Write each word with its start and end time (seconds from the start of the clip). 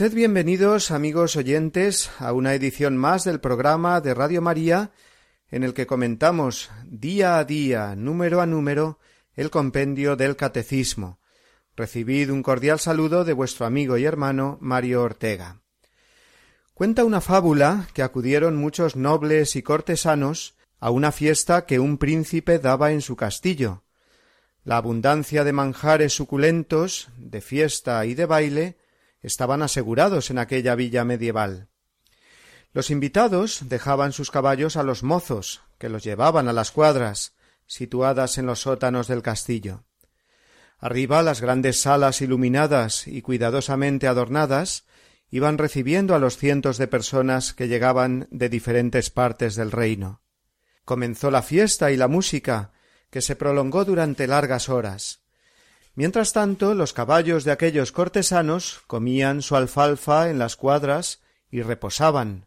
Sed 0.00 0.14
bienvenidos, 0.14 0.92
amigos 0.92 1.36
oyentes, 1.36 2.10
a 2.20 2.32
una 2.32 2.54
edición 2.54 2.96
más 2.96 3.24
del 3.24 3.38
programa 3.38 4.00
de 4.00 4.14
Radio 4.14 4.40
María, 4.40 4.92
en 5.50 5.62
el 5.62 5.74
que 5.74 5.86
comentamos 5.86 6.70
día 6.86 7.36
a 7.36 7.44
día, 7.44 7.94
número 7.96 8.40
a 8.40 8.46
número, 8.46 8.98
el 9.34 9.50
compendio 9.50 10.16
del 10.16 10.36
Catecismo. 10.36 11.20
Recibid 11.76 12.30
un 12.30 12.42
cordial 12.42 12.80
saludo 12.80 13.26
de 13.26 13.34
vuestro 13.34 13.66
amigo 13.66 13.98
y 13.98 14.06
hermano 14.06 14.56
Mario 14.62 15.02
Ortega. 15.02 15.60
Cuenta 16.72 17.04
una 17.04 17.20
fábula 17.20 17.86
que 17.92 18.02
acudieron 18.02 18.56
muchos 18.56 18.96
nobles 18.96 19.54
y 19.54 19.62
cortesanos 19.62 20.56
a 20.78 20.88
una 20.90 21.12
fiesta 21.12 21.66
que 21.66 21.78
un 21.78 21.98
príncipe 21.98 22.58
daba 22.58 22.92
en 22.92 23.02
su 23.02 23.16
castillo. 23.16 23.84
La 24.64 24.78
abundancia 24.78 25.44
de 25.44 25.52
manjares 25.52 26.14
suculentos, 26.14 27.10
de 27.18 27.42
fiesta 27.42 28.06
y 28.06 28.14
de 28.14 28.24
baile, 28.24 28.79
estaban 29.22 29.62
asegurados 29.62 30.30
en 30.30 30.38
aquella 30.38 30.74
villa 30.74 31.04
medieval. 31.04 31.68
Los 32.72 32.90
invitados 32.90 33.68
dejaban 33.68 34.12
sus 34.12 34.30
caballos 34.30 34.76
a 34.76 34.82
los 34.82 35.02
mozos, 35.02 35.62
que 35.78 35.88
los 35.88 36.04
llevaban 36.04 36.48
a 36.48 36.52
las 36.52 36.70
cuadras, 36.70 37.34
situadas 37.66 38.38
en 38.38 38.46
los 38.46 38.60
sótanos 38.60 39.08
del 39.08 39.22
castillo. 39.22 39.84
Arriba 40.78 41.22
las 41.22 41.40
grandes 41.40 41.82
salas 41.82 42.22
iluminadas 42.22 43.06
y 43.06 43.22
cuidadosamente 43.22 44.06
adornadas 44.06 44.84
iban 45.30 45.58
recibiendo 45.58 46.14
a 46.14 46.18
los 46.18 46.36
cientos 46.36 46.78
de 46.78 46.88
personas 46.88 47.54
que 47.54 47.68
llegaban 47.68 48.26
de 48.30 48.48
diferentes 48.48 49.10
partes 49.10 49.54
del 49.54 49.70
reino. 49.70 50.22
Comenzó 50.84 51.30
la 51.30 51.42
fiesta 51.42 51.92
y 51.92 51.96
la 51.96 52.08
música, 52.08 52.72
que 53.10 53.20
se 53.20 53.36
prolongó 53.36 53.84
durante 53.84 54.26
largas 54.26 54.68
horas. 54.68 55.22
Mientras 55.94 56.32
tanto, 56.32 56.74
los 56.74 56.92
caballos 56.92 57.44
de 57.44 57.52
aquellos 57.52 57.92
cortesanos 57.92 58.82
comían 58.86 59.42
su 59.42 59.56
alfalfa 59.56 60.30
en 60.30 60.38
las 60.38 60.56
cuadras 60.56 61.20
y 61.50 61.62
reposaban. 61.62 62.46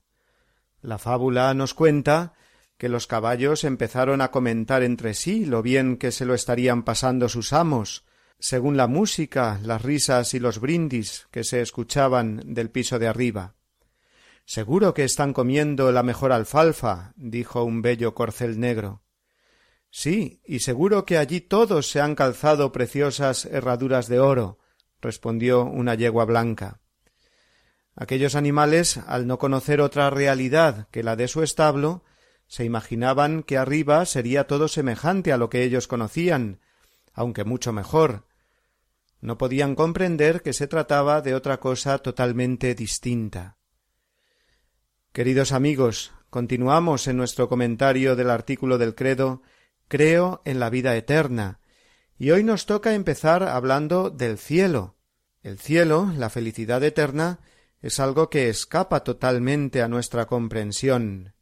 La 0.82 0.98
fábula 0.98 1.54
nos 1.54 1.74
cuenta 1.74 2.34
que 2.78 2.90
los 2.90 3.08
caballos 3.08 3.64
empezaron 3.64 4.22
a 4.22 4.32
comentar 4.32 4.84
entre 4.84 5.14
sí 5.14 5.46
lo 5.46 5.62
bien 5.62 5.98
que 5.98 6.12
se 6.12 6.26
lo 6.26 6.34
estarían 6.34 6.84
pasando 6.84 7.30
sus 7.30 7.54
amos, 7.54 8.06
según 8.40 8.76
la 8.76 8.88
música, 8.88 9.60
las 9.64 9.82
risas 9.82 10.34
y 10.34 10.40
los 10.40 10.60
brindis 10.60 11.28
que 11.32 11.44
se 11.44 11.62
escuchaban 11.62 12.42
del 12.46 12.70
piso 12.70 13.00
de 13.00 13.08
arriba. 13.08 13.56
Seguro 14.46 14.94
que 14.94 15.06
están 15.06 15.32
comiendo 15.32 15.92
la 15.94 16.04
mejor 16.04 16.34
alfalfa, 16.34 17.14
dijo 17.16 17.64
un 17.64 17.82
bello 17.82 18.14
corcel 18.14 18.60
negro. 18.60 19.03
Sí, 19.96 20.42
y 20.44 20.62
seguro 20.62 21.06
que 21.06 21.20
allí 21.20 21.40
todos 21.40 21.88
se 21.92 22.02
han 22.02 22.16
calzado 22.16 22.72
preciosas 22.72 23.46
herraduras 23.46 24.08
de 24.08 24.20
oro, 24.20 24.58
respondió 25.00 25.66
una 25.66 25.94
yegua 25.94 26.26
blanca. 26.26 26.82
Aquellos 27.96 28.34
animales, 28.34 28.98
al 28.98 29.28
no 29.28 29.38
conocer 29.38 29.82
otra 29.82 30.10
realidad 30.10 30.88
que 30.90 31.04
la 31.04 31.16
de 31.16 31.28
su 31.28 31.44
establo, 31.44 32.04
se 32.48 32.66
imaginaban 32.66 33.44
que 33.44 33.60
arriba 33.60 34.04
sería 34.08 34.48
todo 34.48 34.68
semejante 34.68 35.32
a 35.32 35.38
lo 35.38 35.52
que 35.52 35.62
ellos 35.62 35.88
conocían, 35.88 36.60
aunque 37.14 37.44
mucho 37.44 37.72
mejor. 37.72 38.26
No 39.22 39.38
podían 39.38 39.76
comprender 39.76 40.42
que 40.42 40.54
se 40.54 40.66
trataba 40.66 41.22
de 41.22 41.36
otra 41.36 41.60
cosa 41.60 42.00
totalmente 42.00 42.74
distinta. 42.74 43.60
Queridos 45.12 45.52
amigos, 45.52 46.14
continuamos 46.32 47.08
en 47.08 47.16
nuestro 47.18 47.48
comentario 47.48 48.16
del 48.16 48.32
artículo 48.32 48.80
del 48.80 48.96
credo 48.96 49.44
creo 49.94 50.42
en 50.44 50.60
la 50.60 50.72
vida 50.72 50.96
eterna. 50.96 51.60
Y 52.18 52.32
hoy 52.32 52.44
nos 52.44 52.66
toca 52.66 52.96
empezar 52.96 53.44
hablando 53.44 54.10
del 54.10 54.40
cielo. 54.40 54.96
El 55.44 55.60
cielo, 55.60 56.12
la 56.18 56.32
felicidad 56.32 56.84
eterna, 56.84 57.42
es 57.80 58.00
algo 58.00 58.32
que 58.32 58.50
escapa 58.50 59.04
totalmente 59.04 59.84
a 59.84 59.88
nuestra 59.88 60.26
comprensión. 60.26 61.36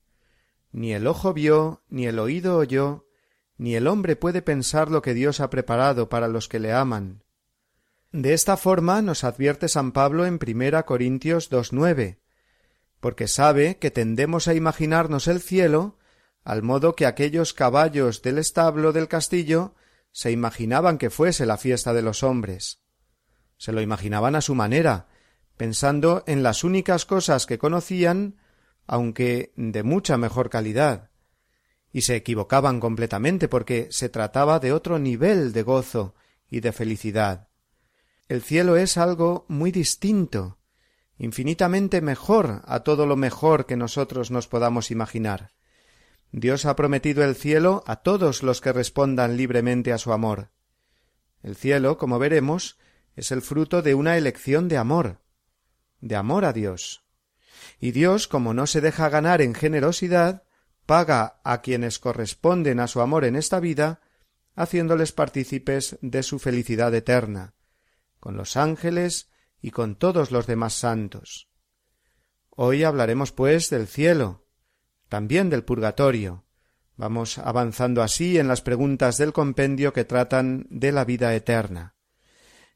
Ni 0.73 0.91
el 0.91 1.07
ojo 1.07 1.33
vio, 1.33 1.83
ni 1.87 2.07
el 2.07 2.19
oído 2.19 2.57
oyó, 2.57 3.07
ni 3.55 3.75
el 3.75 3.87
hombre 3.87 4.17
puede 4.17 4.41
pensar 4.41 4.91
lo 4.91 5.01
que 5.01 5.13
Dios 5.13 5.39
ha 5.39 5.49
preparado 5.49 6.09
para 6.09 6.27
los 6.27 6.49
que 6.49 6.59
le 6.59 6.73
aman. 6.73 7.23
De 8.11 8.33
esta 8.33 8.57
forma 8.57 9.01
nos 9.01 9.23
advierte 9.23 9.69
San 9.69 9.93
Pablo 9.93 10.25
en 10.25 10.39
primera 10.39 10.83
Corintios 10.83 11.49
2.9, 11.49 12.17
porque 12.99 13.29
sabe 13.29 13.77
que 13.77 13.91
tendemos 13.91 14.49
a 14.49 14.55
imaginarnos 14.55 15.29
el 15.29 15.39
cielo 15.39 15.95
al 16.43 16.63
modo 16.63 16.95
que 16.95 17.05
aquellos 17.05 17.53
caballos 17.53 18.21
del 18.21 18.37
establo 18.37 18.93
del 18.93 19.07
castillo 19.07 19.75
se 20.11 20.31
imaginaban 20.31 20.97
que 20.97 21.09
fuese 21.09 21.45
la 21.45 21.57
fiesta 21.57 21.93
de 21.93 22.01
los 22.01 22.23
hombres. 22.23 22.81
Se 23.57 23.71
lo 23.71 23.81
imaginaban 23.81 24.35
a 24.35 24.41
su 24.41 24.55
manera, 24.55 25.07
pensando 25.55 26.23
en 26.25 26.43
las 26.43 26.63
únicas 26.63 27.05
cosas 27.05 27.45
que 27.45 27.59
conocían, 27.59 28.37
aunque 28.87 29.53
de 29.55 29.83
mucha 29.83 30.17
mejor 30.17 30.49
calidad. 30.49 31.11
Y 31.93 32.01
se 32.01 32.15
equivocaban 32.15 32.79
completamente 32.79 33.47
porque 33.47 33.87
se 33.91 34.09
trataba 34.09 34.59
de 34.59 34.73
otro 34.73 34.97
nivel 34.97 35.53
de 35.53 35.61
gozo 35.61 36.15
y 36.49 36.61
de 36.61 36.71
felicidad. 36.71 37.49
El 38.27 38.41
cielo 38.41 38.77
es 38.77 38.97
algo 38.97 39.45
muy 39.49 39.71
distinto, 39.71 40.57
infinitamente 41.17 42.01
mejor 42.01 42.61
a 42.65 42.79
todo 42.79 43.05
lo 43.05 43.15
mejor 43.15 43.65
que 43.65 43.77
nosotros 43.77 44.31
nos 44.31 44.47
podamos 44.47 44.89
imaginar. 44.89 45.51
Dios 46.31 46.65
ha 46.65 46.75
prometido 46.75 47.23
el 47.23 47.35
cielo 47.35 47.83
a 47.87 47.97
todos 47.97 48.41
los 48.41 48.61
que 48.61 48.71
respondan 48.71 49.35
libremente 49.35 49.91
a 49.91 49.97
su 49.97 50.13
amor. 50.13 50.51
El 51.43 51.55
cielo, 51.55 51.97
como 51.97 52.19
veremos, 52.19 52.77
es 53.15 53.31
el 53.31 53.41
fruto 53.41 53.81
de 53.81 53.95
una 53.95 54.17
elección 54.17 54.67
de 54.69 54.77
amor, 54.77 55.21
de 55.99 56.15
amor 56.15 56.45
a 56.45 56.53
Dios. 56.53 57.03
Y 57.79 57.91
Dios, 57.91 58.27
como 58.27 58.53
no 58.53 58.65
se 58.65 58.79
deja 58.79 59.09
ganar 59.09 59.41
en 59.41 59.53
generosidad, 59.53 60.43
paga 60.85 61.41
a 61.43 61.61
quienes 61.61 61.99
corresponden 61.99 62.79
a 62.79 62.87
su 62.87 63.01
amor 63.01 63.25
en 63.25 63.35
esta 63.35 63.59
vida, 63.59 64.01
haciéndoles 64.55 65.11
partícipes 65.11 65.97
de 66.01 66.23
su 66.23 66.39
felicidad 66.39 66.93
eterna, 66.93 67.55
con 68.19 68.37
los 68.37 68.55
ángeles 68.55 69.29
y 69.61 69.71
con 69.71 69.95
todos 69.95 70.31
los 70.31 70.47
demás 70.47 70.73
santos. 70.73 71.49
Hoy 72.49 72.83
hablaremos, 72.83 73.31
pues, 73.31 73.69
del 73.69 73.87
cielo, 73.87 74.40
también 75.11 75.49
del 75.49 75.65
purgatorio. 75.65 76.45
Vamos 76.95 77.37
avanzando 77.37 78.01
así 78.01 78.39
en 78.39 78.47
las 78.47 78.61
preguntas 78.61 79.17
del 79.17 79.33
compendio 79.33 79.91
que 79.91 80.05
tratan 80.05 80.67
de 80.69 80.93
la 80.93 81.03
vida 81.03 81.35
eterna. 81.35 81.95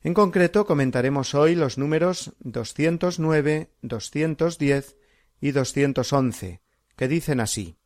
En 0.01 0.13
concreto 0.13 0.65
comentaremos 0.65 1.33
hoy 1.33 1.55
los 1.55 1.77
números 1.77 2.33
209, 2.39 3.69
210 3.83 4.97
y 5.39 5.51
211, 5.51 6.61
que 6.97 7.07
dicen 7.07 7.39
así. 7.39 7.77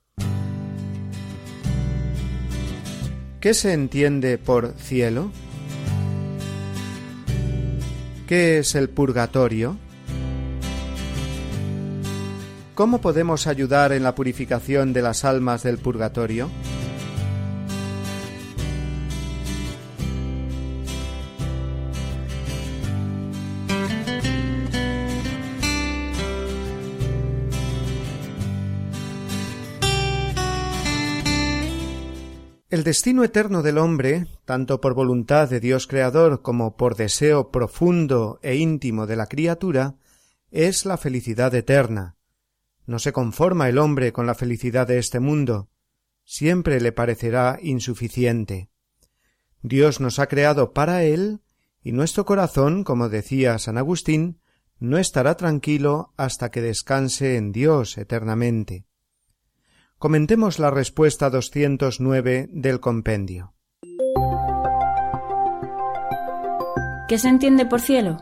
¿Qué 3.39 3.53
se 3.53 3.73
entiende 3.73 4.39
por 4.39 4.73
cielo? 4.79 5.31
¿Qué 8.27 8.57
es 8.57 8.73
el 8.73 8.89
purgatorio? 8.89 9.77
¿Cómo 12.79 13.01
podemos 13.01 13.45
ayudar 13.45 13.91
en 13.91 14.03
la 14.03 14.15
purificación 14.15 14.93
de 14.93 15.01
las 15.01 15.25
almas 15.25 15.63
del 15.63 15.79
purgatorio? 15.79 16.49
El 32.69 32.85
destino 32.85 33.25
eterno 33.25 33.61
del 33.61 33.77
hombre, 33.77 34.27
tanto 34.45 34.79
por 34.79 34.93
voluntad 34.93 35.49
de 35.49 35.59
Dios 35.59 35.85
Creador 35.85 36.41
como 36.41 36.77
por 36.77 36.95
deseo 36.95 37.51
profundo 37.51 38.39
e 38.41 38.55
íntimo 38.55 39.05
de 39.05 39.17
la 39.17 39.25
criatura, 39.25 39.95
es 40.49 40.85
la 40.85 40.95
felicidad 40.95 41.53
eterna, 41.53 42.15
no 42.89 42.97
se 42.97 43.13
conforma 43.13 43.69
el 43.69 43.77
hombre 43.77 44.11
con 44.11 44.25
la 44.25 44.33
felicidad 44.33 44.87
de 44.87 44.97
este 44.97 45.19
mundo, 45.19 45.69
siempre 46.25 46.81
le 46.81 46.91
parecerá 46.91 47.59
insuficiente. 47.61 48.71
Dios 49.61 49.99
nos 49.99 50.17
ha 50.17 50.25
creado 50.25 50.73
para 50.73 51.03
él, 51.03 51.41
y 51.83 51.91
nuestro 51.91 52.25
corazón, 52.25 52.83
como 52.83 53.07
decía 53.07 53.59
San 53.59 53.77
Agustín, 53.77 54.41
no 54.79 54.97
estará 54.97 55.37
tranquilo 55.37 56.15
hasta 56.17 56.49
que 56.49 56.61
descanse 56.61 57.37
en 57.37 57.51
Dios 57.51 57.95
eternamente. 57.99 58.87
Comentemos 59.99 60.57
la 60.57 60.71
respuesta 60.71 61.29
209 61.29 62.49
del 62.51 62.79
compendio. 62.79 63.53
¿Qué 67.07 67.19
se 67.19 67.27
entiende 67.27 67.67
por 67.67 67.81
cielo? 67.81 68.17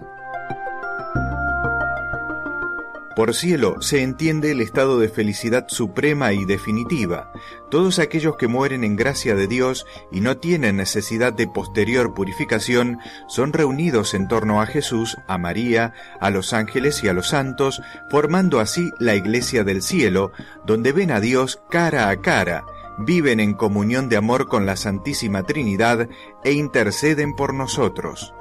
Por 3.18 3.34
cielo 3.34 3.82
se 3.82 4.04
entiende 4.04 4.52
el 4.52 4.62
estado 4.62 5.00
de 5.00 5.10
felicidad 5.10 5.66
suprema 5.70 6.34
y 6.34 6.46
definitiva. 6.46 7.34
Todos 7.72 7.98
aquellos 7.98 8.38
que 8.38 8.48
mueren 8.48 8.84
en 8.84 8.96
gracia 8.96 9.34
de 9.34 9.48
Dios 9.48 9.88
y 10.12 10.22
no 10.22 10.38
tienen 10.38 10.78
necesidad 10.78 11.34
de 11.34 11.48
posterior 11.48 12.14
purificación 12.14 13.00
son 13.28 13.54
reunidos 13.54 14.14
en 14.14 14.28
torno 14.28 14.62
a 14.62 14.68
Jesús, 14.68 15.18
a 15.28 15.40
María, 15.40 15.96
a 16.22 16.30
los 16.30 16.54
ángeles 16.54 17.04
y 17.04 17.08
a 17.08 17.14
los 17.14 17.30
santos, 17.30 17.82
formando 18.12 18.60
así 18.60 18.88
la 19.00 19.16
iglesia 19.16 19.64
del 19.64 19.82
cielo, 19.82 20.32
donde 20.68 20.92
ven 20.92 21.10
a 21.10 21.20
Dios 21.20 21.60
cara 21.72 22.10
a 22.10 22.22
cara, 22.22 22.66
viven 23.00 23.40
en 23.40 23.56
comunión 23.56 24.10
de 24.10 24.18
amor 24.18 24.48
con 24.48 24.68
la 24.68 24.76
Santísima 24.76 25.42
Trinidad 25.42 26.08
e 26.44 26.52
interceden 26.52 27.36
por 27.36 27.56
nosotros. 27.56 28.36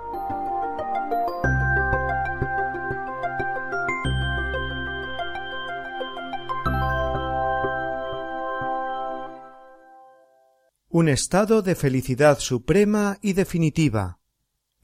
Un 10.88 11.08
estado 11.08 11.62
de 11.62 11.74
felicidad 11.74 12.38
suprema 12.38 13.18
y 13.20 13.32
definitiva. 13.32 14.20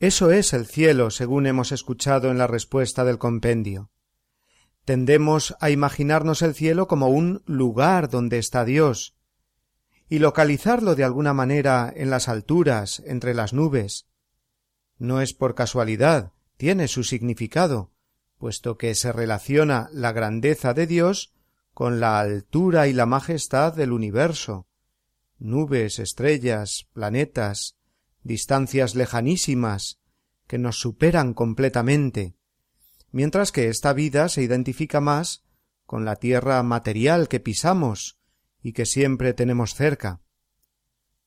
Eso 0.01 0.33
es 0.33 0.53
el 0.53 0.67
cielo, 0.67 1.11
según 1.11 1.47
hemos 1.47 1.71
escuchado 1.71 2.31
en 2.31 2.39
la 2.39 2.49
respuesta 2.49 3.05
del 3.05 3.19
compendio. 3.19 3.91
Tendemos 4.85 5.55
a 5.61 5.71
imaginarnos 5.71 6.43
el 6.43 6.55
cielo 6.55 6.89
como 6.89 7.09
un 7.09 7.43
lugar 7.47 8.11
donde 8.11 8.39
está 8.39 8.65
Dios, 8.65 9.15
y 10.09 10.19
localizarlo 10.19 10.97
de 10.97 11.05
alguna 11.05 11.35
manera 11.35 11.93
en 11.95 12.11
las 12.11 12.29
alturas, 12.29 13.01
entre 13.07 13.33
las 13.33 13.53
nubes. 13.53 14.09
No 14.99 15.21
es 15.21 15.33
por 15.33 15.55
casualidad, 15.55 16.33
tiene 16.57 16.89
su 16.89 17.05
significado, 17.05 17.93
puesto 18.39 18.77
que 18.77 18.97
se 18.97 19.13
relaciona 19.13 19.89
la 19.93 20.11
grandeza 20.11 20.75
de 20.75 20.89
Dios 20.89 21.33
con 21.75 22.01
la 22.01 22.19
altura 22.19 22.89
y 22.89 22.93
la 22.93 23.07
majestad 23.07 23.73
del 23.73 23.93
universo 23.93 24.67
nubes, 25.43 25.99
estrellas, 25.99 26.89
planetas, 26.93 27.77
distancias 28.23 28.95
lejanísimas, 28.95 29.99
que 30.47 30.59
nos 30.59 30.79
superan 30.79 31.35
completamente, 31.35 32.35
mientras 33.11 33.53
que 33.53 33.69
esta 33.69 33.93
vida 33.93 34.29
se 34.29 34.43
identifica 34.43 35.01
más 35.01 35.45
con 35.85 36.05
la 36.05 36.17
tierra 36.17 36.63
material 36.63 37.29
que 37.29 37.41
pisamos 37.41 38.19
y 38.63 38.73
que 38.73 38.87
siempre 38.87 39.35
tenemos 39.35 39.75
cerca. 39.75 40.21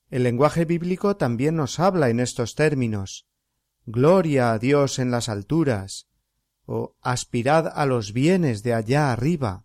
El 0.09 0.23
lenguaje 0.23 0.65
bíblico 0.65 1.17
también 1.17 1.55
nos 1.55 1.79
habla 1.79 2.09
en 2.09 2.19
estos 2.19 2.55
términos 2.55 3.27
Gloria 3.87 4.51
a 4.51 4.57
Dios 4.57 4.97
en 4.97 5.11
las 5.11 5.29
alturas, 5.29 6.07
o 6.65 6.95
aspirad 7.01 7.67
a 7.67 7.85
los 7.85 8.13
bienes 8.13 8.63
de 8.63 8.73
allá 8.73 9.11
arriba. 9.11 9.64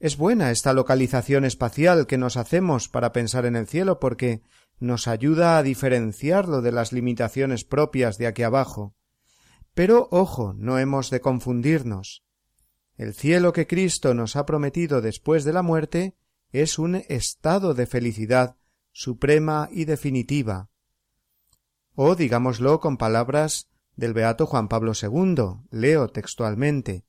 Es 0.00 0.16
buena 0.16 0.50
esta 0.50 0.72
localización 0.72 1.44
espacial 1.44 2.06
que 2.06 2.16
nos 2.16 2.38
hacemos 2.38 2.88
para 2.88 3.12
pensar 3.12 3.44
en 3.44 3.54
el 3.54 3.66
cielo 3.66 4.00
porque 4.00 4.40
nos 4.78 5.06
ayuda 5.06 5.58
a 5.58 5.62
diferenciarlo 5.62 6.62
de 6.62 6.72
las 6.72 6.94
limitaciones 6.94 7.64
propias 7.64 8.16
de 8.16 8.26
aquí 8.26 8.42
abajo. 8.42 8.94
Pero 9.74 10.08
ojo, 10.10 10.54
no 10.56 10.78
hemos 10.78 11.10
de 11.10 11.20
confundirnos. 11.20 12.24
El 12.96 13.12
cielo 13.12 13.52
que 13.52 13.66
Cristo 13.66 14.14
nos 14.14 14.36
ha 14.36 14.46
prometido 14.46 15.02
después 15.02 15.44
de 15.44 15.52
la 15.52 15.60
muerte 15.60 16.16
es 16.50 16.78
un 16.78 16.94
estado 16.94 17.74
de 17.74 17.86
felicidad 17.86 18.56
suprema 18.92 19.68
y 19.70 19.84
definitiva. 19.84 20.70
O 21.94 22.14
digámoslo 22.14 22.80
con 22.80 22.96
palabras 22.96 23.68
del 23.96 24.14
beato 24.14 24.46
Juan 24.46 24.68
Pablo 24.68 24.92
II, 24.98 25.66
leo 25.70 26.08
textualmente 26.08 27.04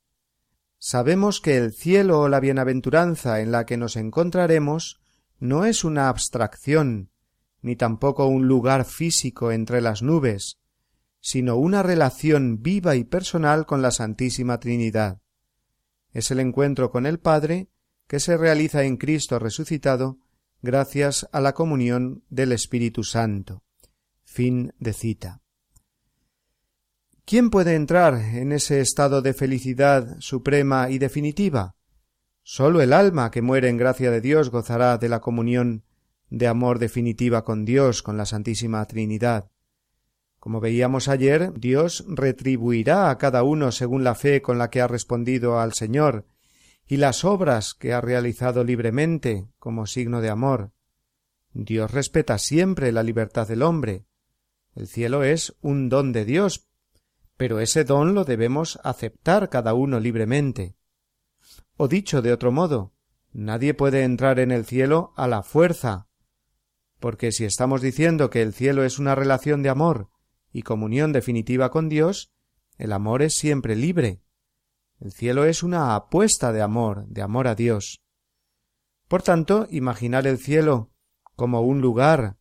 sabemos 0.81 1.42
que 1.42 1.57
el 1.57 1.74
cielo 1.74 2.22
o 2.22 2.28
la 2.28 2.39
bienaventuranza 2.39 3.39
en 3.39 3.51
la 3.51 3.68
que 3.68 3.78
nos 3.78 3.95
encontraremos 3.95 5.00
no 5.39 5.66
es 5.66 5.83
una 5.83 6.10
abstracción, 6.10 7.12
ni 7.62 7.75
tampoco 7.75 8.25
un 8.25 8.48
lugar 8.48 8.83
físico 8.86 9.51
entre 9.51 9.80
las 9.80 10.01
nubes, 10.01 10.57
sino 11.19 11.56
una 11.56 11.83
relación 11.83 12.63
viva 12.63 12.95
y 12.95 13.04
personal 13.04 13.68
con 13.68 13.83
la 13.83 13.92
Santísima 13.92 14.60
Trinidad. 14.60 15.22
Es 16.13 16.31
el 16.31 16.39
encuentro 16.39 16.89
con 16.89 17.06
el 17.06 17.19
Padre 17.19 17.69
que 18.07 18.19
se 18.19 18.36
realiza 18.36 18.83
en 18.83 18.98
Cristo 18.98 19.38
resucitado 19.38 20.18
gracias 20.63 21.30
a 21.31 21.42
la 21.42 21.54
comunión 21.54 22.24
del 22.30 22.54
Espíritu 22.54 23.04
Santo. 23.04 23.63
Fin 24.24 24.74
de 24.80 24.94
cita. 24.94 25.40
¿Quién 27.31 27.50
puede 27.50 27.75
entrar 27.75 28.16
en 28.16 28.51
ese 28.51 28.81
estado 28.81 29.22
de 29.22 29.33
felicidad 29.33 30.18
suprema 30.19 30.89
y 30.89 30.98
definitiva? 30.98 31.78
Sólo 32.44 32.81
el 32.81 32.92
alma 32.92 33.31
que 33.31 33.42
muere 33.42 33.69
en 33.69 33.78
gracia 33.78 34.12
de 34.12 34.19
Dios 34.19 34.50
gozará 34.50 34.98
de 34.98 35.07
la 35.07 35.22
comunión 35.22 35.86
de 36.30 36.50
amor 36.50 36.78
definitiva 36.78 37.45
con 37.45 37.63
Dios, 37.63 38.04
con 38.04 38.18
la 38.18 38.25
Santísima 38.25 38.86
Trinidad. 38.86 39.50
Como 40.39 40.60
veíamos 40.60 41.07
ayer, 41.07 41.54
Dios 41.57 42.04
retribuirá 42.10 43.10
a 43.10 43.18
cada 43.18 43.44
uno 43.44 43.72
según 43.72 44.04
la 44.04 44.16
fe 44.16 44.42
con 44.42 44.57
la 44.57 44.69
que 44.69 44.81
ha 44.81 44.88
respondido 44.88 45.57
al 45.57 45.72
Señor 45.72 46.25
y 46.86 46.98
las 46.98 47.24
obras 47.24 47.74
que 47.74 47.94
ha 47.94 48.01
realizado 48.01 48.66
libremente 48.66 49.48
como 49.57 49.86
signo 49.86 50.19
de 50.19 50.30
amor. 50.30 50.74
Dios 51.54 51.92
respeta 51.92 52.38
siempre 52.38 52.92
la 52.92 53.04
libertad 53.04 53.48
del 53.48 53.62
hombre. 53.62 54.04
El 54.75 54.88
cielo 54.88 55.24
es 55.24 55.56
un 55.62 55.88
don 55.88 56.12
de 56.12 56.25
Dios 56.25 56.68
pero 57.41 57.59
ese 57.59 57.85
don 57.85 58.13
lo 58.13 58.23
debemos 58.23 58.79
aceptar 58.83 59.49
cada 59.49 59.73
uno 59.73 59.99
libremente. 59.99 60.75
O 61.75 61.88
dicho 61.88 62.21
de 62.21 62.33
otro 62.33 62.51
modo, 62.51 62.93
nadie 63.31 63.73
puede 63.73 64.03
entrar 64.03 64.39
en 64.39 64.51
el 64.51 64.63
cielo 64.63 65.11
a 65.17 65.27
la 65.27 65.41
fuerza, 65.41 66.07
porque 66.99 67.31
si 67.31 67.43
estamos 67.43 67.81
diciendo 67.81 68.29
que 68.29 68.43
el 68.43 68.53
cielo 68.53 68.83
es 68.83 68.99
una 68.99 69.16
relación 69.16 69.63
de 69.63 69.69
amor 69.69 70.11
y 70.51 70.61
comunión 70.61 71.13
definitiva 71.13 71.71
con 71.71 71.89
Dios, 71.89 72.31
el 72.77 72.92
amor 72.92 73.23
es 73.23 73.33
siempre 73.33 73.75
libre. 73.75 74.21
El 74.99 75.11
cielo 75.11 75.45
es 75.45 75.63
una 75.63 75.95
apuesta 75.95 76.54
de 76.54 76.61
amor, 76.61 77.07
de 77.07 77.23
amor 77.23 77.47
a 77.47 77.56
Dios. 77.56 78.04
Por 79.07 79.23
tanto, 79.23 79.66
imaginar 79.71 80.27
el 80.27 80.37
cielo 80.37 80.92
como 81.35 81.61
un 81.61 81.81
lugar 81.81 82.37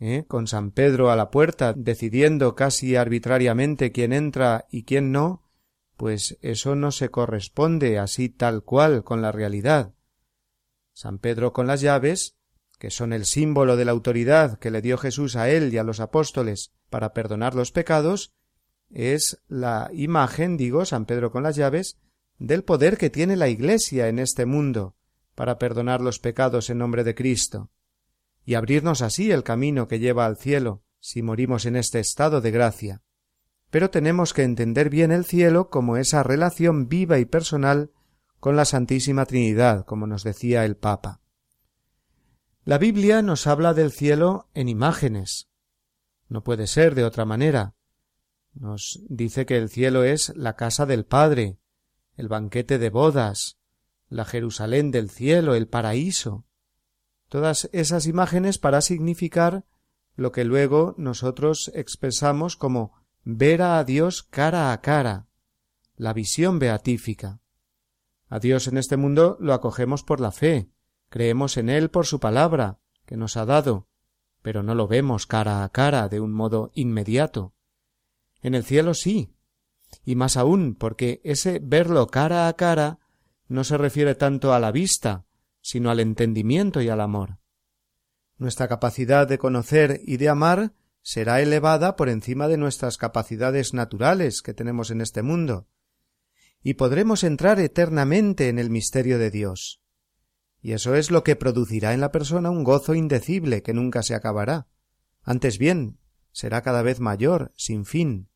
¿eh? 0.00 0.24
con 0.26 0.46
San 0.46 0.70
Pedro 0.70 1.10
a 1.10 1.16
la 1.16 1.30
puerta, 1.30 1.72
decidiendo 1.72 2.54
casi 2.54 2.96
arbitrariamente 2.96 3.92
quién 3.92 4.12
entra 4.12 4.66
y 4.70 4.84
quién 4.84 5.12
no, 5.12 5.42
pues 5.96 6.38
eso 6.42 6.74
no 6.76 6.92
se 6.92 7.10
corresponde 7.10 7.98
así 7.98 8.28
tal 8.28 8.62
cual 8.62 9.04
con 9.04 9.22
la 9.22 9.32
realidad. 9.32 9.94
San 10.92 11.18
Pedro 11.18 11.52
con 11.52 11.66
las 11.66 11.80
llaves, 11.80 12.36
que 12.78 12.90
son 12.90 13.12
el 13.12 13.24
símbolo 13.24 13.76
de 13.76 13.84
la 13.84 13.92
autoridad 13.92 14.58
que 14.58 14.70
le 14.70 14.82
dio 14.82 14.98
Jesús 14.98 15.36
a 15.36 15.50
él 15.50 15.72
y 15.72 15.78
a 15.78 15.82
los 15.82 16.00
apóstoles 16.00 16.72
para 16.90 17.12
perdonar 17.12 17.54
los 17.54 17.72
pecados, 17.72 18.34
es 18.90 19.42
la 19.48 19.90
imagen, 19.92 20.56
digo, 20.56 20.84
San 20.84 21.06
Pedro 21.06 21.30
con 21.32 21.42
las 21.42 21.56
llaves, 21.56 21.98
del 22.38 22.64
poder 22.64 22.98
que 22.98 23.10
tiene 23.10 23.36
la 23.36 23.48
Iglesia 23.48 24.08
en 24.08 24.18
este 24.18 24.44
mundo 24.46 24.94
para 25.34 25.58
perdonar 25.58 26.00
los 26.00 26.18
pecados 26.18 26.70
en 26.70 26.78
nombre 26.78 27.02
de 27.02 27.14
Cristo 27.14 27.70
y 28.46 28.54
abrirnos 28.54 29.02
así 29.02 29.32
el 29.32 29.42
camino 29.42 29.88
que 29.88 29.98
lleva 29.98 30.24
al 30.24 30.36
cielo, 30.36 30.84
si 31.00 31.20
morimos 31.20 31.66
en 31.66 31.74
este 31.74 31.98
estado 31.98 32.40
de 32.40 32.52
gracia. 32.52 33.02
Pero 33.70 33.90
tenemos 33.90 34.32
que 34.32 34.44
entender 34.44 34.88
bien 34.88 35.10
el 35.10 35.24
cielo 35.24 35.68
como 35.68 35.96
esa 35.96 36.22
relación 36.22 36.88
viva 36.88 37.18
y 37.18 37.24
personal 37.24 37.90
con 38.38 38.54
la 38.54 38.64
Santísima 38.64 39.26
Trinidad, 39.26 39.84
como 39.84 40.06
nos 40.06 40.22
decía 40.22 40.64
el 40.64 40.76
Papa. 40.76 41.20
La 42.64 42.78
Biblia 42.78 43.20
nos 43.20 43.48
habla 43.48 43.74
del 43.74 43.90
cielo 43.90 44.48
en 44.54 44.68
imágenes. 44.68 45.48
No 46.28 46.44
puede 46.44 46.68
ser 46.68 46.94
de 46.94 47.02
otra 47.02 47.24
manera. 47.24 47.74
Nos 48.54 49.00
dice 49.08 49.44
que 49.44 49.56
el 49.56 49.68
cielo 49.68 50.04
es 50.04 50.32
la 50.36 50.54
casa 50.54 50.86
del 50.86 51.04
Padre, 51.04 51.58
el 52.14 52.28
banquete 52.28 52.78
de 52.78 52.90
bodas, 52.90 53.58
la 54.08 54.24
Jerusalén 54.24 54.92
del 54.92 55.10
cielo, 55.10 55.56
el 55.56 55.66
paraíso 55.66 56.45
todas 57.28 57.68
esas 57.72 58.06
imágenes 58.06 58.58
para 58.58 58.80
significar 58.80 59.64
lo 60.14 60.32
que 60.32 60.44
luego 60.44 60.94
nosotros 60.96 61.70
expresamos 61.74 62.56
como 62.56 62.94
ver 63.24 63.62
a 63.62 63.82
Dios 63.84 64.22
cara 64.22 64.72
a 64.72 64.80
cara, 64.80 65.26
la 65.96 66.12
visión 66.12 66.58
beatífica. 66.58 67.40
A 68.28 68.38
Dios 68.38 68.66
en 68.66 68.78
este 68.78 68.96
mundo 68.96 69.36
lo 69.40 69.52
acogemos 69.52 70.02
por 70.02 70.20
la 70.20 70.32
fe, 70.32 70.70
creemos 71.10 71.56
en 71.56 71.68
Él 71.68 71.90
por 71.90 72.06
su 72.06 72.18
palabra, 72.18 72.78
que 73.04 73.16
nos 73.16 73.36
ha 73.36 73.44
dado, 73.44 73.88
pero 74.42 74.62
no 74.62 74.74
lo 74.74 74.88
vemos 74.88 75.26
cara 75.26 75.64
a 75.64 75.68
cara 75.68 76.08
de 76.08 76.20
un 76.20 76.32
modo 76.32 76.70
inmediato. 76.74 77.54
En 78.42 78.54
el 78.54 78.64
cielo 78.64 78.94
sí, 78.94 79.34
y 80.04 80.14
más 80.14 80.36
aún 80.36 80.74
porque 80.74 81.20
ese 81.24 81.60
verlo 81.62 82.06
cara 82.06 82.48
a 82.48 82.52
cara 82.54 82.98
no 83.48 83.64
se 83.64 83.76
refiere 83.76 84.14
tanto 84.14 84.52
a 84.52 84.60
la 84.60 84.72
vista, 84.72 85.25
sino 85.66 85.90
al 85.90 85.98
entendimiento 85.98 86.80
y 86.80 86.88
al 86.88 87.00
amor. 87.00 87.40
Nuestra 88.38 88.68
capacidad 88.68 89.26
de 89.26 89.36
conocer 89.36 90.00
y 90.04 90.16
de 90.16 90.28
amar 90.28 90.74
será 91.02 91.40
elevada 91.40 91.96
por 91.96 92.08
encima 92.08 92.46
de 92.46 92.56
nuestras 92.56 92.98
capacidades 92.98 93.74
naturales 93.74 94.42
que 94.42 94.54
tenemos 94.54 94.92
en 94.92 95.00
este 95.00 95.22
mundo, 95.22 95.66
y 96.62 96.74
podremos 96.74 97.24
entrar 97.24 97.58
eternamente 97.58 98.48
en 98.48 98.60
el 98.60 98.70
misterio 98.70 99.18
de 99.18 99.32
Dios. 99.32 99.82
Y 100.60 100.70
eso 100.70 100.94
es 100.94 101.10
lo 101.10 101.24
que 101.24 101.34
producirá 101.34 101.94
en 101.94 102.00
la 102.00 102.12
persona 102.12 102.48
un 102.48 102.62
gozo 102.62 102.94
indecible 102.94 103.64
que 103.64 103.74
nunca 103.74 104.04
se 104.04 104.14
acabará. 104.14 104.68
Antes 105.24 105.58
bien, 105.58 105.98
será 106.30 106.62
cada 106.62 106.82
vez 106.82 107.00
mayor, 107.00 107.52
sin 107.56 107.84
fin. 107.84 108.28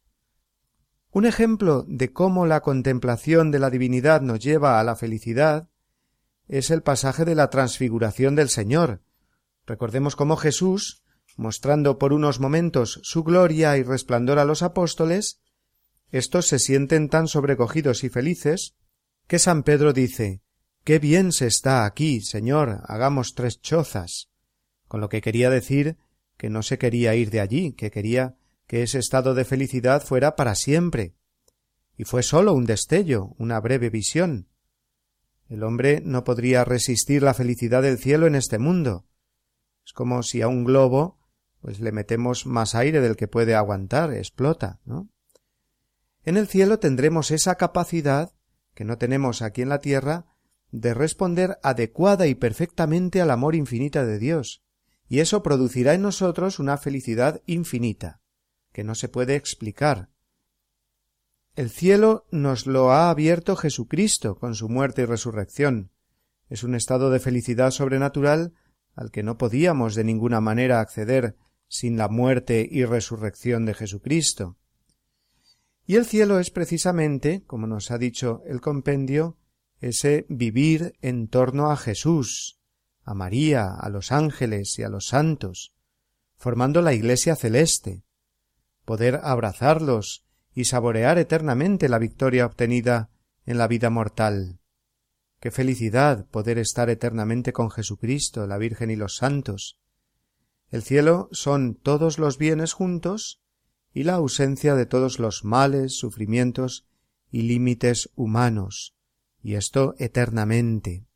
Un 1.12 1.26
ejemplo 1.26 1.84
de 1.86 2.12
cómo 2.12 2.44
la 2.44 2.60
contemplación 2.60 3.52
de 3.52 3.60
la 3.60 3.70
divinidad 3.70 4.20
nos 4.20 4.40
lleva 4.40 4.80
a 4.80 4.84
la 4.84 4.96
felicidad 4.96 5.69
es 6.50 6.70
el 6.70 6.82
pasaje 6.82 7.24
de 7.24 7.36
la 7.36 7.48
transfiguración 7.48 8.34
del 8.34 8.48
Señor. 8.48 9.02
Recordemos 9.66 10.16
cómo 10.16 10.36
Jesús, 10.36 11.04
mostrando 11.36 11.96
por 11.96 12.12
unos 12.12 12.40
momentos 12.40 12.98
su 13.04 13.22
gloria 13.22 13.76
y 13.76 13.84
resplandor 13.84 14.40
a 14.40 14.44
los 14.44 14.62
apóstoles, 14.62 15.40
estos 16.10 16.48
se 16.48 16.58
sienten 16.58 17.08
tan 17.08 17.28
sobrecogidos 17.28 18.02
y 18.02 18.08
felices 18.08 18.74
que 19.28 19.38
San 19.38 19.62
Pedro 19.62 19.92
dice 19.92 20.42
Qué 20.82 20.98
bien 20.98 21.30
se 21.30 21.46
está 21.46 21.84
aquí, 21.84 22.20
señor, 22.20 22.80
hagamos 22.86 23.34
tres 23.34 23.60
chozas. 23.60 24.28
Con 24.88 25.00
lo 25.00 25.08
que 25.08 25.20
quería 25.20 25.50
decir 25.50 25.98
que 26.36 26.50
no 26.50 26.64
se 26.64 26.78
quería 26.78 27.14
ir 27.14 27.30
de 27.30 27.40
allí, 27.40 27.74
que 27.74 27.92
quería 27.92 28.34
que 28.66 28.82
ese 28.82 28.98
estado 28.98 29.34
de 29.34 29.44
felicidad 29.44 30.02
fuera 30.02 30.34
para 30.34 30.56
siempre. 30.56 31.14
Y 31.96 32.04
fue 32.04 32.24
sólo 32.24 32.54
un 32.54 32.64
destello, 32.64 33.36
una 33.38 33.60
breve 33.60 33.88
visión. 33.88 34.49
El 35.50 35.64
hombre 35.64 36.00
no 36.04 36.22
podría 36.22 36.64
resistir 36.64 37.24
la 37.24 37.34
felicidad 37.34 37.82
del 37.82 37.98
cielo 37.98 38.28
en 38.28 38.36
este 38.36 38.60
mundo. 38.60 39.04
Es 39.84 39.92
como 39.92 40.22
si 40.22 40.42
a 40.42 40.48
un 40.48 40.64
globo 40.64 41.18
pues 41.60 41.80
le 41.80 41.90
metemos 41.90 42.46
más 42.46 42.74
aire 42.76 43.00
del 43.00 43.16
que 43.16 43.26
puede 43.26 43.56
aguantar, 43.56 44.14
explota, 44.14 44.80
¿no? 44.84 45.10
En 46.22 46.36
el 46.36 46.46
cielo 46.46 46.78
tendremos 46.78 47.32
esa 47.32 47.56
capacidad 47.56 48.32
que 48.74 48.84
no 48.84 48.96
tenemos 48.96 49.42
aquí 49.42 49.60
en 49.60 49.68
la 49.68 49.80
tierra 49.80 50.26
de 50.70 50.94
responder 50.94 51.58
adecuada 51.62 52.28
y 52.28 52.36
perfectamente 52.36 53.20
al 53.20 53.30
amor 53.30 53.56
infinito 53.56 54.06
de 54.06 54.18
Dios, 54.18 54.62
y 55.08 55.18
eso 55.18 55.42
producirá 55.42 55.94
en 55.94 56.02
nosotros 56.02 56.60
una 56.60 56.78
felicidad 56.78 57.42
infinita, 57.44 58.20
que 58.72 58.84
no 58.84 58.94
se 58.94 59.08
puede 59.08 59.34
explicar. 59.34 60.10
El 61.60 61.68
cielo 61.68 62.24
nos 62.30 62.66
lo 62.66 62.90
ha 62.90 63.10
abierto 63.10 63.54
Jesucristo 63.54 64.38
con 64.38 64.54
su 64.54 64.70
muerte 64.70 65.02
y 65.02 65.04
resurrección. 65.04 65.90
Es 66.48 66.64
un 66.64 66.74
estado 66.74 67.10
de 67.10 67.20
felicidad 67.20 67.70
sobrenatural 67.70 68.54
al 68.94 69.10
que 69.10 69.22
no 69.22 69.36
podíamos 69.36 69.94
de 69.94 70.02
ninguna 70.02 70.40
manera 70.40 70.80
acceder 70.80 71.36
sin 71.68 71.98
la 71.98 72.08
muerte 72.08 72.66
y 72.70 72.86
resurrección 72.86 73.66
de 73.66 73.74
Jesucristo. 73.74 74.56
Y 75.84 75.96
el 75.96 76.06
cielo 76.06 76.38
es 76.38 76.50
precisamente, 76.50 77.44
como 77.46 77.66
nos 77.66 77.90
ha 77.90 77.98
dicho 77.98 78.42
el 78.46 78.62
compendio, 78.62 79.36
ese 79.80 80.24
vivir 80.30 80.94
en 81.02 81.28
torno 81.28 81.70
a 81.70 81.76
Jesús, 81.76 82.58
a 83.02 83.12
María, 83.12 83.74
a 83.74 83.90
los 83.90 84.12
ángeles 84.12 84.78
y 84.78 84.82
a 84.82 84.88
los 84.88 85.08
santos, 85.08 85.74
formando 86.36 86.80
la 86.80 86.94
Iglesia 86.94 87.36
celeste, 87.36 88.02
poder 88.86 89.20
abrazarlos 89.22 90.24
y 90.54 90.64
saborear 90.64 91.18
eternamente 91.18 91.88
la 91.88 91.98
victoria 91.98 92.46
obtenida 92.46 93.10
en 93.46 93.58
la 93.58 93.68
vida 93.68 93.90
mortal. 93.90 94.60
Qué 95.40 95.50
felicidad 95.50 96.26
poder 96.26 96.58
estar 96.58 96.90
eternamente 96.90 97.52
con 97.52 97.70
Jesucristo, 97.70 98.46
la 98.46 98.58
Virgen 98.58 98.90
y 98.90 98.96
los 98.96 99.16
santos. 99.16 99.78
El 100.68 100.82
cielo 100.82 101.28
son 101.32 101.74
todos 101.74 102.18
los 102.18 102.36
bienes 102.36 102.74
juntos 102.74 103.40
y 103.92 104.04
la 104.04 104.14
ausencia 104.14 104.74
de 104.74 104.86
todos 104.86 105.18
los 105.18 105.44
males, 105.44 105.96
sufrimientos 105.96 106.86
y 107.30 107.42
límites 107.42 108.10
humanos, 108.14 108.94
y 109.42 109.54
esto 109.54 109.94
eternamente. 109.98 111.06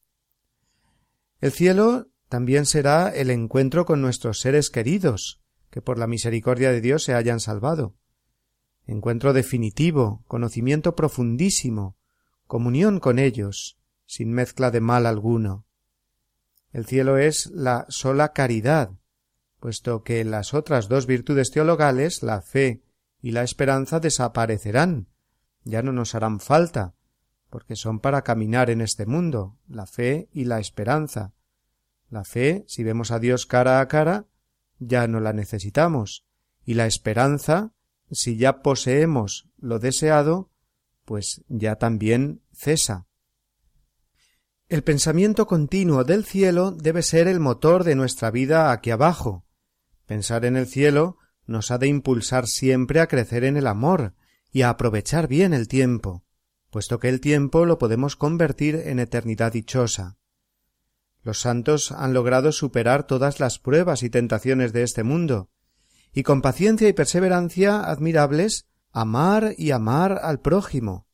El 1.40 1.52
cielo 1.52 2.08
también 2.28 2.66
será 2.66 3.10
el 3.10 3.30
encuentro 3.30 3.84
con 3.84 4.00
nuestros 4.00 4.40
seres 4.40 4.70
queridos, 4.70 5.42
que 5.70 5.82
por 5.82 5.98
la 5.98 6.06
misericordia 6.06 6.72
de 6.72 6.80
Dios 6.80 7.04
se 7.04 7.14
hayan 7.14 7.40
salvado. 7.40 7.94
Encuentro 8.86 9.32
definitivo, 9.32 10.24
conocimiento 10.26 10.94
profundísimo, 10.94 11.96
comunión 12.46 13.00
con 13.00 13.18
ellos, 13.18 13.78
sin 14.06 14.32
mezcla 14.32 14.70
de 14.70 14.80
mal 14.80 15.06
alguno. 15.06 15.64
El 16.72 16.86
cielo 16.86 17.18
es 17.18 17.50
la 17.52 17.86
sola 17.88 18.32
caridad, 18.32 18.90
puesto 19.60 20.02
que 20.02 20.24
las 20.24 20.54
otras 20.54 20.88
dos 20.88 21.06
virtudes 21.06 21.50
teologales, 21.50 22.22
la 22.22 22.42
fe 22.42 22.82
y 23.22 23.30
la 23.30 23.42
esperanza, 23.42 24.00
desaparecerán, 24.00 25.08
ya 25.62 25.82
no 25.82 25.92
nos 25.92 26.14
harán 26.14 26.40
falta, 26.40 26.94
porque 27.48 27.76
son 27.76 28.00
para 28.00 28.22
caminar 28.22 28.68
en 28.68 28.80
este 28.80 29.06
mundo, 29.06 29.56
la 29.68 29.86
fe 29.86 30.28
y 30.32 30.44
la 30.44 30.58
esperanza. 30.58 31.32
La 32.10 32.24
fe, 32.24 32.64
si 32.68 32.82
vemos 32.82 33.10
a 33.10 33.18
Dios 33.18 33.46
cara 33.46 33.80
a 33.80 33.88
cara, 33.88 34.26
ya 34.78 35.06
no 35.06 35.20
la 35.20 35.32
necesitamos, 35.32 36.26
y 36.64 36.74
la 36.74 36.86
esperanza, 36.86 37.73
si 38.10 38.36
ya 38.36 38.62
poseemos 38.62 39.48
lo 39.58 39.78
deseado, 39.78 40.50
pues 41.04 41.42
ya 41.48 41.76
también 41.76 42.42
cesa. 42.52 43.06
El 44.68 44.82
pensamiento 44.82 45.46
continuo 45.46 46.04
del 46.04 46.24
cielo 46.24 46.70
debe 46.72 47.02
ser 47.02 47.28
el 47.28 47.40
motor 47.40 47.84
de 47.84 47.94
nuestra 47.94 48.30
vida 48.30 48.72
aquí 48.72 48.90
abajo, 48.90 49.44
Pensar 50.06 50.44
en 50.44 50.56
el 50.56 50.66
cielo 50.66 51.18
nos 51.46 51.70
ha 51.70 51.78
de 51.78 51.86
impulsar 51.86 52.46
siempre 52.46 53.00
a 53.00 53.06
crecer 53.06 53.44
en 53.44 53.56
el 53.56 53.66
amor 53.66 54.14
y 54.52 54.62
a 54.62 54.70
aprovechar 54.70 55.28
bien 55.28 55.54
el 55.54 55.68
tiempo, 55.68 56.24
puesto 56.70 56.98
que 56.98 57.08
el 57.08 57.20
tiempo 57.20 57.64
lo 57.64 57.78
podemos 57.78 58.16
convertir 58.16 58.76
en 58.76 58.98
eternidad 58.98 59.52
dichosa. 59.52 60.16
Los 61.22 61.40
santos 61.40 61.90
han 61.90 62.12
logrado 62.12 62.52
superar 62.52 63.06
todas 63.06 63.40
las 63.40 63.58
pruebas 63.58 64.02
y 64.02 64.10
tentaciones 64.10 64.72
de 64.72 64.82
este 64.82 65.04
mundo, 65.04 65.50
y 66.14 66.22
con 66.22 66.40
paciencia 66.40 66.88
y 66.88 66.92
perseverancia 66.92 67.80
admirables 67.80 68.66
amar 68.92 69.54
y 69.58 69.72
amar 69.72 70.20
al 70.22 70.40
prójimo. 70.40 71.06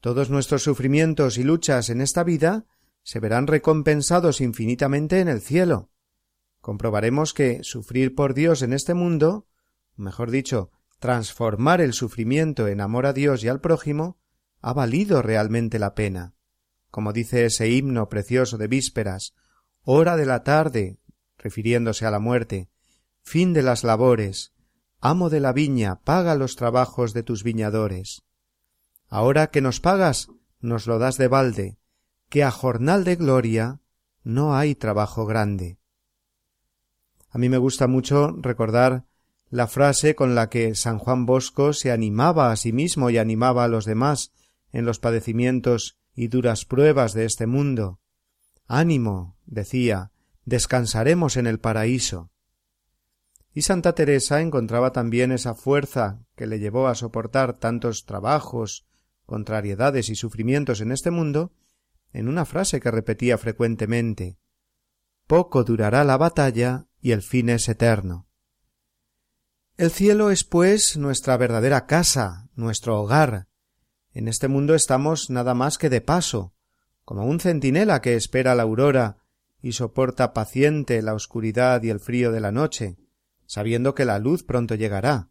Todos 0.00 0.30
nuestros 0.30 0.62
sufrimientos 0.62 1.38
y 1.38 1.44
luchas 1.44 1.88
en 1.88 2.00
esta 2.00 2.24
vida 2.24 2.66
se 3.02 3.20
verán 3.20 3.46
recompensados 3.46 4.40
infinitamente 4.40 5.20
en 5.20 5.28
el 5.28 5.40
cielo, 5.40 5.90
comprobaremos 6.60 7.32
que 7.32 7.60
sufrir 7.62 8.14
por 8.14 8.34
Dios 8.34 8.62
en 8.62 8.72
este 8.72 8.92
mundo, 8.92 9.46
mejor 9.96 10.30
dicho, 10.30 10.70
transformar 10.98 11.80
el 11.80 11.92
sufrimiento 11.92 12.68
en 12.68 12.80
amor 12.80 13.06
a 13.06 13.12
Dios 13.12 13.42
y 13.44 13.48
al 13.48 13.60
prójimo, 13.60 14.18
ha 14.60 14.72
valido 14.72 15.22
realmente 15.22 15.78
la 15.78 15.94
pena. 15.94 16.34
Como 16.90 17.12
dice 17.12 17.44
ese 17.44 17.70
himno 17.70 18.08
precioso 18.08 18.58
de 18.58 18.66
vísperas, 18.66 19.34
hora 19.82 20.16
de 20.16 20.26
la 20.26 20.42
tarde, 20.42 20.98
refiriéndose 21.38 22.04
a 22.04 22.10
la 22.10 22.18
muerte, 22.18 22.68
fin 23.28 23.52
de 23.52 23.62
las 23.62 23.84
labores, 23.84 24.54
amo 25.00 25.28
de 25.28 25.40
la 25.40 25.52
viña, 25.52 26.00
paga 26.00 26.34
los 26.34 26.56
trabajos 26.56 27.12
de 27.12 27.22
tus 27.22 27.44
viñadores. 27.44 28.22
Ahora 29.06 29.48
que 29.48 29.60
nos 29.60 29.80
pagas, 29.80 30.28
nos 30.60 30.86
lo 30.86 30.98
das 30.98 31.18
de 31.18 31.28
balde, 31.28 31.78
que 32.30 32.42
a 32.42 32.50
jornal 32.50 33.04
de 33.04 33.16
gloria 33.16 33.80
no 34.24 34.56
hay 34.56 34.74
trabajo 34.74 35.26
grande. 35.26 35.78
A 37.28 37.36
mí 37.36 37.50
me 37.50 37.58
gusta 37.58 37.86
mucho 37.86 38.34
recordar 38.38 39.04
la 39.50 39.66
frase 39.66 40.14
con 40.14 40.34
la 40.34 40.48
que 40.48 40.74
San 40.74 40.98
Juan 40.98 41.26
Bosco 41.26 41.74
se 41.74 41.92
animaba 41.92 42.50
a 42.50 42.56
sí 42.56 42.72
mismo 42.72 43.10
y 43.10 43.18
animaba 43.18 43.64
a 43.64 43.68
los 43.68 43.84
demás 43.84 44.32
en 44.72 44.86
los 44.86 45.00
padecimientos 45.00 45.98
y 46.14 46.28
duras 46.28 46.64
pruebas 46.64 47.12
de 47.12 47.26
este 47.26 47.46
mundo. 47.46 48.00
Ánimo, 48.66 49.36
decía, 49.44 50.12
descansaremos 50.46 51.36
en 51.36 51.46
el 51.46 51.60
paraíso. 51.60 52.30
Y 53.58 53.62
Santa 53.62 53.92
Teresa 53.92 54.40
encontraba 54.40 54.92
también 54.92 55.32
esa 55.32 55.52
fuerza 55.52 56.20
que 56.36 56.46
le 56.46 56.60
llevó 56.60 56.86
a 56.86 56.94
soportar 56.94 57.58
tantos 57.58 58.04
trabajos, 58.04 58.86
contrariedades 59.26 60.10
y 60.10 60.14
sufrimientos 60.14 60.80
en 60.80 60.92
este 60.92 61.10
mundo, 61.10 61.50
en 62.12 62.28
una 62.28 62.44
frase 62.44 62.78
que 62.78 62.92
repetía 62.92 63.36
frecuentemente 63.36 64.38
Poco 65.26 65.64
durará 65.64 66.04
la 66.04 66.16
batalla 66.16 66.86
y 67.00 67.10
el 67.10 67.20
fin 67.20 67.48
es 67.48 67.68
eterno. 67.68 68.28
El 69.76 69.90
cielo 69.90 70.30
es, 70.30 70.44
pues, 70.44 70.96
nuestra 70.96 71.36
verdadera 71.36 71.86
casa, 71.86 72.50
nuestro 72.54 73.00
hogar. 73.00 73.48
En 74.12 74.28
este 74.28 74.46
mundo 74.46 74.76
estamos 74.76 75.30
nada 75.30 75.54
más 75.54 75.78
que 75.78 75.90
de 75.90 76.00
paso, 76.00 76.54
como 77.04 77.26
un 77.26 77.40
centinela 77.40 78.02
que 78.02 78.14
espera 78.14 78.54
la 78.54 78.62
aurora 78.62 79.16
y 79.60 79.72
soporta 79.72 80.32
paciente 80.32 81.02
la 81.02 81.14
oscuridad 81.14 81.82
y 81.82 81.90
el 81.90 81.98
frío 81.98 82.30
de 82.30 82.38
la 82.38 82.52
noche, 82.52 82.98
sabiendo 83.48 83.96
que 83.96 84.04
la 84.04 84.20
luz 84.20 84.44
pronto 84.44 84.76
llegará. 84.76 85.30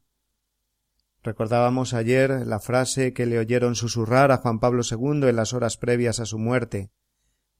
Recordábamos 1.23 1.93
ayer 1.93 2.45
la 2.45 2.59
frase 2.59 3.13
que 3.13 3.25
le 3.25 3.39
oyeron 3.39 3.75
susurrar 3.75 4.31
a 4.31 4.37
Juan 4.37 4.59
Pablo 4.59 4.81
II 4.83 5.29
en 5.29 5.35
las 5.37 5.53
horas 5.53 5.77
previas 5.77 6.19
a 6.19 6.25
su 6.25 6.37
muerte 6.37 6.91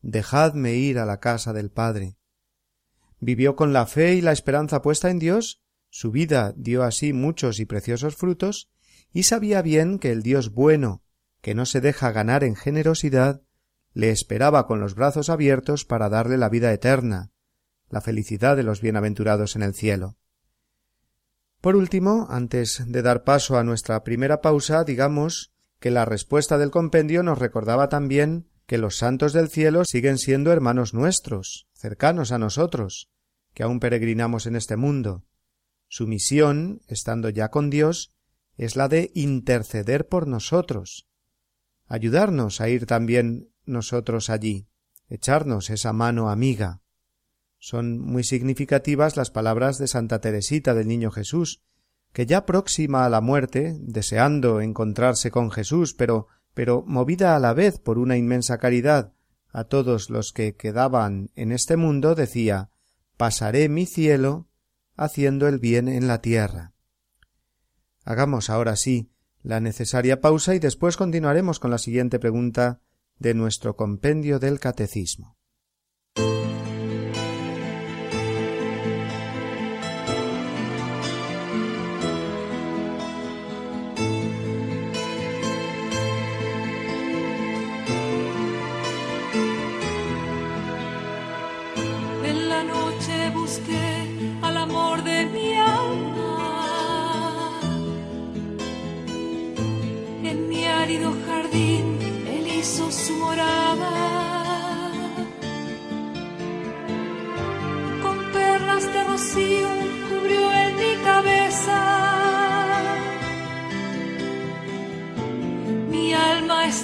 Dejadme 0.02 0.76
ir 0.76 1.00
a 1.00 1.06
la 1.06 1.20
casa 1.20 1.54
del 1.54 1.72
Padre. 1.72 2.18
Vivió 3.20 3.56
con 3.56 3.74
la 3.74 3.86
fe 3.86 4.14
y 4.16 4.22
la 4.22 4.32
esperanza 4.32 4.82
puesta 4.82 5.10
en 5.10 5.20
Dios, 5.20 5.64
su 5.90 6.12
vida 6.12 6.54
dio 6.56 6.84
así 6.84 7.14
muchos 7.14 7.60
y 7.60 7.66
preciosos 7.66 8.16
frutos, 8.16 8.70
y 9.12 9.24
sabía 9.24 9.62
bien 9.62 9.98
que 9.98 10.12
el 10.12 10.22
Dios 10.22 10.52
bueno, 10.52 11.04
que 11.42 11.56
no 11.56 11.66
se 11.66 11.82
deja 11.82 12.12
ganar 12.12 12.44
en 12.44 12.56
generosidad, 12.56 13.42
le 13.94 14.12
esperaba 14.12 14.68
con 14.68 14.80
los 14.80 14.94
brazos 14.94 15.30
abiertos 15.30 15.84
para 15.84 16.10
darle 16.10 16.38
la 16.38 16.50
vida 16.50 16.72
eterna, 16.72 17.32
la 17.90 18.02
felicidad 18.02 18.56
de 18.56 18.64
los 18.64 18.82
bienaventurados 18.82 19.56
en 19.56 19.64
el 19.64 19.74
cielo. 19.74 20.18
Por 21.68 21.76
último, 21.76 22.28
antes 22.30 22.82
de 22.88 23.02
dar 23.02 23.26
paso 23.26 23.58
a 23.58 23.64
nuestra 23.66 24.06
primera 24.06 24.40
pausa, 24.40 24.86
digamos 24.86 25.52
que 25.82 25.92
la 25.92 26.06
respuesta 26.06 26.58
del 26.58 26.72
compendio 26.72 27.24
nos 27.24 27.40
recordaba 27.40 27.90
también 27.90 28.48
que 28.66 28.78
los 28.78 28.96
santos 28.96 29.34
del 29.34 29.50
cielo 29.50 29.84
siguen 29.84 30.18
siendo 30.18 30.54
hermanos 30.54 30.94
nuestros, 30.94 31.68
cercanos 31.74 32.32
a 32.32 32.38
nosotros, 32.38 33.10
que 33.54 33.64
aún 33.64 33.82
peregrinamos 33.82 34.46
en 34.46 34.56
este 34.56 34.78
mundo. 34.78 35.26
Su 35.90 36.08
misión, 36.08 36.84
estando 36.88 37.28
ya 37.28 37.50
con 37.50 37.70
Dios, 37.70 38.14
es 38.56 38.78
la 38.78 38.88
de 38.88 39.12
interceder 39.14 40.08
por 40.08 40.26
nosotros, 40.26 41.06
ayudarnos 41.86 42.62
a 42.62 42.70
ir 42.70 42.86
también 42.86 43.50
nosotros 43.66 44.30
allí, 44.30 44.70
echarnos 45.10 45.70
esa 45.70 45.92
mano 45.92 46.30
amiga. 46.30 46.80
Son 47.60 48.00
muy 48.00 48.24
significativas 48.24 49.18
las 49.18 49.32
palabras 49.32 49.78
de 49.78 49.88
Santa 49.88 50.22
Teresita 50.22 50.74
del 50.74 50.88
Niño 50.88 51.12
Jesús, 51.12 51.62
que 52.14 52.26
ya 52.26 52.46
próxima 52.46 53.06
a 53.06 53.10
la 53.10 53.22
muerte, 53.22 53.76
deseando 53.80 54.62
encontrarse 54.62 55.32
con 55.32 55.52
Jesús, 55.52 55.94
pero 55.94 56.28
pero 56.58 56.84
movida 56.88 57.36
a 57.36 57.40
la 57.40 57.54
vez 57.54 57.78
por 57.78 58.00
una 58.00 58.18
inmensa 58.18 58.58
caridad 58.58 59.14
a 59.52 59.66
todos 59.66 60.10
los 60.10 60.34
que 60.34 60.56
quedaban 60.56 61.30
en 61.36 61.52
este 61.52 61.78
mundo, 61.78 62.16
decía 62.16 62.72
pasaré 63.16 63.70
mi 63.70 63.86
cielo 63.86 64.48
haciendo 64.96 65.48
el 65.48 65.60
bien 65.60 65.88
en 65.88 66.08
la 66.08 66.20
tierra. 66.20 66.74
Hagamos 68.04 68.50
ahora 68.50 68.76
sí 68.76 69.12
la 69.44 69.60
necesaria 69.60 70.20
pausa 70.20 70.56
y 70.56 70.60
después 70.60 70.98
continuaremos 70.98 71.60
con 71.60 71.70
la 71.70 71.78
siguiente 71.78 72.18
pregunta 72.18 72.82
de 73.20 73.36
nuestro 73.36 73.76
compendio 73.76 74.40
del 74.40 74.60
Catecismo. 74.60 75.38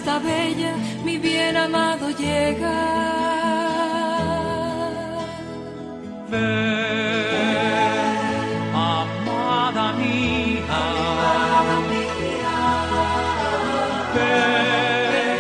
está 0.03 0.19
bella, 0.19 0.75
mi 1.05 1.17
bien 1.17 1.55
amado 1.55 2.09
llega. 2.09 2.77
Ven, 6.29 6.41
amada 8.73 9.93
mía. 9.93 10.65
Amada 10.81 11.75
mía. 11.91 12.59
Ven 14.15 15.39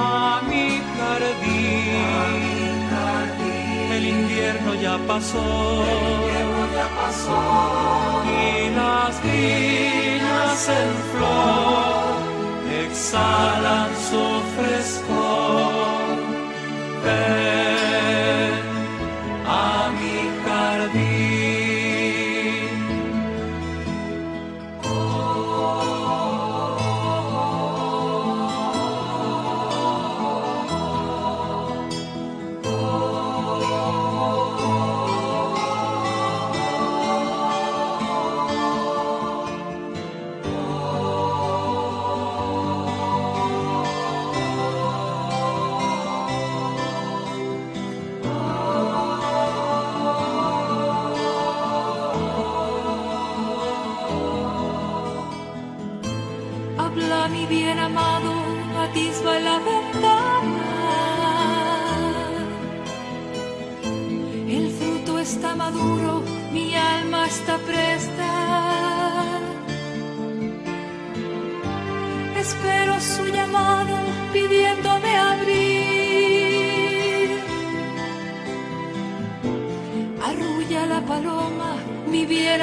a 0.00 0.40
mi 0.48 0.66
jardín. 0.96 1.98
El 3.96 4.04
invierno 4.06 4.70
ya 4.84 4.96
pasó. 5.06 5.44
Ya 6.78 6.88
pasó. 7.02 7.40
Y 8.40 8.70
las 8.78 9.12
viñas 9.22 10.68
en 10.80 10.90
flor. 11.10 11.93
Salam 12.94 13.90
su. 14.08 14.24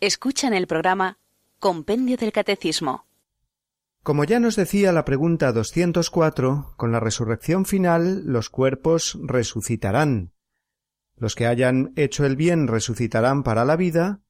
Escuchan 0.00 0.54
el 0.54 0.66
programa 0.66 1.18
Compendio 1.60 2.16
del 2.16 2.32
Catecismo. 2.32 3.04
Como 4.02 4.24
ya 4.24 4.40
nos 4.40 4.56
decía 4.56 4.92
la 4.92 5.04
pregunta 5.04 5.52
204, 5.52 6.72
con 6.76 6.90
la 6.90 7.00
resurrección 7.00 7.66
final 7.66 8.22
los 8.24 8.48
cuerpos 8.48 9.18
resucitarán. 9.22 10.32
Los 11.22 11.36
que 11.36 11.46
hayan 11.46 11.92
hecho 11.94 12.26
el 12.26 12.34
bien 12.34 12.66
resucitarán 12.66 13.44
para 13.44 13.64
la 13.64 13.76
vida, 13.76 14.22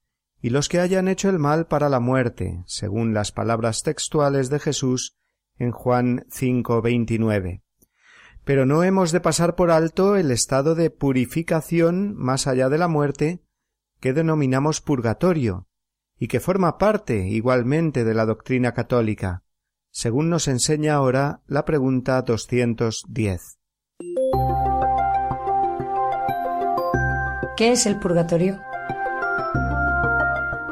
y 0.43 0.51
los 0.51 0.69
que 0.69 0.79
hayan 0.79 1.07
hecho 1.07 1.27
el 1.27 1.39
mal 1.39 1.65
para 1.65 1.89
la 1.89 1.99
muerte, 1.99 2.63
según 2.67 3.15
las 3.15 3.31
palabras 3.31 3.81
textuales 3.81 4.51
de 4.51 4.59
Jesús 4.59 5.17
en 5.57 5.71
Juan 5.71 6.27
5:29. 6.29 7.63
Pero 8.43 8.67
no 8.67 8.83
hemos 8.83 9.11
de 9.11 9.21
pasar 9.21 9.55
por 9.55 9.71
alto 9.71 10.15
el 10.17 10.29
estado 10.29 10.75
de 10.75 10.91
purificación 10.91 12.13
más 12.15 12.45
allá 12.45 12.69
de 12.69 12.77
la 12.77 12.87
muerte 12.87 13.41
que 13.99 14.13
denominamos 14.13 14.79
purgatorio, 14.79 15.67
y 16.19 16.27
que 16.27 16.39
forma 16.39 16.77
parte 16.77 17.27
igualmente 17.27 18.03
de 18.03 18.13
la 18.13 18.27
doctrina 18.27 18.73
católica, 18.73 19.41
según 19.89 20.29
nos 20.29 20.47
enseña 20.47 20.93
ahora 20.93 21.41
la 21.47 21.65
pregunta 21.65 22.21
210. 22.21 23.62
¿Qué 27.55 27.71
es 27.71 27.85
el 27.85 27.99
purgatorio? 27.99 28.59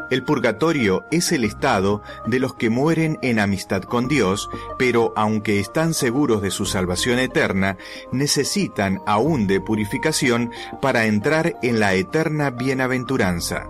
El 0.09 0.23
purgatorio 0.23 1.05
es 1.11 1.31
el 1.31 1.43
estado 1.43 2.01
de 2.25 2.39
los 2.39 2.55
que 2.55 2.71
mueren 2.71 3.19
en 3.21 3.37
amistad 3.39 3.83
con 3.83 4.07
Dios, 4.07 4.49
pero 4.79 5.13
aunque 5.15 5.59
están 5.59 5.93
seguros 5.93 6.41
de 6.41 6.49
su 6.49 6.65
salvación 6.65 7.19
eterna, 7.19 7.77
necesitan 8.11 8.99
aún 9.05 9.45
de 9.45 9.61
purificación 9.61 10.51
para 10.81 11.05
entrar 11.05 11.53
en 11.61 11.79
la 11.79 11.93
eterna 11.93 12.49
bienaventuranza. 12.49 13.67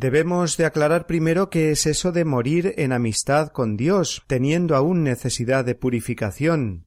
Debemos 0.00 0.56
de 0.56 0.64
aclarar 0.64 1.08
primero 1.08 1.50
qué 1.50 1.72
es 1.72 1.84
eso 1.84 2.12
de 2.12 2.24
morir 2.24 2.72
en 2.76 2.92
amistad 2.92 3.48
con 3.48 3.76
Dios, 3.76 4.22
teniendo 4.28 4.76
aún 4.76 5.02
necesidad 5.02 5.64
de 5.64 5.74
purificación. 5.74 6.86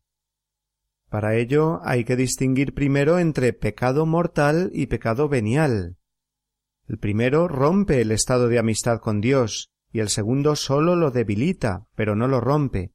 Para 1.09 1.35
ello 1.35 1.81
hay 1.83 2.05
que 2.05 2.15
distinguir 2.15 2.73
primero 2.73 3.19
entre 3.19 3.51
pecado 3.51 4.05
mortal 4.05 4.71
y 4.73 4.85
pecado 4.85 5.27
venial. 5.27 5.97
El 6.87 6.99
primero 6.99 7.49
rompe 7.49 7.99
el 7.99 8.13
estado 8.13 8.47
de 8.47 8.59
amistad 8.59 8.99
con 9.01 9.19
Dios, 9.19 9.73
y 9.91 9.99
el 9.99 10.07
segundo 10.07 10.55
sólo 10.55 10.95
lo 10.95 11.11
debilita, 11.11 11.87
pero 11.95 12.15
no 12.15 12.29
lo 12.29 12.39
rompe. 12.39 12.93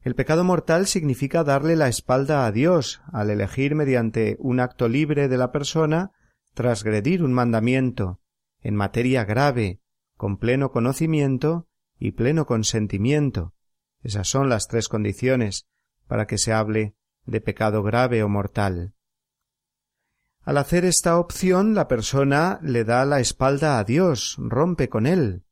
El 0.00 0.14
pecado 0.14 0.44
mortal 0.44 0.86
significa 0.86 1.44
darle 1.44 1.76
la 1.76 1.88
espalda 1.88 2.46
a 2.46 2.52
Dios 2.52 3.02
al 3.12 3.28
elegir 3.28 3.74
mediante 3.74 4.38
un 4.38 4.60
acto 4.60 4.88
libre 4.88 5.28
de 5.28 5.36
la 5.36 5.52
persona 5.52 6.10
transgredir 6.54 7.22
un 7.22 7.34
mandamiento, 7.34 8.20
en 8.62 8.76
materia 8.76 9.24
grave, 9.24 9.80
con 10.16 10.36
pleno 10.36 10.70
conocimiento 10.70 11.68
y 11.98 12.12
pleno 12.12 12.46
consentimiento. 12.46 13.54
Esas 14.02 14.28
son 14.28 14.48
las 14.48 14.68
tres 14.68 14.88
condiciones 14.88 15.66
para 16.06 16.26
que 16.26 16.38
se 16.38 16.52
hable 16.52 16.94
de 17.24 17.40
pecado 17.40 17.82
grave 17.82 18.22
o 18.22 18.28
mortal. 18.28 18.94
Al 20.42 20.56
hacer 20.56 20.84
esta 20.84 21.18
opción, 21.18 21.74
la 21.74 21.86
persona 21.86 22.58
le 22.62 22.84
da 22.84 23.04
la 23.04 23.20
espalda 23.20 23.78
a 23.78 23.84
Dios, 23.84 24.36
rompe 24.38 24.88
con 24.88 25.06
él, 25.06 25.44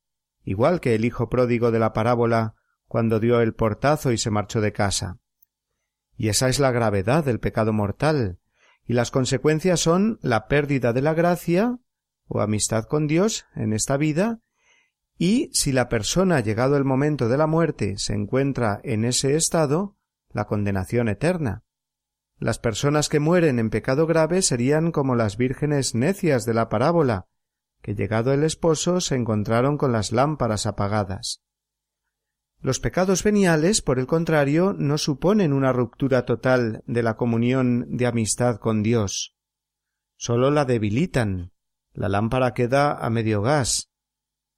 igual 0.45 0.81
que 0.81 0.95
el 0.95 1.05
hijo 1.05 1.29
pródigo 1.29 1.71
de 1.71 1.79
la 1.79 1.93
parábola 1.93 2.55
cuando 2.87 3.21
dio 3.21 3.41
el 3.41 3.55
portazo 3.55 4.13
y 4.13 4.19
se 4.19 4.31
marchó 4.31 4.63
de 4.63 4.73
casa. 4.73 5.19
Y 6.17 6.29
esa 6.29 6.49
es 6.49 6.59
la 6.59 6.73
gravedad 6.73 7.25
del 7.25 7.39
pecado 7.39 7.73
mortal, 7.73 8.39
y 8.87 8.95
las 8.95 9.11
consecuencias 9.11 9.81
son 9.81 10.19
la 10.23 10.49
pérdida 10.49 10.95
de 10.95 11.03
la 11.03 11.13
gracia 11.13 11.79
o 12.29 12.41
amistad 12.41 12.85
con 12.85 13.07
Dios 13.07 13.47
en 13.55 13.73
esta 13.73 13.97
vida 13.97 14.41
y 15.19 15.51
si 15.53 15.73
la 15.73 15.89
persona 15.89 16.41
llegado 16.41 16.77
el 16.77 16.85
momento 16.85 17.29
de 17.29 17.37
la 17.37 17.49
muerte 17.49 17.99
se 17.99 18.15
encuentra 18.15 18.81
en 18.85 19.05
ese 19.05 19.35
estado, 19.35 19.97
la 20.31 20.47
condenación 20.47 21.09
eterna. 21.09 21.65
Las 22.39 22.61
personas 22.61 23.09
que 23.09 23.19
mueren 23.19 23.59
en 23.59 23.69
pecado 23.69 24.07
grave 24.07 24.43
serían 24.43 24.93
como 24.93 25.17
las 25.17 25.37
vírgenes 25.37 25.97
necias 25.97 26.45
de 26.45 26.55
la 26.55 26.69
parábola, 26.69 27.27
que 27.83 27.97
llegado 27.97 28.33
el 28.33 28.45
esposo 28.45 29.01
se 29.01 29.17
encontraron 29.17 29.77
con 29.77 29.91
las 29.91 30.13
lámparas 30.13 30.67
apagadas. 30.67 31.43
Los 32.61 32.79
pecados 32.79 33.25
veniales, 33.25 33.83
por 33.83 33.99
el 33.99 34.07
contrario, 34.07 34.75
no 34.77 34.99
suponen 34.99 35.53
una 35.53 35.73
ruptura 35.73 36.25
total 36.25 36.83
de 36.87 37.03
la 37.03 37.17
comunión 37.17 37.87
de 37.89 38.07
amistad 38.07 38.59
con 38.59 38.83
Dios. 38.83 39.37
Sólo 40.17 40.51
la 40.51 40.65
debilitan, 40.65 41.53
la 41.99 42.09
lámpara 42.09 42.55
queda 42.55 42.93
a 42.93 43.11
medio 43.11 43.43
gas. 43.43 43.91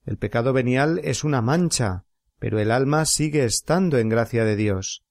El 0.04 0.18
pecado 0.18 0.52
venial 0.52 1.00
es 1.04 1.24
una 1.24 1.40
mancha, 1.40 2.04
pero 2.38 2.58
el 2.58 2.70
alma 2.70 3.06
sigue 3.06 3.46
estando 3.46 3.96
en 3.96 4.10
gracia 4.10 4.44
de 4.44 4.56
Dios. 4.56 5.04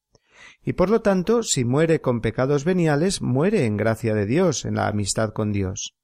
Y 0.63 0.73
por 0.73 0.91
lo 0.91 1.01
tanto, 1.01 1.41
si 1.41 1.65
muere 1.65 2.01
con 2.01 2.21
pecados 2.21 2.65
veniales, 2.65 3.23
muere 3.23 3.65
en 3.65 3.77
gracia 3.77 4.13
de 4.13 4.27
Dios, 4.27 4.65
en 4.65 4.75
la 4.75 4.87
amistad 4.87 5.31
con 5.31 5.51
Dios. 5.51 5.95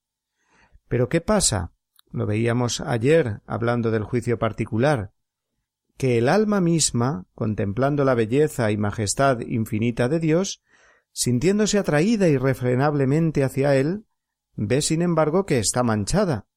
Pero 0.88 1.10
¿qué 1.10 1.22
pasa? 1.22 1.74
Lo 2.10 2.26
veíamos 2.26 2.82
ayer 2.82 3.42
hablando 3.46 3.92
del 3.92 4.04
juicio 4.04 4.40
particular, 4.40 5.12
que 5.96 6.18
el 6.18 6.28
alma 6.28 6.60
misma, 6.60 7.28
contemplando 7.36 8.04
la 8.04 8.16
belleza 8.16 8.72
y 8.72 8.78
majestad 8.78 9.42
infinita 9.42 10.10
de 10.10 10.20
Dios, 10.20 10.64
sintiéndose 11.12 11.78
atraída 11.78 12.28
irrefrenablemente 12.28 13.44
hacia 13.44 13.76
él, 13.76 14.06
ve 14.56 14.82
sin 14.82 15.02
embargo 15.02 15.46
que 15.46 15.60
está 15.60 15.84
manchada, 15.84 16.48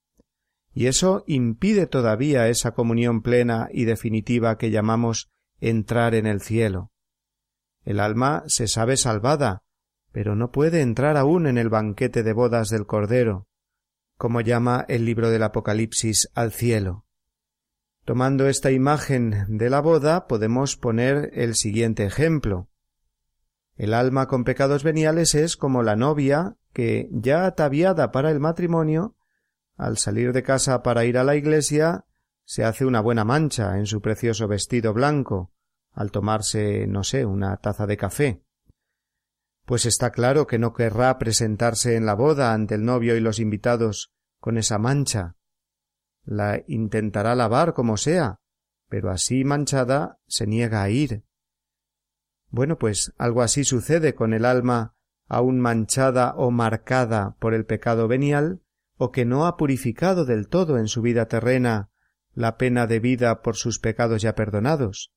y 0.72 0.86
eso 0.86 1.24
impide 1.26 1.86
todavía 1.86 2.48
esa 2.48 2.72
comunión 2.72 3.22
plena 3.22 3.68
y 3.72 3.84
definitiva 3.84 4.58
que 4.58 4.70
llamamos 4.70 5.28
entrar 5.60 6.14
en 6.14 6.26
el 6.26 6.40
cielo. 6.40 6.92
El 7.84 8.00
alma 8.00 8.44
se 8.46 8.68
sabe 8.68 8.96
salvada, 8.96 9.62
pero 10.12 10.36
no 10.36 10.50
puede 10.50 10.80
entrar 10.82 11.16
aún 11.16 11.46
en 11.46 11.58
el 11.58 11.68
banquete 11.68 12.22
de 12.22 12.32
bodas 12.32 12.68
del 12.68 12.86
Cordero, 12.86 13.48
como 14.16 14.40
llama 14.40 14.84
el 14.88 15.04
libro 15.04 15.30
del 15.30 15.42
Apocalipsis 15.42 16.28
al 16.34 16.52
cielo. 16.52 17.06
Tomando 18.04 18.48
esta 18.48 18.70
imagen 18.70 19.46
de 19.48 19.70
la 19.70 19.80
boda 19.80 20.26
podemos 20.26 20.76
poner 20.76 21.30
el 21.34 21.54
siguiente 21.54 22.04
ejemplo. 22.04 22.68
El 23.76 23.94
alma 23.94 24.26
con 24.28 24.44
pecados 24.44 24.82
veniales 24.82 25.34
es 25.34 25.56
como 25.56 25.82
la 25.82 25.94
novia 25.94 26.56
que, 26.78 27.08
ya 27.10 27.44
ataviada 27.44 28.12
para 28.12 28.30
el 28.30 28.38
matrimonio, 28.38 29.16
al 29.76 29.98
salir 29.98 30.32
de 30.32 30.44
casa 30.44 30.80
para 30.84 31.04
ir 31.06 31.18
a 31.18 31.24
la 31.24 31.34
iglesia, 31.34 32.04
se 32.44 32.62
hace 32.62 32.84
una 32.84 33.00
buena 33.00 33.24
mancha 33.24 33.78
en 33.78 33.86
su 33.86 34.00
precioso 34.00 34.46
vestido 34.46 34.94
blanco, 34.94 35.50
al 35.90 36.12
tomarse, 36.12 36.86
no 36.86 37.02
sé, 37.02 37.26
una 37.26 37.56
taza 37.56 37.88
de 37.88 37.96
café. 37.96 38.44
Pues 39.64 39.86
está 39.86 40.12
claro 40.12 40.46
que 40.46 40.60
no 40.60 40.72
querrá 40.72 41.18
presentarse 41.18 41.96
en 41.96 42.06
la 42.06 42.14
boda 42.14 42.52
ante 42.52 42.76
el 42.76 42.84
novio 42.84 43.16
y 43.16 43.20
los 43.20 43.40
invitados 43.40 44.12
con 44.38 44.56
esa 44.56 44.78
mancha. 44.78 45.34
La 46.22 46.62
intentará 46.68 47.34
lavar 47.34 47.74
como 47.74 47.96
sea, 47.96 48.38
pero 48.88 49.10
así 49.10 49.42
manchada 49.42 50.20
se 50.28 50.46
niega 50.46 50.84
a 50.84 50.90
ir. 50.90 51.24
Bueno, 52.50 52.78
pues 52.78 53.12
algo 53.18 53.42
así 53.42 53.64
sucede 53.64 54.14
con 54.14 54.32
el 54.32 54.44
alma 54.44 54.94
aún 55.28 55.60
manchada 55.60 56.34
o 56.36 56.50
marcada 56.50 57.36
por 57.38 57.54
el 57.54 57.66
pecado 57.66 58.08
venial, 58.08 58.62
o 58.96 59.12
que 59.12 59.24
no 59.24 59.46
ha 59.46 59.56
purificado 59.56 60.24
del 60.24 60.48
todo 60.48 60.78
en 60.78 60.88
su 60.88 61.02
vida 61.02 61.26
terrena 61.28 61.90
la 62.34 62.56
pena 62.56 62.86
debida 62.86 63.42
por 63.42 63.56
sus 63.56 63.78
pecados 63.78 64.22
ya 64.22 64.34
perdonados. 64.34 65.12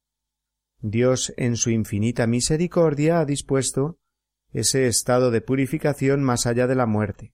Dios 0.80 1.34
en 1.38 1.56
su 1.56 1.70
infinita 1.70 2.28
misericordia 2.28 3.20
ha 3.20 3.26
dispuesto 3.26 4.00
ese 4.52 4.88
estado 4.88 5.32
de 5.32 5.42
purificación 5.42 6.24
más 6.24 6.46
allá 6.46 6.68
de 6.68 6.76
la 6.76 6.86
muerte, 6.86 7.34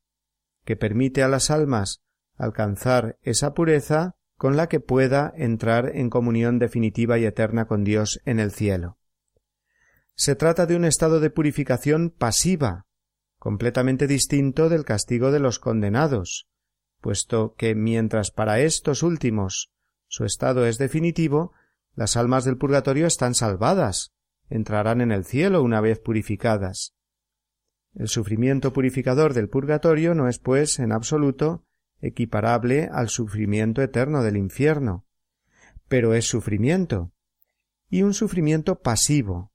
que 0.66 0.76
permite 0.76 1.24
a 1.24 1.28
las 1.28 1.50
almas 1.50 2.04
alcanzar 2.36 3.18
esa 3.22 3.54
pureza 3.54 4.16
con 4.36 4.56
la 4.56 4.68
que 4.68 4.80
pueda 4.80 5.34
entrar 5.36 5.92
en 5.96 6.10
comunión 6.10 6.60
definitiva 6.60 7.18
y 7.18 7.26
eterna 7.26 7.66
con 7.66 7.84
Dios 7.84 8.22
en 8.26 8.40
el 8.40 8.52
cielo. 8.52 8.97
Se 10.19 10.36
trata 10.36 10.65
de 10.65 10.75
un 10.75 10.84
estado 10.84 11.19
de 11.19 11.30
purificación 11.30 12.10
pasiva, 12.10 12.88
completamente 13.38 14.08
distinto 14.08 14.67
del 14.67 14.84
castigo 14.84 15.32
de 15.32 15.39
los 15.39 15.60
condenados, 15.60 16.47
puesto 17.01 17.53
que 17.56 17.75
mientras 17.75 18.32
para 18.32 18.60
estos 18.60 19.03
últimos 19.03 19.71
su 20.08 20.25
estado 20.25 20.65
es 20.65 20.80
definitivo, 20.80 21.53
las 21.93 22.17
almas 22.17 22.45
del 22.45 22.58
purgatorio 22.58 23.06
están 23.06 23.36
salvadas, 23.36 24.12
entrarán 24.49 25.01
en 25.01 25.12
el 25.12 25.23
cielo 25.23 25.62
una 25.62 25.82
vez 25.82 25.99
purificadas. 25.99 26.95
El 27.93 28.08
sufrimiento 28.08 28.73
purificador 28.73 29.36
del 29.36 29.49
purgatorio 29.49 30.15
no 30.15 30.27
es, 30.27 30.39
pues, 30.39 30.80
en 30.80 30.93
absoluto 30.93 31.63
equiparable 32.01 32.89
al 32.91 33.10
sufrimiento 33.10 33.84
eterno 33.84 34.23
del 34.23 34.38
infierno, 34.38 35.06
pero 35.88 36.15
es 36.15 36.25
sufrimiento, 36.25 37.12
y 37.88 38.01
un 38.01 38.15
sufrimiento 38.15 38.80
pasivo, 38.80 39.51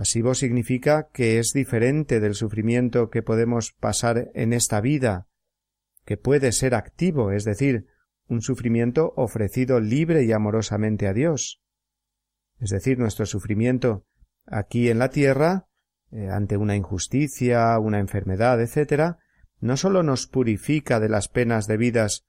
Pasivo 0.00 0.32
significa 0.34 1.10
que 1.12 1.38
es 1.38 1.52
diferente 1.52 2.20
del 2.20 2.34
sufrimiento 2.34 3.10
que 3.10 3.22
podemos 3.22 3.74
pasar 3.78 4.30
en 4.32 4.54
esta 4.54 4.80
vida, 4.80 5.28
que 6.06 6.16
puede 6.16 6.52
ser 6.52 6.74
activo, 6.74 7.32
es 7.32 7.44
decir, 7.44 7.84
un 8.26 8.40
sufrimiento 8.40 9.12
ofrecido 9.14 9.78
libre 9.78 10.24
y 10.24 10.32
amorosamente 10.32 11.06
a 11.06 11.12
Dios. 11.12 11.60
Es 12.60 12.70
decir, 12.70 12.98
nuestro 12.98 13.26
sufrimiento 13.26 14.06
aquí 14.46 14.88
en 14.88 14.98
la 14.98 15.10
tierra, 15.10 15.68
eh, 16.12 16.30
ante 16.30 16.56
una 16.56 16.76
injusticia, 16.76 17.78
una 17.78 17.98
enfermedad, 17.98 18.58
etc., 18.62 19.18
no 19.58 19.76
sólo 19.76 20.02
nos 20.02 20.26
purifica 20.26 20.98
de 20.98 21.10
las 21.10 21.28
penas 21.28 21.66
debidas 21.66 22.24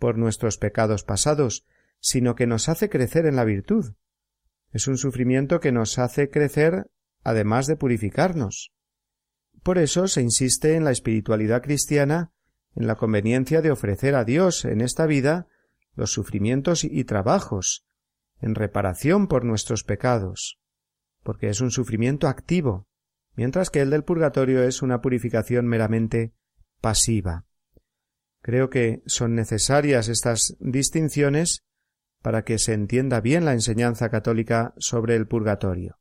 por 0.00 0.18
nuestros 0.18 0.58
pecados 0.58 1.04
pasados, 1.04 1.68
sino 2.00 2.34
que 2.34 2.48
nos 2.48 2.68
hace 2.68 2.88
crecer 2.88 3.26
en 3.26 3.36
la 3.36 3.44
virtud. 3.44 3.94
Es 4.72 4.88
un 4.88 4.98
sufrimiento 4.98 5.60
que 5.60 5.70
nos 5.70 6.00
hace 6.00 6.28
crecer 6.28 6.88
además 7.22 7.66
de 7.66 7.76
purificarnos. 7.76 8.72
Por 9.62 9.78
eso 9.78 10.08
se 10.08 10.22
insiste 10.22 10.76
en 10.76 10.84
la 10.84 10.90
espiritualidad 10.90 11.62
cristiana 11.62 12.32
en 12.74 12.86
la 12.86 12.96
conveniencia 12.96 13.60
de 13.60 13.70
ofrecer 13.70 14.14
a 14.14 14.24
Dios 14.24 14.64
en 14.64 14.80
esta 14.80 15.06
vida 15.06 15.46
los 15.94 16.12
sufrimientos 16.12 16.84
y 16.84 17.04
trabajos, 17.04 17.84
en 18.40 18.54
reparación 18.54 19.28
por 19.28 19.44
nuestros 19.44 19.84
pecados, 19.84 20.58
porque 21.22 21.48
es 21.48 21.60
un 21.60 21.70
sufrimiento 21.70 22.28
activo, 22.28 22.88
mientras 23.34 23.70
que 23.70 23.80
el 23.80 23.90
del 23.90 24.04
purgatorio 24.04 24.62
es 24.62 24.82
una 24.82 25.00
purificación 25.00 25.66
meramente 25.66 26.34
pasiva. 26.80 27.44
Creo 28.40 28.70
que 28.70 29.02
son 29.06 29.34
necesarias 29.34 30.08
estas 30.08 30.56
distinciones 30.58 31.64
para 32.22 32.42
que 32.42 32.58
se 32.58 32.72
entienda 32.72 33.20
bien 33.20 33.44
la 33.44 33.52
enseñanza 33.52 34.08
católica 34.08 34.74
sobre 34.78 35.14
el 35.14 35.26
purgatorio. 35.26 35.98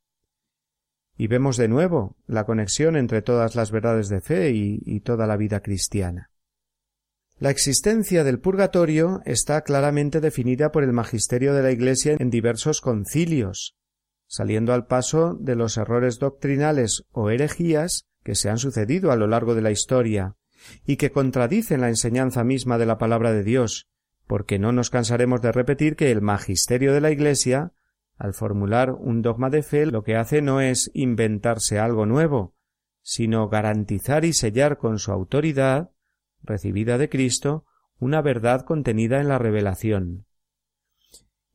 Y 1.21 1.27
vemos 1.27 1.55
de 1.55 1.67
nuevo 1.67 2.17
la 2.25 2.45
conexión 2.45 2.95
entre 2.95 3.21
todas 3.21 3.53
las 3.53 3.69
verdades 3.69 4.09
de 4.09 4.21
fe 4.21 4.53
y, 4.55 5.01
toda 5.01 5.27
la 5.27 5.37
vida 5.37 5.59
cristiana. 5.59 6.31
La 7.37 7.51
existencia 7.51 8.23
del 8.23 8.39
purgatorio 8.39 9.21
está 9.25 9.61
claramente 9.61 10.19
definida 10.19 10.71
por 10.71 10.83
el 10.83 10.93
magisterio 10.93 11.53
de 11.53 11.61
la 11.61 11.69
Iglesia 11.69 12.15
en 12.17 12.31
diversos 12.31 12.81
concilios, 12.81 13.75
saliendo 14.25 14.73
al 14.73 14.87
paso 14.87 15.37
de 15.39 15.55
los 15.55 15.77
errores 15.77 16.17
doctrinales 16.17 17.03
o 17.11 17.29
herejías 17.29 18.07
que 18.23 18.33
se 18.33 18.49
han 18.49 18.57
sucedido 18.57 19.11
a 19.11 19.15
lo 19.15 19.27
largo 19.27 19.53
de 19.53 19.61
la 19.61 19.69
historia 19.69 20.37
y 20.87 20.95
que 20.95 21.11
contradicen 21.11 21.81
la 21.81 21.89
enseñanza 21.89 22.43
misma 22.43 22.79
de 22.79 22.87
la 22.87 22.97
palabra 22.97 23.31
de 23.31 23.43
Dios, 23.43 23.87
porque 24.25 24.57
no 24.57 24.71
nos 24.71 24.89
cansaremos 24.89 25.39
de 25.43 25.51
repetir 25.51 25.95
que 25.95 26.09
el 26.09 26.23
magisterio 26.23 26.93
de 26.93 27.01
la 27.01 27.11
Iglesia, 27.11 27.73
al 28.21 28.35
formular 28.35 28.91
un 28.91 29.23
dogma 29.23 29.49
de 29.49 29.63
fe, 29.63 29.87
lo 29.87 30.03
que 30.03 30.15
hace 30.15 30.43
no 30.43 30.61
es 30.61 30.91
inventarse 30.93 31.79
algo 31.79 32.05
nuevo, 32.05 32.53
sino 33.01 33.49
garantizar 33.49 34.25
y 34.25 34.33
sellar 34.33 34.77
con 34.77 34.99
su 34.99 35.11
autoridad, 35.11 35.89
recibida 36.43 36.99
de 36.99 37.09
Cristo, 37.09 37.65
una 37.97 38.21
verdad 38.21 38.61
contenida 38.61 39.21
en 39.21 39.27
la 39.27 39.39
revelación. 39.39 40.27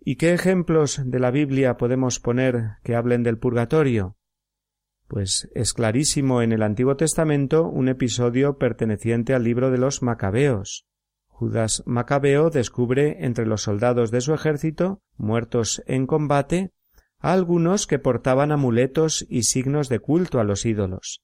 ¿Y 0.01 0.17
qué 0.17 0.33
ejemplos 0.35 1.01
de 1.05 1.21
la 1.21 1.31
Biblia 1.31 1.77
podemos 1.77 2.19
poner 2.19 2.79
que 2.83 2.97
hablen 2.97 3.23
del 3.23 3.39
purgatorio? 3.39 4.17
Pues 5.07 5.49
es 5.55 5.73
clarísimo 5.73 6.43
en 6.43 6.51
el 6.51 6.65
Antiguo 6.65 6.97
Testamento 6.97 7.69
un 7.69 7.89
episodio 7.89 8.59
perteneciente 8.59 9.35
al 9.35 9.45
libro 9.45 9.71
de 9.71 9.79
los 9.79 10.03
Macabeos. 10.03 10.85
Judas 11.39 11.83
Macabeo 11.85 12.49
descubre 12.49 13.27
entre 13.27 13.45
los 13.45 13.61
soldados 13.61 14.11
de 14.11 14.23
su 14.23 14.33
ejército, 14.33 15.03
muertos 15.19 15.83
en 15.87 16.07
combate, 16.07 16.73
a 17.19 17.35
algunos 17.35 17.87
que 17.87 17.99
portaban 17.99 18.53
amuletos 18.53 19.27
y 19.29 19.43
signos 19.43 19.91
de 19.91 19.99
culto 19.99 20.41
a 20.41 20.45
los 20.45 20.65
ídolos. 20.65 21.23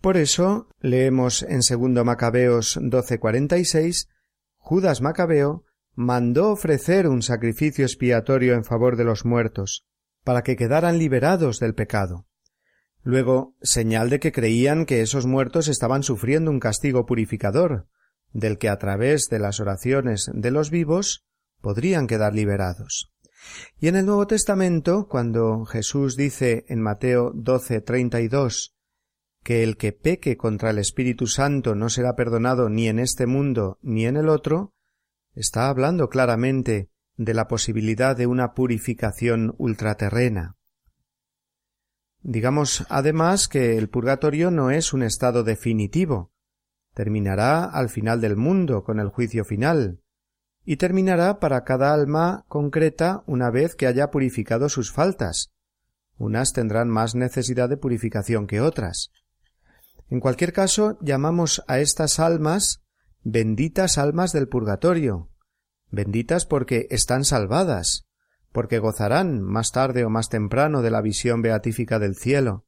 Por 0.00 0.16
eso 0.16 0.68
leemos 0.78 1.42
en 1.42 1.64
segundo 1.64 2.04
Macabeos 2.04 2.78
12:46 2.80 4.06
Judas 4.58 5.00
Macabeo 5.02 5.64
mandó 5.96 6.52
ofrecer 6.52 7.08
un 7.08 7.20
sacrificio 7.22 7.84
expiatorio 7.84 8.54
en 8.54 8.62
favor 8.62 8.96
de 8.96 9.06
los 9.06 9.24
muertos, 9.24 9.88
para 10.22 10.42
que 10.42 10.54
quedaran 10.54 11.00
liberados 11.00 11.58
del 11.58 11.74
pecado. 11.74 12.28
Luego, 13.02 13.56
señal 13.60 14.08
de 14.08 14.20
que 14.20 14.30
creían 14.30 14.86
que 14.86 15.00
esos 15.00 15.26
muertos 15.26 15.66
estaban 15.66 16.04
sufriendo 16.04 16.52
un 16.52 16.60
castigo 16.60 17.06
purificador, 17.06 17.88
del 18.36 18.58
que 18.58 18.68
a 18.68 18.76
través 18.76 19.28
de 19.30 19.38
las 19.38 19.60
oraciones 19.60 20.30
de 20.32 20.50
los 20.50 20.70
vivos 20.70 21.24
podrían 21.62 22.06
quedar 22.06 22.34
liberados. 22.34 23.10
Y 23.78 23.88
en 23.88 23.96
el 23.96 24.04
Nuevo 24.04 24.26
Testamento, 24.26 25.08
cuando 25.08 25.64
Jesús 25.64 26.16
dice 26.16 26.66
en 26.68 26.82
Mateo 26.82 27.32
12, 27.34 27.80
32 27.80 28.74
que 29.42 29.62
el 29.62 29.76
que 29.76 29.92
peque 29.92 30.36
contra 30.36 30.70
el 30.70 30.78
Espíritu 30.78 31.26
Santo 31.26 31.74
no 31.74 31.88
será 31.88 32.14
perdonado 32.14 32.68
ni 32.68 32.88
en 32.88 32.98
este 32.98 33.26
mundo 33.26 33.78
ni 33.80 34.04
en 34.04 34.16
el 34.16 34.28
otro, 34.28 34.74
está 35.34 35.68
hablando 35.68 36.08
claramente 36.08 36.90
de 37.16 37.32
la 37.32 37.48
posibilidad 37.48 38.16
de 38.16 38.26
una 38.26 38.52
purificación 38.52 39.54
ultraterrena. 39.56 40.56
Digamos 42.20 42.84
además 42.90 43.48
que 43.48 43.78
el 43.78 43.88
purgatorio 43.88 44.50
no 44.50 44.70
es 44.70 44.92
un 44.92 45.04
estado 45.04 45.44
definitivo, 45.44 46.32
terminará 46.96 47.64
al 47.64 47.90
final 47.90 48.22
del 48.22 48.36
mundo 48.36 48.82
con 48.82 49.00
el 49.00 49.10
juicio 49.10 49.44
final, 49.44 50.00
y 50.64 50.78
terminará 50.78 51.38
para 51.40 51.62
cada 51.62 51.92
alma 51.92 52.46
concreta 52.48 53.22
una 53.26 53.50
vez 53.50 53.74
que 53.76 53.86
haya 53.86 54.10
purificado 54.10 54.70
sus 54.70 54.92
faltas. 54.92 55.52
Unas 56.16 56.54
tendrán 56.54 56.88
más 56.88 57.14
necesidad 57.14 57.68
de 57.68 57.76
purificación 57.76 58.46
que 58.46 58.62
otras. 58.62 59.10
En 60.08 60.20
cualquier 60.20 60.54
caso, 60.54 60.96
llamamos 61.02 61.62
a 61.68 61.80
estas 61.80 62.18
almas 62.18 62.82
benditas 63.22 63.98
almas 63.98 64.32
del 64.32 64.48
purgatorio, 64.48 65.28
benditas 65.90 66.46
porque 66.46 66.86
están 66.88 67.24
salvadas, 67.24 68.06
porque 68.52 68.78
gozarán 68.78 69.42
más 69.42 69.70
tarde 69.70 70.06
o 70.06 70.08
más 70.08 70.30
temprano 70.30 70.80
de 70.80 70.90
la 70.90 71.02
visión 71.02 71.42
beatífica 71.42 71.98
del 71.98 72.16
cielo, 72.16 72.64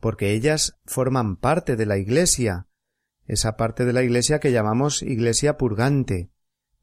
porque 0.00 0.32
ellas 0.32 0.78
forman 0.86 1.36
parte 1.36 1.76
de 1.76 1.84
la 1.84 1.98
Iglesia, 1.98 2.68
esa 3.26 3.56
parte 3.56 3.84
de 3.84 3.92
la 3.92 4.02
Iglesia 4.02 4.38
que 4.38 4.52
llamamos 4.52 5.02
Iglesia 5.02 5.56
purgante, 5.56 6.30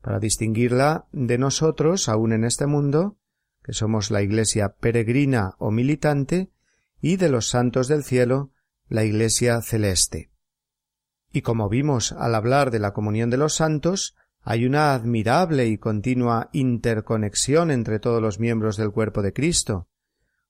para 0.02 0.20
distinguirla 0.20 1.08
de 1.12 1.38
nosotros, 1.38 2.10
aún 2.10 2.34
en 2.34 2.44
este 2.44 2.66
mundo, 2.66 3.18
que 3.64 3.74
somos 3.74 4.10
la 4.10 4.22
Iglesia 4.22 4.76
peregrina 4.80 5.56
o 5.60 5.72
militante, 5.72 6.52
y 7.00 7.18
de 7.18 7.30
los 7.30 7.48
santos 7.48 7.88
del 7.88 8.04
cielo, 8.04 8.52
la 8.88 9.04
Iglesia 9.04 9.62
celeste. 9.62 10.32
Y 11.32 11.42
como 11.44 11.70
vimos 11.70 12.12
al 12.12 12.36
hablar 12.36 12.72
de 12.72 12.80
la 12.80 12.94
comunión 12.94 13.30
de 13.30 13.38
los 13.38 13.56
santos, 13.56 14.16
hay 14.44 14.66
una 14.66 14.94
admirable 14.94 15.68
y 15.68 15.78
continua 15.78 16.50
interconexión 16.52 17.70
entre 17.72 18.00
todos 18.00 18.22
los 18.22 18.40
miembros 18.40 18.76
del 18.76 18.92
cuerpo 18.92 19.22
de 19.22 19.34
Cristo, 19.34 19.88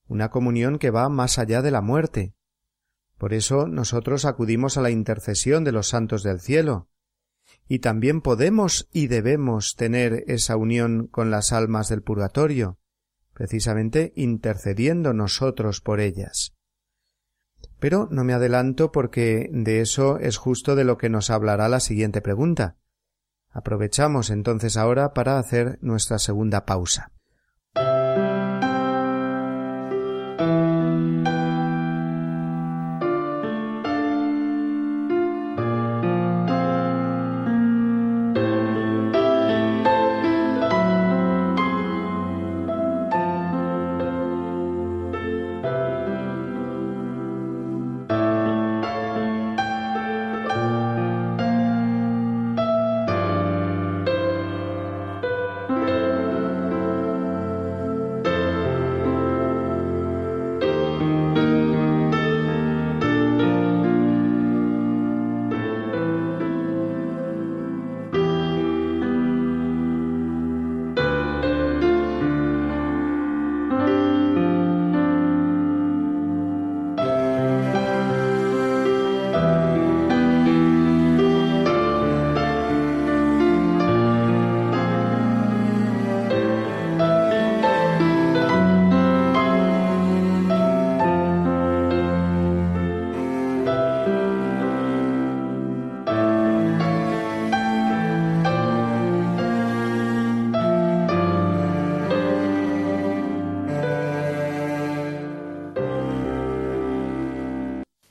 una 0.07 0.29
comunión 0.29 0.79
que 0.79 0.91
va 0.91 1.09
más 1.09 1.37
allá 1.37 1.61
de 1.61 1.71
la 1.71 1.81
muerte, 1.81 2.33
por 3.21 3.35
eso 3.35 3.67
nosotros 3.67 4.25
acudimos 4.25 4.77
a 4.77 4.81
la 4.81 4.89
intercesión 4.89 5.63
de 5.63 5.71
los 5.71 5.89
santos 5.89 6.23
del 6.23 6.39
cielo, 6.39 6.89
y 7.67 7.77
también 7.77 8.19
podemos 8.19 8.89
y 8.91 9.05
debemos 9.05 9.75
tener 9.75 10.23
esa 10.25 10.55
unión 10.55 11.05
con 11.05 11.29
las 11.29 11.53
almas 11.53 11.87
del 11.87 12.01
purgatorio, 12.01 12.79
precisamente 13.31 14.11
intercediendo 14.15 15.13
nosotros 15.13 15.81
por 15.81 15.99
ellas. 15.99 16.55
Pero 17.77 18.07
no 18.09 18.23
me 18.23 18.33
adelanto 18.33 18.91
porque 18.91 19.51
de 19.51 19.81
eso 19.81 20.17
es 20.17 20.37
justo 20.37 20.75
de 20.75 20.83
lo 20.83 20.97
que 20.97 21.09
nos 21.09 21.29
hablará 21.29 21.69
la 21.69 21.79
siguiente 21.79 22.21
pregunta. 22.23 22.77
Aprovechamos 23.51 24.31
entonces 24.31 24.77
ahora 24.77 25.13
para 25.13 25.37
hacer 25.37 25.77
nuestra 25.83 26.17
segunda 26.17 26.65
pausa. 26.65 27.11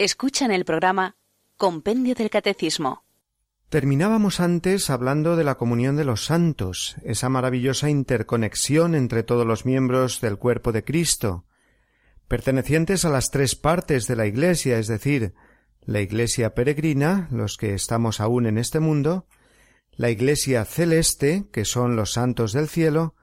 Escuchan 0.01 0.51
el 0.51 0.65
programa 0.65 1.19
Compendio 1.59 2.15
del 2.15 2.31
Catecismo. 2.31 3.05
Terminábamos 3.69 4.41
antes 4.41 4.89
hablando 4.89 5.37
de 5.37 5.45
la 5.45 5.57
comunión 5.57 5.95
de 5.97 6.07
los 6.07 6.25
santos, 6.25 6.97
esa 7.05 7.29
maravillosa 7.29 7.91
interconexión 7.91 8.95
entre 8.95 9.25
todos 9.25 9.47
los 9.47 9.67
miembros 9.67 10.23
del 10.23 10.39
cuerpo 10.39 10.73
de 10.73 10.85
Cristo, 10.85 11.45
pertenecientes 12.29 13.05
a 13.05 13.11
las 13.11 13.31
tres 13.31 13.57
partes 13.57 14.07
de 14.07 14.17
la 14.17 14.25
Iglesia, 14.25 14.79
es 14.79 14.87
decir, 14.87 15.35
la 15.83 16.01
Iglesia 16.01 16.55
peregrina, 16.55 17.29
los 17.31 17.59
que 17.59 17.75
estamos 17.75 18.21
aún 18.21 18.47
en 18.47 18.57
este 18.57 18.81
mundo, 18.81 19.27
la 19.93 20.09
Iglesia 20.09 20.65
celeste, 20.65 21.45
que 21.53 21.67
son 21.67 21.95
los 21.95 22.15
santos 22.15 22.55
del 22.55 22.69
cielo, 22.69 23.17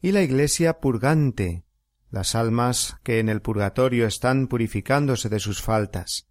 y 0.00 0.12
la 0.12 0.22
Iglesia 0.22 0.80
purgante, 0.80 1.64
las 2.14 2.36
almas 2.36 2.96
que 3.02 3.18
en 3.18 3.28
el 3.28 3.42
purgatorio 3.42 4.06
están 4.06 4.46
purificándose 4.46 5.28
de 5.28 5.40
sus 5.40 5.60
faltas. 5.60 6.28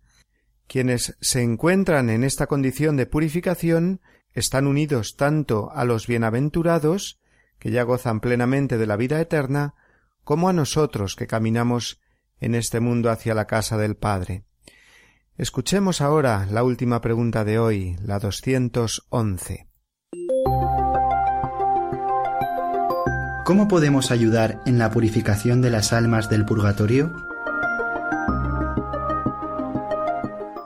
Quienes 0.65 1.17
se 1.19 1.41
encuentran 1.41 2.10
en 2.10 2.24
esta 2.24 2.48
condición 2.48 2.96
de 2.96 3.06
purificación 3.06 4.00
están 4.32 4.65
unidos 4.65 5.17
tanto 5.17 5.72
a 5.74 5.84
los 5.84 6.08
bienaventurados, 6.08 7.19
que 7.60 7.72
ya 7.72 7.84
gozan 7.84 8.22
plenamente 8.22 8.78
de 8.78 8.88
la 8.88 8.96
vida 8.96 9.19
eterna, 9.19 9.76
como 10.24 10.48
a 10.48 10.54
nosotros 10.54 11.17
que 11.17 11.28
caminamos 11.28 12.00
en 12.39 12.56
este 12.56 12.80
mundo 12.80 13.12
hacia 13.12 13.36
la 13.36 13.46
casa 13.46 13.78
del 13.78 13.98
Padre. 13.98 14.46
Escuchemos 15.38 16.00
ahora 16.00 16.48
la 16.50 16.63
última 16.63 17.02
pregunta 17.02 17.43
de 17.43 17.60
hoy, 17.60 17.98
la 18.02 18.19
doscientos 18.19 19.06
once. 19.10 19.67
¿Cómo 23.44 23.68
podemos 23.68 24.12
ayudar 24.12 24.62
en 24.66 24.78
la 24.78 24.90
purificación 24.90 25.62
de 25.62 25.70
las 25.70 25.92
almas 25.92 26.30
del 26.30 26.46
purgatorio? 26.46 27.12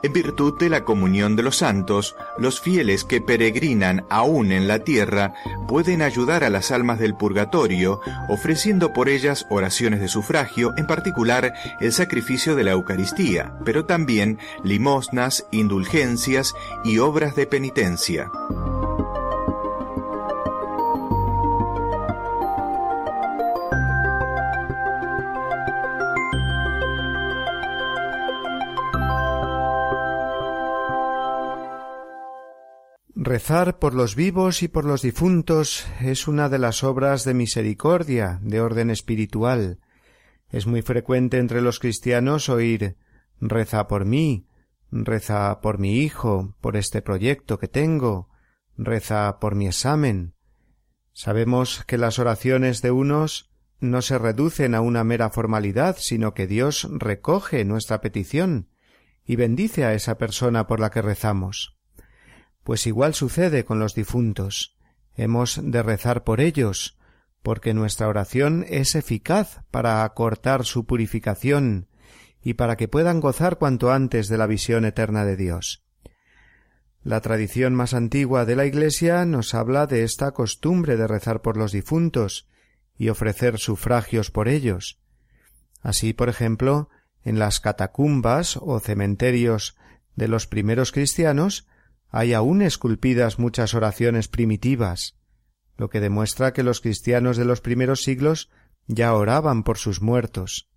En 0.04 0.12
virtud 0.12 0.54
de 0.60 0.68
la 0.68 0.84
comunión 0.84 1.34
de 1.34 1.42
los 1.42 1.56
santos, 1.56 2.14
los 2.38 2.60
fieles 2.60 3.02
que 3.02 3.20
peregrinan 3.20 4.04
aún 4.08 4.52
en 4.52 4.68
la 4.68 4.78
tierra 4.78 5.34
pueden 5.66 6.02
ayudar 6.02 6.44
a 6.44 6.50
las 6.50 6.70
almas 6.70 7.00
del 7.00 7.16
purgatorio, 7.16 8.00
ofreciendo 8.28 8.92
por 8.92 9.08
ellas 9.08 9.44
oraciones 9.50 9.98
de 10.00 10.06
sufragio, 10.06 10.72
en 10.76 10.86
particular 10.86 11.54
el 11.80 11.92
sacrificio 11.92 12.54
de 12.54 12.62
la 12.62 12.70
Eucaristía, 12.70 13.54
pero 13.64 13.86
también 13.86 14.38
limosnas, 14.62 15.46
indulgencias 15.50 16.54
y 16.84 16.98
obras 16.98 17.34
de 17.34 17.48
penitencia. 17.48 18.30
Rezar 33.28 33.78
por 33.78 33.92
los 33.92 34.16
vivos 34.16 34.62
y 34.62 34.68
por 34.68 34.86
los 34.86 35.02
difuntos 35.02 35.86
es 36.00 36.28
una 36.28 36.48
de 36.48 36.58
las 36.58 36.82
obras 36.82 37.24
de 37.24 37.34
misericordia 37.34 38.38
de 38.40 38.62
orden 38.62 38.88
espiritual. 38.88 39.80
Es 40.48 40.66
muy 40.66 40.80
frecuente 40.80 41.36
entre 41.36 41.60
los 41.60 41.78
cristianos 41.78 42.48
oír 42.48 42.96
reza 43.38 43.86
por 43.86 44.06
mí, 44.06 44.46
reza 44.90 45.60
por 45.60 45.78
mi 45.78 45.98
hijo, 45.98 46.56
por 46.62 46.74
este 46.78 47.02
proyecto 47.02 47.58
que 47.58 47.68
tengo, 47.68 48.30
reza 48.78 49.38
por 49.40 49.56
mi 49.56 49.66
examen. 49.66 50.32
Sabemos 51.12 51.84
que 51.86 51.98
las 51.98 52.18
oraciones 52.18 52.80
de 52.80 52.92
unos 52.92 53.50
no 53.78 54.00
se 54.00 54.16
reducen 54.16 54.74
a 54.74 54.80
una 54.80 55.04
mera 55.04 55.28
formalidad, 55.28 55.98
sino 55.98 56.32
que 56.32 56.46
Dios 56.46 56.88
recoge 56.92 57.66
nuestra 57.66 58.00
petición 58.00 58.70
y 59.26 59.36
bendice 59.36 59.84
a 59.84 59.92
esa 59.92 60.16
persona 60.16 60.66
por 60.66 60.80
la 60.80 60.88
que 60.88 61.02
rezamos. 61.02 61.77
Pues 62.68 62.86
igual 62.86 63.14
sucede 63.14 63.64
con 63.64 63.78
los 63.78 63.94
difuntos. 63.94 64.76
Hemos 65.14 65.58
de 65.62 65.82
rezar 65.82 66.22
por 66.22 66.38
ellos, 66.38 66.98
porque 67.42 67.72
nuestra 67.72 68.08
oración 68.08 68.66
es 68.68 68.94
eficaz 68.94 69.62
para 69.70 70.04
acortar 70.04 70.66
su 70.66 70.84
purificación 70.84 71.88
y 72.42 72.52
para 72.52 72.76
que 72.76 72.86
puedan 72.86 73.20
gozar 73.20 73.56
cuanto 73.56 73.90
antes 73.90 74.28
de 74.28 74.36
la 74.36 74.46
visión 74.46 74.84
eterna 74.84 75.24
de 75.24 75.36
Dios. 75.36 75.82
La 77.02 77.22
tradición 77.22 77.74
más 77.74 77.94
antigua 77.94 78.44
de 78.44 78.56
la 78.56 78.66
Iglesia 78.66 79.24
nos 79.24 79.54
habla 79.54 79.86
de 79.86 80.04
esta 80.04 80.32
costumbre 80.32 80.98
de 80.98 81.06
rezar 81.06 81.40
por 81.40 81.56
los 81.56 81.72
difuntos 81.72 82.50
y 82.98 83.08
ofrecer 83.08 83.56
sufragios 83.56 84.30
por 84.30 84.46
ellos. 84.46 85.00
Así, 85.80 86.12
por 86.12 86.28
ejemplo, 86.28 86.90
en 87.24 87.38
las 87.38 87.60
catacumbas 87.60 88.58
o 88.60 88.78
cementerios 88.78 89.74
de 90.16 90.28
los 90.28 90.46
primeros 90.46 90.92
cristianos 90.92 91.66
hay 92.10 92.32
aún 92.32 92.62
esculpidas 92.62 93.38
muchas 93.38 93.74
oraciones 93.74 94.28
primitivas, 94.28 95.16
lo 95.76 95.90
que 95.90 96.00
demuestra 96.00 96.52
que 96.52 96.62
los 96.62 96.80
cristianos 96.80 97.36
de 97.36 97.44
los 97.44 97.60
primeros 97.60 98.02
siglos 98.02 98.50
ya 98.86 99.14
oraban 99.14 99.62
por 99.62 99.78
sus 99.78 100.00
muertos. 100.00 100.68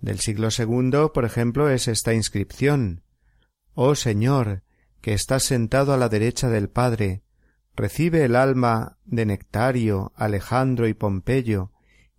Del 0.00 0.20
siglo 0.20 0.50
segundo, 0.50 1.12
por 1.12 1.24
ejemplo, 1.24 1.70
es 1.70 1.88
esta 1.88 2.12
inscripción 2.12 3.02
Oh 3.72 3.94
Señor, 3.94 4.62
que 5.00 5.14
estás 5.14 5.42
sentado 5.42 5.92
a 5.92 5.96
la 5.96 6.08
derecha 6.08 6.48
del 6.48 6.68
Padre, 6.68 7.24
recibe 7.74 8.24
el 8.24 8.36
alma 8.36 8.98
de 9.04 9.26
Nectario, 9.26 10.12
Alejandro 10.14 10.86
y 10.86 10.94
Pompeyo, 10.94 11.72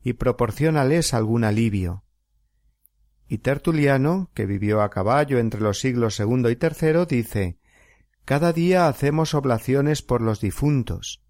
y 0.04 0.14
proporciónales 0.14 1.14
algún 1.14 1.44
alivio. 1.46 2.04
Y 3.28 3.38
Tertuliano, 3.38 4.30
que 4.34 4.46
vivió 4.46 4.82
a 4.82 4.90
caballo 4.90 5.40
entre 5.40 5.62
los 5.62 5.80
siglos 5.80 6.16
segundo 6.16 6.50
y 6.50 6.56
tercero, 6.56 7.06
dice 7.06 7.58
cada 8.26 8.54
día 8.54 8.88
hacemos 8.88 9.36
oblaciones 9.36 10.02
por 10.02 10.22
los 10.22 10.42
difuntos. 10.42 11.24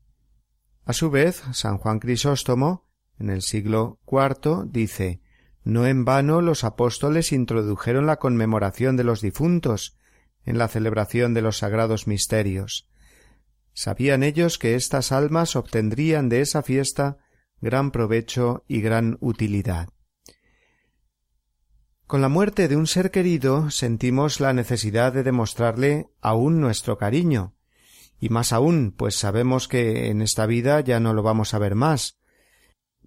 A 0.85 0.93
su 0.93 1.11
vez, 1.11 1.43
San 1.51 1.77
Juan 1.77 1.99
Crisóstomo, 1.99 2.87
en 3.19 3.29
el 3.29 3.41
siglo 3.41 3.99
IV, 4.07 4.65
dice 4.67 5.21
No 5.63 5.85
en 5.85 6.05
vano 6.05 6.41
los 6.41 6.63
apóstoles 6.63 7.33
introdujeron 7.33 8.05
la 8.05 8.15
conmemoración 8.15 8.95
de 8.95 9.03
los 9.03 9.19
difuntos 9.21 9.97
en 10.45 10.57
la 10.57 10.69
celebración 10.69 11.33
de 11.33 11.41
los 11.41 11.57
sagrados 11.57 12.07
misterios. 12.07 12.87
Sabían 13.73 14.23
ellos 14.23 14.57
que 14.57 14.75
estas 14.75 15.11
almas 15.11 15.57
obtendrían 15.57 16.29
de 16.29 16.41
esa 16.41 16.63
fiesta 16.63 17.17
gran 17.59 17.91
provecho 17.91 18.63
y 18.67 18.79
gran 18.79 19.17
utilidad. 19.19 19.89
Con 22.07 22.21
la 22.21 22.29
muerte 22.29 22.67
de 22.67 22.75
un 22.75 22.85
ser 22.85 23.09
querido 23.09 23.71
sentimos 23.71 24.39
la 24.39 24.53
necesidad 24.53 25.11
de 25.11 25.23
demostrarle 25.23 26.11
aún 26.21 26.61
nuestro 26.61 26.99
cariño, 26.99 27.55
y 28.19 28.29
más 28.29 28.53
aún, 28.53 28.93
pues 28.95 29.15
sabemos 29.15 29.67
que 29.67 30.09
en 30.09 30.21
esta 30.21 30.45
vida 30.45 30.81
ya 30.81 30.99
no 30.99 31.13
lo 31.13 31.23
vamos 31.23 31.55
a 31.55 31.59
ver 31.59 31.73
más. 31.73 32.19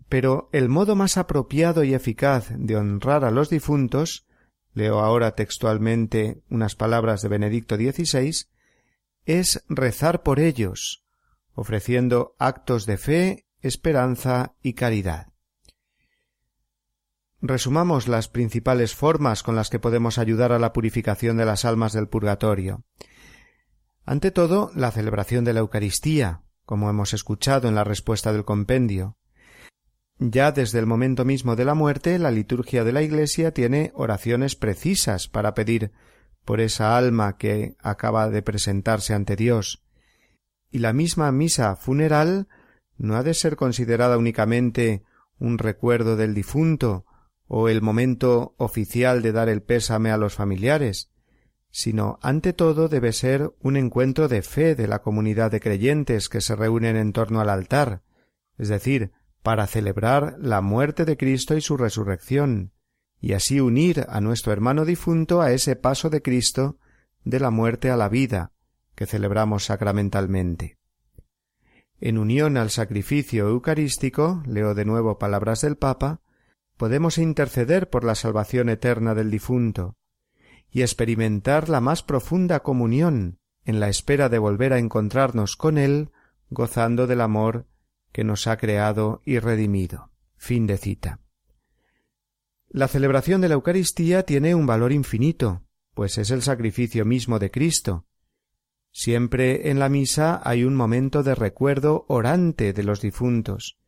Pero 0.08 0.48
el 0.52 0.68
modo 0.68 0.96
más 0.96 1.16
apropiado 1.16 1.84
y 1.84 1.94
eficaz 1.94 2.48
de 2.50 2.76
honrar 2.76 3.24
a 3.24 3.30
los 3.30 3.50
difuntos, 3.50 4.26
leo 4.74 4.98
ahora 4.98 5.36
textualmente 5.36 6.42
unas 6.50 6.74
palabras 6.74 7.22
de 7.22 7.28
Benedicto 7.28 7.76
XVI, 7.76 8.48
es 9.26 9.64
rezar 9.68 10.24
por 10.24 10.40
ellos, 10.40 11.04
ofreciendo 11.54 12.34
actos 12.38 12.84
de 12.84 12.96
fe, 12.96 13.46
esperanza 13.60 14.54
y 14.60 14.72
caridad. 14.72 15.28
Resumamos 17.40 18.08
las 18.08 18.28
principales 18.28 18.96
formas 18.96 19.44
con 19.44 19.54
las 19.54 19.70
que 19.70 19.78
podemos 19.78 20.18
ayudar 20.18 20.50
a 20.52 20.58
la 20.58 20.72
purificación 20.72 21.36
de 21.36 21.44
las 21.44 21.64
almas 21.64 21.92
del 21.92 22.08
purgatorio. 22.08 22.84
Ante 24.04 24.30
todo, 24.32 24.72
la 24.74 24.90
celebración 24.90 25.44
de 25.44 25.52
la 25.52 25.60
Eucaristía, 25.60 26.42
como 26.64 26.90
hemos 26.90 27.14
escuchado 27.14 27.68
en 27.68 27.76
la 27.76 27.84
respuesta 27.84 28.32
del 28.32 28.44
compendio. 28.44 29.16
Ya 30.18 30.50
desde 30.50 30.80
el 30.80 30.86
momento 30.86 31.24
mismo 31.24 31.54
de 31.54 31.64
la 31.64 31.74
muerte, 31.74 32.18
la 32.18 32.32
liturgia 32.32 32.82
de 32.82 32.92
la 32.92 33.02
Iglesia 33.02 33.52
tiene 33.52 33.92
oraciones 33.94 34.56
precisas 34.56 35.28
para 35.28 35.54
pedir 35.54 35.92
por 36.44 36.60
esa 36.60 36.96
alma 36.96 37.36
que 37.36 37.76
acaba 37.80 38.28
de 38.28 38.42
presentarse 38.42 39.14
ante 39.14 39.36
Dios. 39.36 39.84
Y 40.70 40.78
la 40.78 40.92
misma 40.92 41.30
misa 41.30 41.76
funeral 41.76 42.48
no 42.96 43.14
ha 43.14 43.22
de 43.22 43.34
ser 43.34 43.54
considerada 43.54 44.18
únicamente 44.18 45.04
un 45.38 45.58
recuerdo 45.58 46.16
del 46.16 46.34
difunto, 46.34 47.06
o 47.48 47.68
el 47.68 47.82
momento 47.82 48.54
oficial 48.58 49.22
de 49.22 49.32
dar 49.32 49.48
el 49.48 49.62
pésame 49.62 50.10
a 50.10 50.18
los 50.18 50.34
familiares, 50.34 51.10
sino 51.70 52.18
ante 52.22 52.52
todo 52.52 52.88
debe 52.88 53.12
ser 53.12 53.52
un 53.60 53.76
encuentro 53.76 54.28
de 54.28 54.42
fe 54.42 54.74
de 54.74 54.86
la 54.86 55.00
comunidad 55.00 55.50
de 55.50 55.60
creyentes 55.60 56.28
que 56.28 56.40
se 56.40 56.54
reúnen 56.54 56.96
en 56.96 57.12
torno 57.12 57.40
al 57.40 57.48
altar, 57.48 58.02
es 58.58 58.68
decir, 58.68 59.12
para 59.42 59.66
celebrar 59.66 60.36
la 60.38 60.60
muerte 60.60 61.04
de 61.04 61.16
Cristo 61.16 61.56
y 61.56 61.60
su 61.60 61.76
resurrección, 61.76 62.72
y 63.20 63.32
así 63.32 63.60
unir 63.60 64.06
a 64.08 64.20
nuestro 64.20 64.52
hermano 64.52 64.84
difunto 64.84 65.40
a 65.40 65.52
ese 65.52 65.74
paso 65.76 66.10
de 66.10 66.22
Cristo 66.22 66.78
de 67.24 67.40
la 67.40 67.50
muerte 67.50 67.90
a 67.90 67.96
la 67.96 68.08
vida 68.08 68.52
que 68.94 69.06
celebramos 69.06 69.64
sacramentalmente. 69.64 70.78
En 72.00 72.18
unión 72.18 72.56
al 72.56 72.70
sacrificio 72.70 73.48
eucarístico, 73.48 74.42
leo 74.46 74.74
de 74.74 74.84
nuevo 74.84 75.18
palabras 75.18 75.62
del 75.62 75.76
Papa, 75.76 76.20
podemos 76.78 77.18
interceder 77.18 77.90
por 77.90 78.04
la 78.04 78.14
salvación 78.14 78.70
eterna 78.70 79.14
del 79.14 79.30
difunto 79.30 79.96
y 80.70 80.82
experimentar 80.82 81.68
la 81.68 81.80
más 81.80 82.02
profunda 82.02 82.60
comunión 82.60 83.38
en 83.64 83.80
la 83.80 83.88
espera 83.88 84.28
de 84.28 84.38
volver 84.38 84.72
a 84.72 84.78
encontrarnos 84.78 85.56
con 85.56 85.76
Él, 85.76 86.12
gozando 86.48 87.06
del 87.06 87.20
amor 87.20 87.66
que 88.12 88.24
nos 88.24 88.46
ha 88.46 88.56
creado 88.56 89.20
y 89.24 89.38
redimido. 89.40 90.10
Fin 90.36 90.66
de 90.66 90.78
cita. 90.78 91.20
La 92.68 92.86
celebración 92.86 93.40
de 93.40 93.48
la 93.48 93.54
Eucaristía 93.54 94.22
tiene 94.22 94.54
un 94.54 94.66
valor 94.66 94.92
infinito, 94.92 95.64
pues 95.94 96.16
es 96.16 96.30
el 96.30 96.42
sacrificio 96.42 97.04
mismo 97.04 97.38
de 97.38 97.50
Cristo. 97.50 98.06
Siempre 98.92 99.70
en 99.70 99.78
la 99.78 99.88
misa 99.88 100.40
hay 100.44 100.64
un 100.64 100.76
momento 100.76 101.22
de 101.22 101.34
recuerdo 101.34 102.04
orante 102.08 102.72
de 102.72 102.82
los 102.84 103.00
difuntos, 103.00 103.78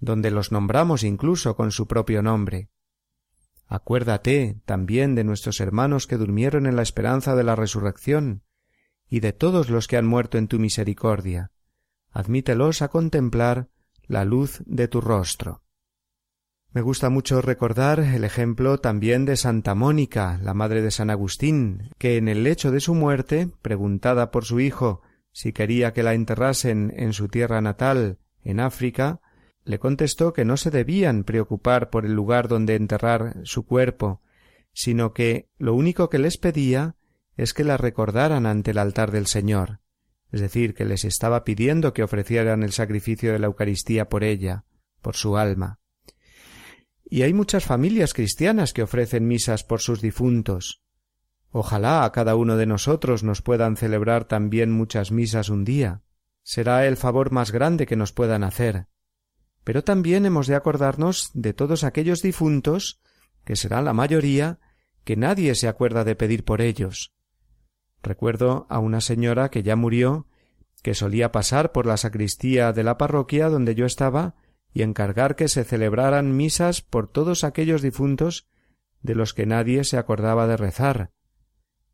donde 0.00 0.30
los 0.30 0.52
nombramos 0.52 1.02
incluso 1.04 1.56
con 1.56 1.72
su 1.72 1.86
propio 1.86 2.22
nombre. 2.22 2.70
Acuérdate 3.66 4.60
también 4.64 5.14
de 5.14 5.24
nuestros 5.24 5.60
hermanos 5.60 6.06
que 6.06 6.16
durmieron 6.16 6.66
en 6.66 6.76
la 6.76 6.82
esperanza 6.82 7.36
de 7.36 7.44
la 7.44 7.56
resurrección, 7.56 8.42
y 9.08 9.20
de 9.20 9.32
todos 9.32 9.70
los 9.70 9.86
que 9.88 9.96
han 9.96 10.06
muerto 10.06 10.38
en 10.38 10.48
tu 10.48 10.58
misericordia. 10.58 11.50
Admítelos 12.10 12.82
a 12.82 12.88
contemplar 12.88 13.68
la 14.06 14.24
luz 14.24 14.62
de 14.66 14.88
tu 14.88 15.00
rostro. 15.00 15.62
Me 16.70 16.82
gusta 16.82 17.08
mucho 17.08 17.40
recordar 17.40 18.00
el 18.00 18.24
ejemplo 18.24 18.78
también 18.78 19.24
de 19.24 19.36
Santa 19.36 19.74
Mónica, 19.74 20.38
la 20.42 20.52
madre 20.52 20.82
de 20.82 20.90
San 20.90 21.10
Agustín, 21.10 21.90
que 21.98 22.18
en 22.18 22.28
el 22.28 22.44
lecho 22.44 22.70
de 22.70 22.80
su 22.80 22.94
muerte, 22.94 23.50
preguntada 23.62 24.30
por 24.30 24.44
su 24.44 24.60
hijo 24.60 25.02
si 25.32 25.52
quería 25.52 25.92
que 25.92 26.02
la 26.02 26.14
enterrasen 26.14 26.92
en 26.96 27.12
su 27.12 27.28
tierra 27.28 27.60
natal, 27.60 28.18
en 28.42 28.60
África, 28.60 29.20
le 29.68 29.78
contestó 29.78 30.32
que 30.32 30.46
no 30.46 30.56
se 30.56 30.70
debían 30.70 31.24
preocupar 31.24 31.90
por 31.90 32.06
el 32.06 32.14
lugar 32.14 32.48
donde 32.48 32.74
enterrar 32.74 33.34
su 33.44 33.66
cuerpo, 33.66 34.22
sino 34.72 35.12
que 35.12 35.50
lo 35.58 35.74
único 35.74 36.08
que 36.08 36.18
les 36.18 36.38
pedía 36.38 36.96
es 37.36 37.52
que 37.52 37.64
la 37.64 37.76
recordaran 37.76 38.46
ante 38.46 38.70
el 38.70 38.78
altar 38.78 39.10
del 39.10 39.26
Señor, 39.26 39.80
es 40.32 40.40
decir, 40.40 40.74
que 40.74 40.86
les 40.86 41.04
estaba 41.04 41.44
pidiendo 41.44 41.92
que 41.92 42.02
ofrecieran 42.02 42.62
el 42.62 42.72
sacrificio 42.72 43.30
de 43.30 43.40
la 43.40 43.46
Eucaristía 43.46 44.08
por 44.08 44.24
ella, 44.24 44.64
por 45.02 45.16
su 45.16 45.36
alma. 45.36 45.80
Y 47.04 47.22
hay 47.22 47.34
muchas 47.34 47.66
familias 47.66 48.14
cristianas 48.14 48.72
que 48.72 48.82
ofrecen 48.82 49.28
misas 49.28 49.64
por 49.64 49.80
sus 49.80 50.00
difuntos. 50.00 50.82
Ojalá 51.50 52.04
a 52.04 52.12
cada 52.12 52.36
uno 52.36 52.56
de 52.56 52.64
nosotros 52.64 53.22
nos 53.22 53.42
puedan 53.42 53.76
celebrar 53.76 54.24
también 54.24 54.72
muchas 54.72 55.12
misas 55.12 55.50
un 55.50 55.66
día. 55.66 56.00
Será 56.42 56.86
el 56.86 56.96
favor 56.96 57.32
más 57.32 57.52
grande 57.52 57.86
que 57.86 57.96
nos 57.96 58.12
puedan 58.12 58.44
hacer 58.44 58.88
pero 59.68 59.84
también 59.84 60.24
hemos 60.24 60.46
de 60.46 60.54
acordarnos 60.54 61.30
de 61.34 61.52
todos 61.52 61.84
aquellos 61.84 62.22
difuntos, 62.22 63.02
que 63.44 63.54
será 63.54 63.82
la 63.82 63.92
mayoría, 63.92 64.60
que 65.04 65.14
nadie 65.14 65.54
se 65.54 65.68
acuerda 65.68 66.04
de 66.04 66.16
pedir 66.16 66.42
por 66.42 66.62
ellos. 66.62 67.12
Recuerdo 68.02 68.66
a 68.70 68.78
una 68.78 69.02
señora 69.02 69.50
que 69.50 69.62
ya 69.62 69.76
murió, 69.76 70.26
que 70.82 70.94
solía 70.94 71.32
pasar 71.32 71.70
por 71.70 71.84
la 71.84 71.98
sacristía 71.98 72.72
de 72.72 72.82
la 72.82 72.96
parroquia 72.96 73.50
donde 73.50 73.74
yo 73.74 73.84
estaba 73.84 74.36
y 74.72 74.80
encargar 74.80 75.36
que 75.36 75.48
se 75.48 75.64
celebraran 75.64 76.34
misas 76.34 76.80
por 76.80 77.06
todos 77.06 77.44
aquellos 77.44 77.82
difuntos 77.82 78.48
de 79.02 79.16
los 79.16 79.34
que 79.34 79.44
nadie 79.44 79.84
se 79.84 79.98
acordaba 79.98 80.46
de 80.46 80.56
rezar. 80.56 81.12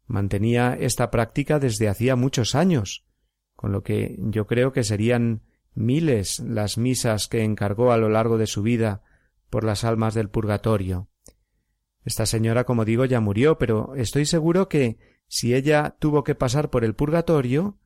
Mantenía 0.06 0.76
esta 0.78 1.10
práctica 1.10 1.58
desde 1.58 1.88
hacía 1.88 2.14
muchos 2.14 2.54
años, 2.54 3.04
con 3.56 3.72
lo 3.72 3.82
que 3.82 4.14
yo 4.20 4.46
creo 4.46 4.72
que 4.72 4.84
serían 4.84 5.42
miles 5.74 6.40
las 6.40 6.78
misas 6.78 7.28
que 7.28 7.42
encargó 7.42 7.92
a 7.92 7.96
lo 7.96 8.08
largo 8.08 8.38
de 8.38 8.46
su 8.46 8.62
vida 8.62 9.02
por 9.50 9.64
las 9.64 9.84
almas 9.84 10.14
del 10.14 10.30
purgatorio. 10.30 11.08
Esta 12.04 12.26
señora, 12.26 12.64
como 12.64 12.84
digo, 12.84 13.04
ya 13.04 13.20
murió, 13.20 13.58
pero 13.58 13.94
estoy 13.96 14.26
seguro 14.26 14.68
que 14.68 14.98
si 15.26 15.54
ella 15.54 15.96
tuvo 15.98 16.22
que 16.22 16.34
pasar 16.34 16.70
por 16.70 16.84
el 16.84 16.94
purgatorio, 16.94 17.78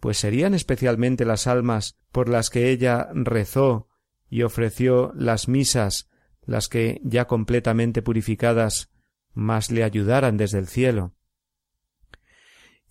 pues 0.00 0.18
serían 0.18 0.54
especialmente 0.54 1.24
las 1.24 1.46
almas 1.46 1.98
por 2.12 2.28
las 2.28 2.50
que 2.50 2.70
ella 2.70 3.08
rezó 3.12 3.88
y 4.28 4.42
ofreció 4.42 5.12
las 5.14 5.48
misas 5.48 6.08
las 6.46 6.68
que, 6.68 7.00
ya 7.02 7.26
completamente 7.26 8.02
purificadas, 8.02 8.90
más 9.34 9.70
le 9.70 9.82
ayudaran 9.82 10.36
desde 10.36 10.58
el 10.58 10.68
cielo. 10.68 11.12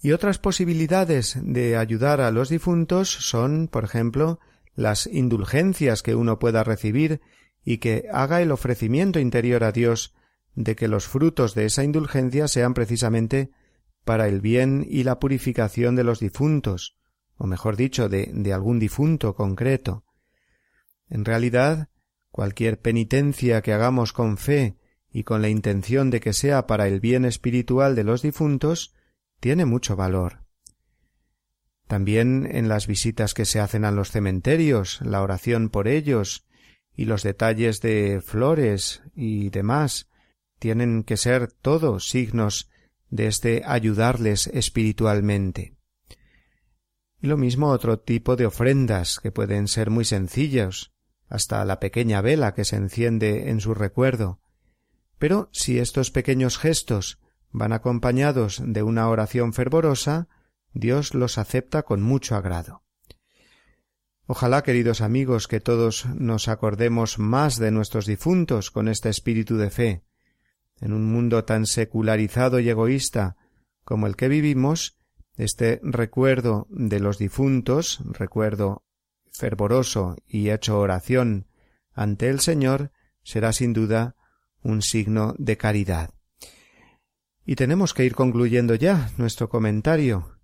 Y 0.05 0.11
otras 0.11 0.37
posibilidades 0.37 1.35
de 1.41 1.77
ayudar 1.77 2.21
a 2.21 2.29
los 2.29 2.49
difuntos 2.49 3.09
son, 3.09 3.67
por 3.67 3.83
ejemplo, 3.83 4.39
las 4.75 5.07
indulgencias 5.07 6.03
que 6.03 6.13
uno 6.13 6.37
pueda 6.37 6.63
recibir 6.63 7.21
y 7.63 7.79
que 7.79 8.07
haga 8.13 8.43
el 8.43 8.51
ofrecimiento 8.51 9.17
interior 9.17 9.63
a 9.63 9.71
Dios 9.71 10.13
de 10.53 10.75
que 10.75 10.87
los 10.87 11.07
frutos 11.07 11.55
de 11.55 11.65
esa 11.65 11.83
indulgencia 11.83 12.47
sean 12.47 12.75
precisamente 12.75 13.49
para 14.03 14.27
el 14.27 14.41
bien 14.41 14.85
y 14.87 15.05
la 15.05 15.19
purificación 15.19 15.95
de 15.95 16.03
los 16.03 16.19
difuntos, 16.19 16.99
o 17.37 17.47
mejor 17.47 17.75
dicho, 17.75 18.07
de, 18.07 18.29
de 18.31 18.53
algún 18.53 18.77
difunto 18.77 19.33
concreto. 19.33 20.05
En 21.09 21.25
realidad, 21.25 21.89
cualquier 22.29 22.79
penitencia 22.79 23.63
que 23.63 23.73
hagamos 23.73 24.13
con 24.13 24.37
fe 24.37 24.77
y 25.11 25.23
con 25.23 25.41
la 25.41 25.49
intención 25.49 26.11
de 26.11 26.19
que 26.19 26.33
sea 26.33 26.67
para 26.67 26.87
el 26.87 26.99
bien 26.99 27.25
espiritual 27.25 27.95
de 27.95 28.03
los 28.03 28.21
difuntos, 28.21 28.94
tiene 29.45 29.65
mucho 29.65 29.95
valor. 29.95 30.39
También 31.85 32.49
en 32.49 32.67
las 32.67 32.87
visitas 32.87 33.35
que 33.35 33.45
se 33.45 33.59
hacen 33.59 33.85
a 33.85 33.91
los 33.91 34.09
cementerios, 34.09 34.99
la 35.01 35.21
oración 35.21 35.69
por 35.69 35.87
ellos 35.87 36.47
y 36.95 37.05
los 37.05 37.21
detalles 37.21 37.79
de 37.79 38.23
flores 38.25 39.03
y 39.15 39.51
demás 39.51 40.09
tienen 40.57 41.03
que 41.03 41.15
ser 41.15 41.51
todos 41.51 42.09
signos 42.09 42.71
de 43.11 43.27
este 43.27 43.61
ayudarles 43.67 44.47
espiritualmente. 44.47 45.75
Y 47.21 47.27
lo 47.27 47.37
mismo 47.37 47.69
otro 47.69 47.99
tipo 47.99 48.35
de 48.35 48.47
ofrendas 48.47 49.19
que 49.19 49.31
pueden 49.31 49.67
ser 49.67 49.91
muy 49.91 50.05
sencillas, 50.05 50.91
hasta 51.29 51.63
la 51.65 51.79
pequeña 51.79 52.19
vela 52.21 52.55
que 52.55 52.65
se 52.65 52.77
enciende 52.77 53.51
en 53.51 53.61
su 53.61 53.75
recuerdo. 53.75 54.39
Pero 55.19 55.49
si 55.51 55.77
estos 55.77 56.09
pequeños 56.09 56.57
gestos 56.57 57.19
van 57.55 57.71
acompañados 57.71 58.61
de 58.65 58.83
una 58.83 59.07
oración 59.07 59.53
fervorosa, 59.53 60.27
Dios 60.73 61.13
los 61.13 61.37
acepta 61.37 61.83
con 61.83 62.01
mucho 62.01 62.35
agrado. 62.35 62.83
Ojalá, 64.27 64.61
queridos 64.61 64.99
amigos, 64.99 65.47
que 65.47 65.61
todos 65.61 66.05
nos 66.07 66.49
acordemos 66.49 67.17
más 67.17 67.57
de 67.57 67.71
nuestros 67.71 68.07
difuntos 68.07 68.71
con 68.71 68.89
este 68.89 69.07
espíritu 69.07 69.55
de 69.55 69.69
fe. 69.69 70.03
En 70.81 70.91
un 70.91 71.05
mundo 71.05 71.45
tan 71.45 71.65
secularizado 71.65 72.59
y 72.59 72.69
egoísta 72.69 73.37
como 73.85 74.07
el 74.07 74.17
que 74.17 74.27
vivimos, 74.27 74.97
este 75.37 75.79
recuerdo 75.81 76.67
de 76.69 76.99
los 76.99 77.17
difuntos, 77.17 78.01
recuerdo 78.05 78.83
fervoroso 79.31 80.17
y 80.27 80.49
hecho 80.49 80.77
oración 80.77 81.47
ante 81.93 82.27
el 82.29 82.41
Señor, 82.41 82.91
será 83.23 83.53
sin 83.53 83.71
duda 83.71 84.17
un 84.61 84.81
signo 84.81 85.35
de 85.37 85.55
caridad. 85.55 86.14
Y 87.45 87.55
tenemos 87.55 87.93
que 87.93 88.05
ir 88.05 88.15
concluyendo 88.15 88.75
ya 88.75 89.11
nuestro 89.17 89.49
comentario. 89.49 90.39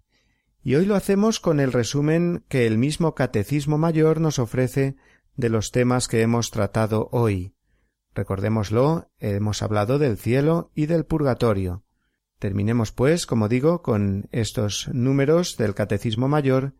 Y 0.64 0.76
hoy 0.76 0.86
lo 0.86 0.96
hacemos 0.96 1.40
con 1.40 1.60
el 1.60 1.74
resumen 1.74 2.44
que 2.48 2.68
el 2.68 2.78
mismo 2.78 3.16
Catecismo 3.16 3.78
Mayor 3.80 4.22
nos 4.22 4.38
ofrece 4.38 4.96
de 5.36 5.50
los 5.50 5.72
temas 5.72 6.08
que 6.08 6.22
hemos 6.22 6.52
tratado 6.52 7.10
hoy. 7.12 7.56
Recordémoslo, 8.14 9.10
hemos 9.20 9.64
hablado 9.64 9.98
del 9.98 10.18
cielo 10.18 10.72
y 10.76 10.86
del 10.86 11.06
purgatorio. 11.06 11.84
Terminemos, 12.38 12.92
pues, 12.92 13.26
como 13.26 13.48
digo, 13.48 13.82
con 13.82 14.28
estos 14.32 14.90
números 14.94 15.58
del 15.58 15.74
Catecismo 15.74 16.28
Mayor, 16.28 16.74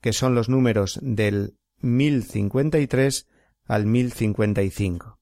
que 0.00 0.12
son 0.12 0.34
los 0.34 0.48
números 0.48 0.98
del 1.02 1.56
1053 1.80 3.28
al 3.66 3.86
1055. 3.86 5.21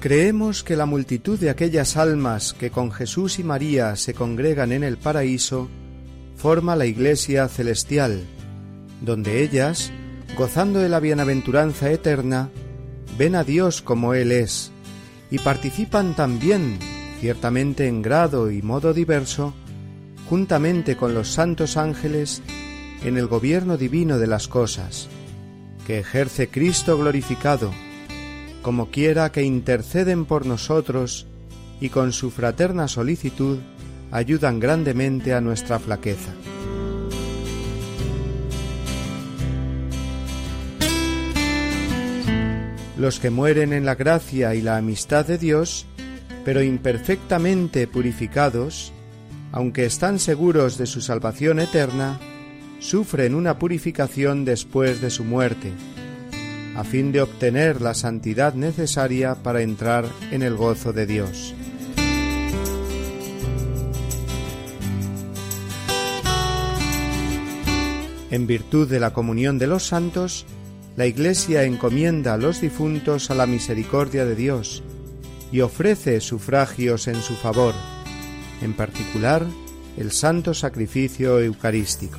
Creemos 0.00 0.64
que 0.64 0.76
la 0.76 0.86
multitud 0.86 1.38
de 1.38 1.50
aquellas 1.50 1.98
almas 1.98 2.54
que 2.54 2.70
con 2.70 2.90
Jesús 2.90 3.38
y 3.38 3.44
María 3.44 3.96
se 3.96 4.14
congregan 4.14 4.72
en 4.72 4.82
el 4.82 4.96
paraíso 4.96 5.68
forma 6.36 6.74
la 6.74 6.86
Iglesia 6.86 7.46
celestial, 7.48 8.22
donde 9.02 9.42
ellas, 9.42 9.92
gozando 10.38 10.78
de 10.78 10.88
la 10.88 11.00
bienaventuranza 11.00 11.90
eterna, 11.90 12.48
ven 13.18 13.34
a 13.34 13.44
Dios 13.44 13.82
como 13.82 14.14
Él 14.14 14.32
es, 14.32 14.72
y 15.30 15.38
participan 15.38 16.16
también, 16.16 16.78
ciertamente 17.20 17.86
en 17.86 18.00
grado 18.00 18.50
y 18.50 18.62
modo 18.62 18.94
diverso, 18.94 19.52
juntamente 20.30 20.96
con 20.96 21.12
los 21.12 21.30
santos 21.30 21.76
ángeles, 21.76 22.40
en 23.04 23.18
el 23.18 23.26
gobierno 23.26 23.76
divino 23.76 24.18
de 24.18 24.28
las 24.28 24.48
cosas, 24.48 25.08
que 25.86 25.98
ejerce 25.98 26.48
Cristo 26.48 26.96
glorificado, 26.96 27.70
como 28.62 28.90
quiera 28.90 29.32
que 29.32 29.42
interceden 29.42 30.24
por 30.24 30.46
nosotros 30.46 31.26
y 31.80 31.88
con 31.88 32.12
su 32.12 32.30
fraterna 32.30 32.88
solicitud 32.88 33.58
ayudan 34.10 34.60
grandemente 34.60 35.34
a 35.34 35.40
nuestra 35.40 35.78
flaqueza. 35.78 36.32
Los 42.98 43.18
que 43.18 43.30
mueren 43.30 43.72
en 43.72 43.86
la 43.86 43.94
gracia 43.94 44.54
y 44.54 44.60
la 44.60 44.76
amistad 44.76 45.24
de 45.24 45.38
Dios, 45.38 45.86
pero 46.44 46.62
imperfectamente 46.62 47.86
purificados, 47.86 48.92
aunque 49.52 49.86
están 49.86 50.18
seguros 50.18 50.76
de 50.76 50.84
su 50.84 51.00
salvación 51.00 51.60
eterna, 51.60 52.20
sufren 52.78 53.34
una 53.34 53.58
purificación 53.58 54.44
después 54.44 55.00
de 55.00 55.08
su 55.08 55.24
muerte 55.24 55.72
a 56.76 56.84
fin 56.84 57.12
de 57.12 57.20
obtener 57.20 57.80
la 57.80 57.94
santidad 57.94 58.54
necesaria 58.54 59.34
para 59.34 59.62
entrar 59.62 60.06
en 60.30 60.42
el 60.42 60.56
gozo 60.56 60.92
de 60.92 61.06
Dios. 61.06 61.54
En 68.30 68.46
virtud 68.46 68.88
de 68.88 69.00
la 69.00 69.12
comunión 69.12 69.58
de 69.58 69.66
los 69.66 69.86
santos, 69.86 70.46
la 70.96 71.06
Iglesia 71.06 71.64
encomienda 71.64 72.34
a 72.34 72.36
los 72.36 72.60
difuntos 72.60 73.30
a 73.30 73.34
la 73.34 73.46
misericordia 73.46 74.24
de 74.24 74.36
Dios 74.36 74.82
y 75.50 75.62
ofrece 75.62 76.20
sufragios 76.20 77.08
en 77.08 77.20
su 77.22 77.34
favor, 77.34 77.74
en 78.62 78.74
particular 78.74 79.44
el 79.96 80.12
santo 80.12 80.54
sacrificio 80.54 81.40
eucarístico. 81.40 82.18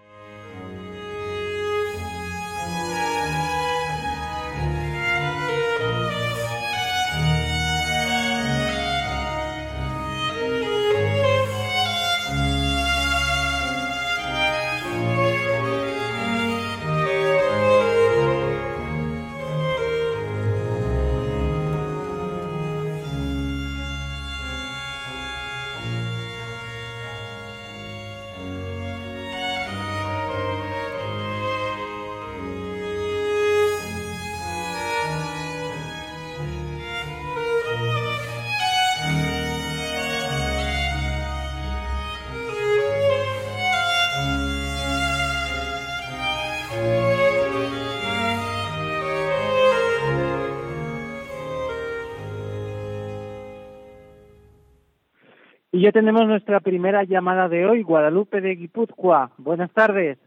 Y 55.81 55.85
ya 55.85 55.91
tenemos 55.91 56.27
nuestra 56.27 56.59
primera 56.59 57.03
llamada 57.05 57.49
de 57.49 57.65
hoy, 57.65 57.81
Guadalupe 57.81 58.39
de 58.39 58.53
Guipúzcoa. 58.53 59.31
Buenas 59.39 59.71
tardes. 59.71 60.19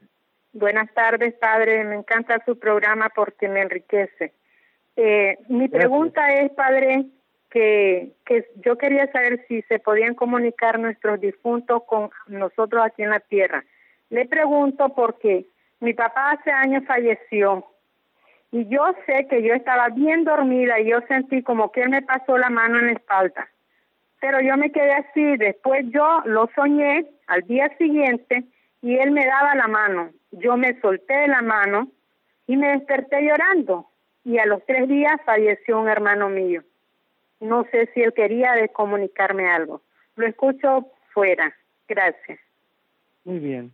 Buenas 0.52 0.92
tardes, 0.94 1.32
padre. 1.34 1.84
Me 1.84 1.94
encanta 1.94 2.42
su 2.44 2.59
programa 2.59 3.09
porque 3.14 3.48
me 3.48 3.61
enriquece. 3.61 4.32
Eh, 4.96 5.38
mi 5.48 5.68
pregunta 5.68 6.26
es, 6.34 6.50
padre, 6.55 7.05
que, 7.50 8.14
que 8.26 8.48
yo 8.64 8.76
quería 8.76 9.07
saber 9.12 9.44
si 9.46 9.62
se 9.68 9.78
podían 9.78 10.16
comunicar 10.16 10.80
nuestros 10.80 11.20
difuntos 11.20 11.84
con 11.84 12.11
nosotros 12.26 12.82
aquí 12.84 13.05
en 13.05 13.11
la 13.11 13.20
tierra. 13.20 13.64
Le 14.11 14.26
pregunto 14.26 14.88
porque 14.88 15.46
mi 15.78 15.94
papá 15.94 16.32
hace 16.32 16.50
años 16.50 16.82
falleció 16.84 17.64
y 18.50 18.66
yo 18.66 18.82
sé 19.07 19.28
que 19.28 19.40
yo 19.40 19.55
estaba 19.55 19.88
bien 19.90 20.24
dormida 20.24 20.80
y 20.80 20.90
yo 20.90 21.00
sentí 21.07 21.44
como 21.44 21.70
que 21.70 21.82
él 21.82 21.90
me 21.90 22.02
pasó 22.02 22.38
la 22.38 22.50
mano 22.50 22.80
en 22.80 22.86
la 22.86 22.92
espalda 22.94 23.48
pero 24.25 24.41
yo 24.41 24.57
me 24.57 24.72
quedé 24.72 24.91
así, 24.95 25.37
después 25.37 25.85
yo 25.91 26.22
lo 26.25 26.49
soñé 26.55 27.05
al 27.27 27.43
día 27.43 27.68
siguiente 27.77 28.45
y 28.81 28.97
él 28.97 29.11
me 29.11 29.27
daba 29.27 29.55
la 29.55 29.68
mano, 29.68 30.12
yo 30.31 30.57
me 30.57 30.81
solté 30.81 31.12
de 31.12 31.29
la 31.29 31.43
mano 31.43 31.91
y 32.47 32.57
me 32.57 32.68
desperté 32.68 33.20
llorando 33.20 33.87
y 34.25 34.39
a 34.39 34.47
los 34.47 34.64
tres 34.64 34.89
días 34.89 35.20
falleció 35.27 35.79
un 35.79 35.91
hermano 35.91 36.31
mío. 36.31 36.62
No 37.39 37.66
sé 37.70 37.91
si 37.93 38.01
él 38.01 38.14
quería 38.14 38.66
comunicarme 38.68 39.47
algo. 39.47 39.83
Lo 40.16 40.27
escucho 40.27 40.89
fuera. 41.12 41.55
Gracias. 41.87 42.39
Muy 43.25 43.41
bien. 43.41 43.72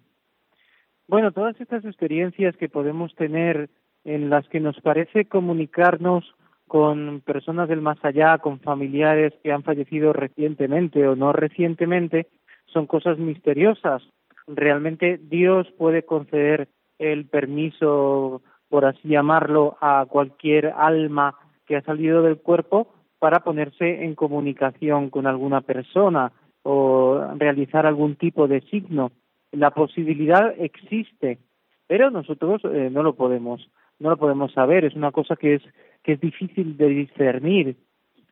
Bueno, 1.07 1.31
todas 1.31 1.61
estas 1.61 1.85
experiencias 1.85 2.57
que 2.57 2.69
podemos 2.69 3.15
tener 3.15 3.71
en 4.03 4.31
las 4.31 4.49
que 4.49 4.59
nos 4.59 4.81
parece 4.81 5.27
comunicarnos 5.27 6.35
con 6.71 7.21
personas 7.27 7.69
del 7.69 7.81
más 7.81 7.99
allá, 8.05 8.39
con 8.39 8.61
familiares 8.61 9.33
que 9.43 9.51
han 9.51 9.65
fallecido 9.65 10.13
recientemente 10.13 11.05
o 11.05 11.17
no 11.17 11.33
recientemente, 11.33 12.29
son 12.67 12.87
cosas 12.87 13.19
misteriosas. 13.19 14.05
Realmente 14.47 15.19
Dios 15.21 15.67
puede 15.77 16.05
conceder 16.05 16.69
el 17.01 17.27
permiso, 17.27 18.43
por 18.69 18.85
así 18.85 19.09
llamarlo, 19.09 19.79
a 19.81 20.07
cualquier 20.09 20.67
alma 20.77 21.35
que 21.67 21.75
ha 21.75 21.83
salido 21.83 22.23
del 22.23 22.39
cuerpo 22.39 22.95
para 23.19 23.41
ponerse 23.41 24.05
en 24.05 24.15
comunicación 24.15 25.11
con 25.11 25.27
alguna 25.27 25.63
persona 25.63 26.31
o 26.63 27.21
realizar 27.37 27.85
algún 27.85 28.15
tipo 28.15 28.47
de 28.47 28.61
signo. 28.61 29.11
La 29.51 29.73
posibilidad 29.73 30.55
existe, 30.57 31.39
pero 31.89 32.13
nosotros 32.13 32.63
eh, 32.65 32.91
no 32.93 33.03
lo 33.03 33.15
podemos 33.15 33.69
no 34.01 34.09
lo 34.09 34.17
podemos 34.17 34.51
saber, 34.53 34.85
es 34.85 34.95
una 34.95 35.13
cosa 35.13 35.37
que 35.37 35.57
es 35.57 35.63
que 36.03 36.13
es 36.13 36.21
difícil 36.21 36.77
de 36.77 36.89
discernir. 36.89 37.77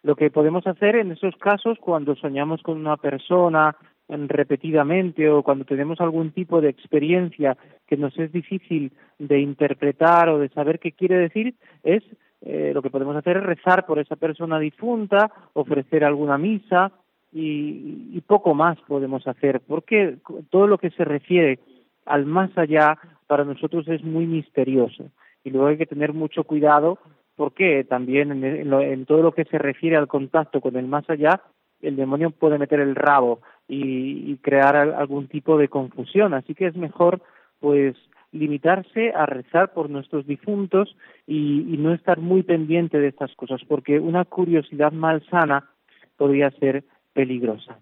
Lo 0.02 0.16
que 0.16 0.30
podemos 0.30 0.66
hacer 0.66 0.96
en 0.96 1.12
esos 1.12 1.36
casos 1.36 1.78
cuando 1.80 2.14
soñamos 2.16 2.62
con 2.62 2.78
una 2.78 2.96
persona 2.96 3.76
repetidamente 4.08 5.28
o 5.28 5.42
cuando 5.42 5.64
tenemos 5.64 6.00
algún 6.00 6.30
tipo 6.30 6.60
de 6.60 6.70
experiencia 6.70 7.56
que 7.86 7.96
nos 7.96 8.18
es 8.18 8.32
difícil 8.32 8.92
de 9.18 9.40
interpretar 9.40 10.30
o 10.30 10.38
de 10.38 10.48
saber 10.48 10.78
qué 10.78 10.92
quiere 10.92 11.18
decir 11.18 11.54
es 11.82 12.02
eh, 12.40 12.70
lo 12.72 12.80
que 12.80 12.90
podemos 12.90 13.16
hacer 13.16 13.36
es 13.36 13.42
rezar 13.42 13.84
por 13.84 13.98
esa 13.98 14.16
persona 14.16 14.58
difunta, 14.58 15.30
ofrecer 15.52 16.04
alguna 16.04 16.38
misa 16.38 16.92
y, 17.32 18.10
y 18.12 18.22
poco 18.26 18.54
más 18.54 18.78
podemos 18.86 19.26
hacer, 19.26 19.60
porque 19.66 20.16
todo 20.48 20.66
lo 20.66 20.78
que 20.78 20.90
se 20.90 21.04
refiere 21.04 21.58
al 22.06 22.24
más 22.24 22.56
allá 22.56 22.96
para 23.26 23.44
nosotros 23.44 23.86
es 23.88 24.02
muy 24.02 24.26
misterioso 24.26 25.10
y 25.44 25.50
luego 25.50 25.66
hay 25.66 25.76
que 25.76 25.86
tener 25.86 26.12
mucho 26.12 26.44
cuidado 26.44 26.98
porque 27.38 27.84
también 27.84 28.44
en, 28.44 29.06
todo 29.06 29.22
lo 29.22 29.30
que 29.30 29.44
se 29.44 29.58
refiere 29.58 29.96
al 29.96 30.08
contacto 30.08 30.60
con 30.60 30.74
el 30.74 30.88
más 30.88 31.08
allá, 31.08 31.40
el 31.80 31.94
demonio 31.94 32.30
puede 32.30 32.58
meter 32.58 32.80
el 32.80 32.96
rabo 32.96 33.38
y, 33.68 34.36
crear 34.38 34.74
algún 34.74 35.28
tipo 35.28 35.56
de 35.56 35.68
confusión. 35.68 36.34
Así 36.34 36.56
que 36.56 36.66
es 36.66 36.74
mejor, 36.74 37.22
pues, 37.60 37.94
limitarse 38.32 39.12
a 39.14 39.24
rezar 39.24 39.72
por 39.72 39.88
nuestros 39.88 40.26
difuntos 40.26 40.96
y, 41.28 41.76
no 41.78 41.94
estar 41.94 42.18
muy 42.18 42.42
pendiente 42.42 42.98
de 42.98 43.06
estas 43.06 43.32
cosas, 43.36 43.60
porque 43.68 44.00
una 44.00 44.24
curiosidad 44.24 44.90
malsana 44.90 45.70
podría 46.16 46.50
ser 46.50 46.82
peligrosa. 47.12 47.78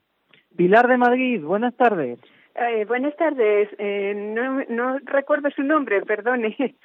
Pilar 0.55 0.87
de 0.87 0.99
Madrid, 0.99 1.43
buenas 1.43 1.75
tardes. 1.77 2.19
Eh, 2.57 2.85
buenas 2.85 3.17
tardes. 3.17 3.71
Eh, 3.79 4.13
no, 4.15 4.63
no 4.69 4.99
recuerdo 4.99 5.49
su 5.51 5.63
nombre, 5.63 6.03
perdone. 6.03 6.55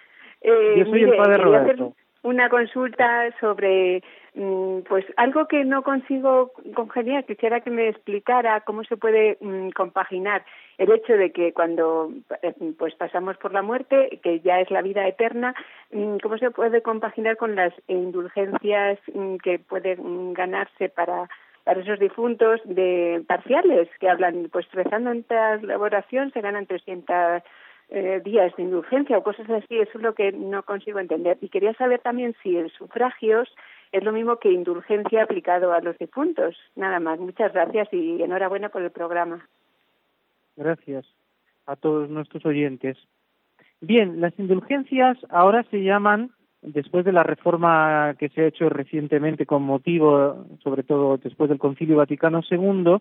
Eh, 0.43 0.73
Yo 0.79 0.85
soy 0.85 1.03
el 1.03 1.15
padre 1.15 1.37
Roberto. 1.37 1.93
Una 2.23 2.49
consulta 2.49 3.31
sobre 3.39 4.01
Mm, 4.33 4.83
pues 4.87 5.03
algo 5.17 5.45
que 5.47 5.65
no 5.65 5.83
consigo 5.83 6.53
congeniar, 6.73 7.25
quisiera 7.25 7.59
que 7.59 7.69
me 7.69 7.89
explicara 7.89 8.61
cómo 8.61 8.85
se 8.85 8.95
puede 8.95 9.37
mm, 9.41 9.71
compaginar 9.71 10.45
el 10.77 10.89
hecho 10.89 11.13
de 11.17 11.33
que 11.33 11.51
cuando 11.51 12.13
eh, 12.41 12.53
pues 12.79 12.95
pasamos 12.95 13.35
por 13.37 13.51
la 13.51 13.61
muerte, 13.61 14.21
que 14.23 14.39
ya 14.39 14.61
es 14.61 14.71
la 14.71 14.81
vida 14.81 15.05
eterna, 15.05 15.53
mm, 15.91 16.17
cómo 16.23 16.37
se 16.37 16.49
puede 16.49 16.81
compaginar 16.81 17.35
con 17.35 17.55
las 17.55 17.73
indulgencias 17.87 18.99
que 19.43 19.59
pueden 19.59 20.33
ganarse 20.33 20.89
para 20.89 21.29
para 21.63 21.81
esos 21.81 21.99
difuntos 21.99 22.59
de 22.65 23.23
parciales 23.27 23.87
que 23.99 24.09
hablan, 24.09 24.49
pues 24.51 24.65
rezando 24.71 25.11
en 25.11 25.23
elaboración 25.29 26.31
se 26.31 26.41
ganan 26.41 26.65
300 26.65 27.43
eh, 27.91 28.21
días 28.23 28.55
de 28.55 28.63
indulgencia 28.63 29.17
o 29.17 29.23
cosas 29.23 29.49
así, 29.49 29.77
eso 29.77 29.91
es 29.97 30.01
lo 30.01 30.15
que 30.15 30.31
no 30.31 30.63
consigo 30.63 30.99
entender. 30.99 31.37
Y 31.41 31.49
quería 31.49 31.73
saber 31.73 31.99
también 31.99 32.33
si 32.41 32.55
en 32.55 32.69
sufragios 32.69 33.49
es 33.91 34.03
lo 34.03 34.13
mismo 34.13 34.37
que 34.37 34.51
indulgencia 34.51 35.23
aplicado 35.23 35.73
a 35.73 35.81
los 35.81 35.97
difuntos. 35.97 36.55
Nada 36.75 36.99
más. 37.01 37.19
Muchas 37.19 37.51
gracias 37.51 37.89
y 37.91 38.23
enhorabuena 38.23 38.69
por 38.69 38.81
el 38.81 38.91
programa. 38.91 39.45
Gracias 40.55 41.05
a 41.65 41.75
todos 41.75 42.09
nuestros 42.09 42.45
oyentes. 42.45 42.97
Bien, 43.81 44.21
las 44.21 44.37
indulgencias 44.39 45.17
ahora 45.29 45.63
se 45.71 45.83
llaman, 45.83 46.31
después 46.61 47.03
de 47.03 47.11
la 47.11 47.23
reforma 47.23 48.15
que 48.17 48.29
se 48.29 48.41
ha 48.41 48.47
hecho 48.47 48.69
recientemente 48.69 49.45
con 49.45 49.63
motivo, 49.63 50.45
sobre 50.63 50.83
todo 50.83 51.17
después 51.17 51.49
del 51.49 51.59
Concilio 51.59 51.97
Vaticano 51.97 52.41
II, 52.49 52.97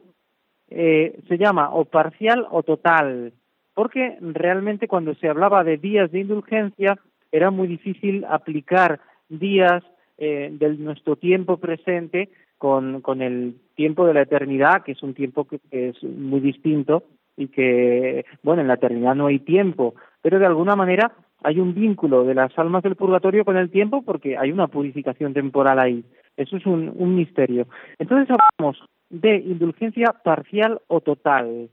eh, 0.71 1.21
se 1.29 1.39
llama 1.39 1.71
o 1.75 1.85
parcial 1.85 2.47
o 2.51 2.63
total, 2.63 3.33
porque 3.81 4.19
realmente 4.21 4.89
cuando 4.89 5.15
se 5.15 5.27
hablaba 5.27 5.65
de 5.65 5.79
días 5.79 6.13
de 6.13 6.21
indulgencia 6.21 6.99
era 7.33 7.51
muy 7.51 7.67
difícil 7.67 8.27
aplicar 8.29 9.01
días 9.31 9.83
eh, 10.19 10.51
de 10.53 10.77
nuestro 10.77 11.17
tiempo 11.17 11.57
presente 11.57 12.29
con, 12.59 13.01
con 13.01 13.23
el 13.23 13.55
tiempo 13.77 14.07
de 14.07 14.13
la 14.13 14.21
eternidad, 14.21 14.83
que 14.83 14.93
es 14.93 15.03
un 15.03 15.15
tiempo 15.15 15.47
que, 15.47 15.61
es 15.71 15.97
muy 16.05 16.41
distinto 16.41 17.05
y 17.39 17.49
que, 17.49 18.27
bueno, 18.43 18.61
en 18.61 18.69
la 18.69 18.75
eternidad 18.75 19.15
no 19.15 19.29
hay 19.29 19.39
tiempo, 19.39 19.95
pero 20.21 20.39
de 20.39 20.45
alguna 20.45 20.77
manera 20.77 21.13
hay 21.43 21.59
un 21.59 21.73
vínculo 21.73 22.25
de 22.25 22.35
las 22.35 22.53
almas 22.59 22.83
del 22.83 22.97
purgatorio 22.97 23.47
con 23.47 23.57
el 23.57 23.71
tiempo 23.71 24.03
porque 24.03 24.37
hay 24.37 24.53
una 24.53 24.67
purificación 24.67 25.33
temporal 25.33 25.79
ahí. 25.79 26.05
Eso 26.37 26.59
es 26.59 26.67
un, 26.67 26.93
un 26.95 27.15
misterio. 27.15 27.67
Entonces 27.99 28.29
hablamos 28.29 28.85
de 29.09 29.37
indulgencia 29.37 30.13
parcial 30.23 30.83
o 30.87 31.01
total. 31.01 31.71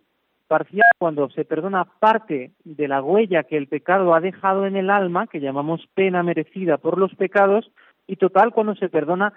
Parcial 0.48 0.88
cuando 0.98 1.30
se 1.30 1.44
perdona 1.44 1.86
parte 1.86 2.52
de 2.64 2.88
la 2.88 3.02
huella 3.02 3.44
que 3.44 3.58
el 3.58 3.68
pecado 3.68 4.14
ha 4.14 4.22
dejado 4.22 4.66
en 4.66 4.78
el 4.78 4.90
alma, 4.90 5.28
que 5.28 5.42
llamamos 5.42 5.88
pena 5.94 6.24
merecida 6.24 6.78
por 6.78 6.98
los 6.98 7.14
pecados, 7.16 7.70
y 8.08 8.16
total 8.16 8.54
cuando 8.54 8.76
se 8.76 8.90
perdona 8.90 9.34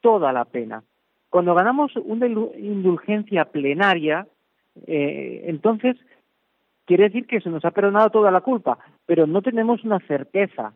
toda 0.00 0.32
la 0.32 0.46
pena. 0.46 0.82
Cuando 1.28 1.54
ganamos 1.54 1.94
una 1.96 2.26
indulgencia 2.26 3.44
plenaria, 3.46 4.26
eh, 4.86 5.44
entonces 5.46 5.96
quiere 6.86 7.04
decir 7.04 7.26
que 7.26 7.40
se 7.40 7.50
nos 7.50 7.64
ha 7.64 7.70
perdonado 7.70 8.10
toda 8.10 8.30
la 8.30 8.40
culpa, 8.40 8.78
pero 9.06 9.26
no 9.26 9.42
tenemos 9.42 9.84
una 9.84 10.00
certeza, 10.00 10.72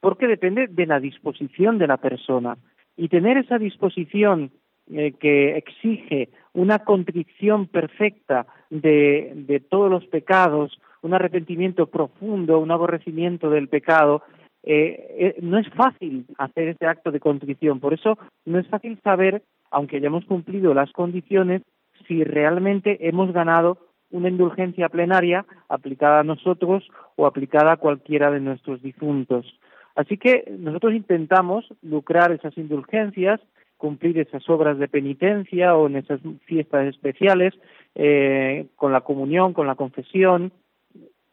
porque 0.00 0.26
depende 0.26 0.66
de 0.68 0.86
la 0.86 1.00
disposición 1.00 1.78
de 1.78 1.86
la 1.86 1.96
persona. 1.98 2.56
Y 2.96 3.08
tener 3.08 3.38
esa 3.38 3.58
disposición 3.58 4.50
eh, 4.90 5.12
que 5.12 5.56
exige 5.56 6.28
una 6.54 6.80
contrición 6.80 7.66
perfecta 7.66 8.46
de, 8.70 9.32
de 9.34 9.60
todos 9.60 9.90
los 9.90 10.06
pecados, 10.06 10.78
un 11.02 11.14
arrepentimiento 11.14 11.86
profundo, 11.86 12.58
un 12.58 12.70
aborrecimiento 12.70 13.50
del 13.50 13.68
pecado, 13.68 14.22
eh, 14.62 15.06
eh, 15.18 15.36
no 15.42 15.58
es 15.58 15.68
fácil 15.70 16.26
hacer 16.38 16.68
ese 16.68 16.86
acto 16.86 17.10
de 17.10 17.20
contrición. 17.20 17.80
Por 17.80 17.94
eso 17.94 18.18
no 18.44 18.58
es 18.58 18.66
fácil 18.68 18.98
saber, 19.02 19.42
aunque 19.70 19.96
hayamos 19.96 20.24
cumplido 20.24 20.72
las 20.74 20.92
condiciones, 20.92 21.62
si 22.06 22.22
realmente 22.24 23.08
hemos 23.08 23.32
ganado 23.32 23.78
una 24.10 24.28
indulgencia 24.28 24.88
plenaria 24.88 25.44
aplicada 25.68 26.20
a 26.20 26.24
nosotros 26.24 26.88
o 27.16 27.26
aplicada 27.26 27.72
a 27.72 27.76
cualquiera 27.76 28.30
de 28.30 28.40
nuestros 28.40 28.82
difuntos. 28.82 29.46
Así 29.94 30.16
que 30.16 30.44
nosotros 30.58 30.94
intentamos 30.94 31.66
lucrar 31.82 32.32
esas 32.32 32.56
indulgencias, 32.56 33.40
cumplir 33.82 34.16
esas 34.16 34.48
obras 34.48 34.78
de 34.78 34.86
penitencia 34.86 35.74
o 35.74 35.88
en 35.88 35.96
esas 35.96 36.20
fiestas 36.44 36.86
especiales, 36.86 37.52
eh, 37.96 38.68
con 38.76 38.92
la 38.92 39.00
comunión, 39.00 39.54
con 39.54 39.66
la 39.66 39.74
confesión, 39.74 40.52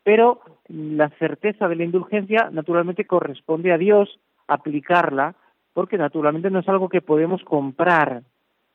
pero 0.02 0.42
la 0.68 1.10
certeza 1.20 1.68
de 1.68 1.76
la 1.76 1.84
indulgencia 1.84 2.50
naturalmente 2.52 3.06
corresponde 3.06 3.72
a 3.72 3.78
Dios 3.78 4.20
aplicarla, 4.48 5.36
porque 5.74 6.00
naturalmente 6.00 6.50
no 6.50 6.58
es 6.58 6.68
algo 6.68 6.90
que 6.90 7.02
podemos 7.02 7.44
comprar. 7.44 8.24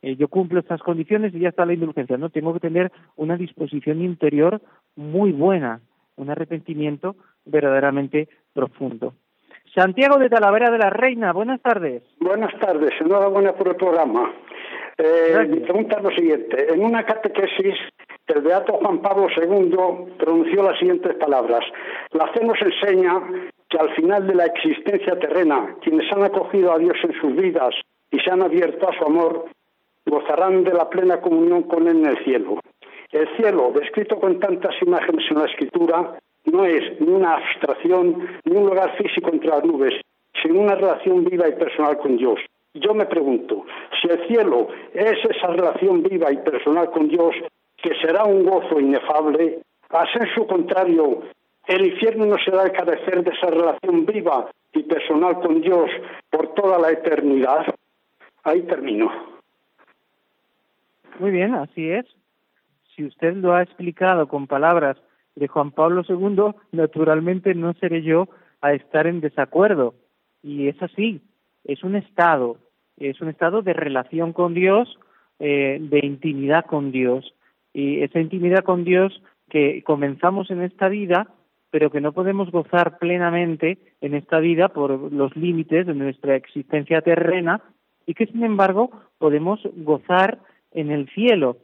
Eh, 0.02 0.14
yo 0.14 0.28
cumplo 0.28 0.60
estas 0.60 0.80
condiciones 0.80 1.34
y 1.34 1.40
ya 1.40 1.48
está 1.48 1.66
la 1.66 1.74
indulgencia. 1.74 2.16
No, 2.16 2.30
tengo 2.30 2.54
que 2.54 2.60
tener 2.60 2.92
una 3.16 3.36
disposición 3.36 4.02
interior 4.02 4.62
muy 4.94 5.32
buena, 5.32 5.80
un 6.14 6.30
arrepentimiento 6.30 7.16
verdaderamente 7.44 8.28
profundo. 8.52 9.14
Santiago 9.74 10.18
de 10.18 10.28
Talavera 10.30 10.70
de 10.70 10.78
la 10.78 10.90
Reina, 10.90 11.32
buenas 11.32 11.60
tardes. 11.60 12.04
Buenas 12.20 12.56
tardes, 12.60 12.92
enhorabuena 13.00 13.54
por 13.54 13.68
el 13.68 13.74
programa. 13.74 14.32
Eh, 14.96 15.46
mi 15.48 15.58
pregunta 15.58 15.96
es 15.96 16.02
lo 16.04 16.10
siguiente. 16.10 16.72
En 16.72 16.84
una 16.84 17.04
catequesis 17.04 17.74
el 18.28 18.40
Beato 18.40 18.74
Juan 18.74 19.02
Pablo 19.02 19.26
II 19.36 20.14
pronunció 20.16 20.62
las 20.62 20.78
siguientes 20.78 21.14
palabras. 21.16 21.64
La 22.12 22.28
fe 22.28 22.44
nos 22.44 22.56
enseña 22.62 23.20
que 23.68 23.76
al 23.76 23.92
final 23.96 24.26
de 24.28 24.36
la 24.36 24.46
existencia 24.46 25.18
terrena, 25.18 25.76
quienes 25.82 26.10
han 26.12 26.22
acogido 26.22 26.72
a 26.72 26.78
Dios 26.78 26.96
en 27.02 27.20
sus 27.20 27.34
vidas 27.34 27.74
y 28.12 28.20
se 28.20 28.30
han 28.30 28.42
abierto 28.42 28.88
a 28.88 28.96
su 28.96 29.04
amor, 29.04 29.46
gozarán 30.06 30.62
de 30.62 30.72
la 30.72 30.88
plena 30.88 31.20
comunión 31.20 31.64
con 31.64 31.88
Él 31.88 31.96
en 31.98 32.06
el 32.06 32.24
cielo. 32.24 32.60
El 33.10 33.28
cielo, 33.36 33.72
descrito 33.74 34.20
con 34.20 34.38
tantas 34.38 34.74
imágenes 34.82 35.24
en 35.30 35.38
la 35.38 35.46
escritura, 35.46 36.18
no 36.44 36.64
es 36.64 37.00
ni 37.00 37.08
una 37.08 37.36
abstracción 37.36 38.26
ni 38.44 38.56
un 38.56 38.66
lugar 38.66 38.96
físico 38.96 39.30
entre 39.32 39.48
las 39.48 39.64
nubes, 39.64 39.94
sino 40.42 40.60
una 40.60 40.74
relación 40.74 41.24
viva 41.24 41.48
y 41.48 41.52
personal 41.52 41.98
con 41.98 42.16
Dios. 42.16 42.40
Yo 42.74 42.92
me 42.92 43.06
pregunto, 43.06 43.64
si 44.00 44.08
el 44.08 44.26
cielo 44.26 44.68
es 44.92 45.24
esa 45.24 45.48
relación 45.48 46.02
viva 46.02 46.32
y 46.32 46.38
personal 46.38 46.90
con 46.90 47.08
Dios, 47.08 47.34
que 47.76 47.94
será 48.00 48.24
un 48.24 48.44
gozo 48.44 48.80
inefable, 48.80 49.60
a 49.90 50.06
ser 50.12 50.28
su 50.34 50.46
contrario, 50.46 51.22
el 51.66 51.86
infierno 51.86 52.26
no 52.26 52.36
será 52.44 52.64
el 52.64 52.72
carecer 52.72 53.22
de 53.22 53.30
esa 53.30 53.46
relación 53.46 54.04
viva 54.04 54.50
y 54.72 54.82
personal 54.82 55.40
con 55.40 55.60
Dios 55.60 55.90
por 56.30 56.52
toda 56.54 56.78
la 56.78 56.90
eternidad. 56.90 57.66
Ahí 58.42 58.62
termino. 58.62 59.10
Muy 61.20 61.30
bien, 61.30 61.54
así 61.54 61.90
es. 61.90 62.06
Si 62.94 63.04
usted 63.04 63.34
lo 63.34 63.54
ha 63.54 63.62
explicado 63.62 64.26
con 64.26 64.46
palabras 64.46 64.96
de 65.36 65.48
Juan 65.48 65.72
Pablo 65.72 66.02
II, 66.08 66.54
naturalmente 66.72 67.54
no 67.54 67.74
seré 67.74 68.02
yo 68.02 68.28
a 68.60 68.72
estar 68.72 69.06
en 69.06 69.20
desacuerdo. 69.20 69.94
Y 70.42 70.68
es 70.68 70.82
así, 70.82 71.20
es 71.64 71.82
un 71.82 71.96
estado, 71.96 72.58
es 72.96 73.20
un 73.20 73.28
estado 73.28 73.62
de 73.62 73.72
relación 73.72 74.32
con 74.32 74.54
Dios, 74.54 74.98
eh, 75.40 75.78
de 75.80 76.00
intimidad 76.06 76.64
con 76.66 76.92
Dios 76.92 77.34
y 77.72 78.02
esa 78.02 78.20
intimidad 78.20 78.62
con 78.62 78.84
Dios 78.84 79.20
que 79.50 79.82
comenzamos 79.82 80.50
en 80.50 80.62
esta 80.62 80.88
vida, 80.88 81.26
pero 81.70 81.90
que 81.90 82.00
no 82.00 82.12
podemos 82.12 82.50
gozar 82.52 82.98
plenamente 82.98 83.78
en 84.00 84.14
esta 84.14 84.38
vida 84.38 84.68
por 84.68 85.12
los 85.12 85.36
límites 85.36 85.86
de 85.86 85.94
nuestra 85.94 86.36
existencia 86.36 87.02
terrena 87.02 87.60
y 88.06 88.14
que 88.14 88.26
sin 88.26 88.44
embargo 88.44 88.90
podemos 89.18 89.60
gozar 89.76 90.38
en 90.70 90.92
el 90.92 91.08
cielo 91.10 91.56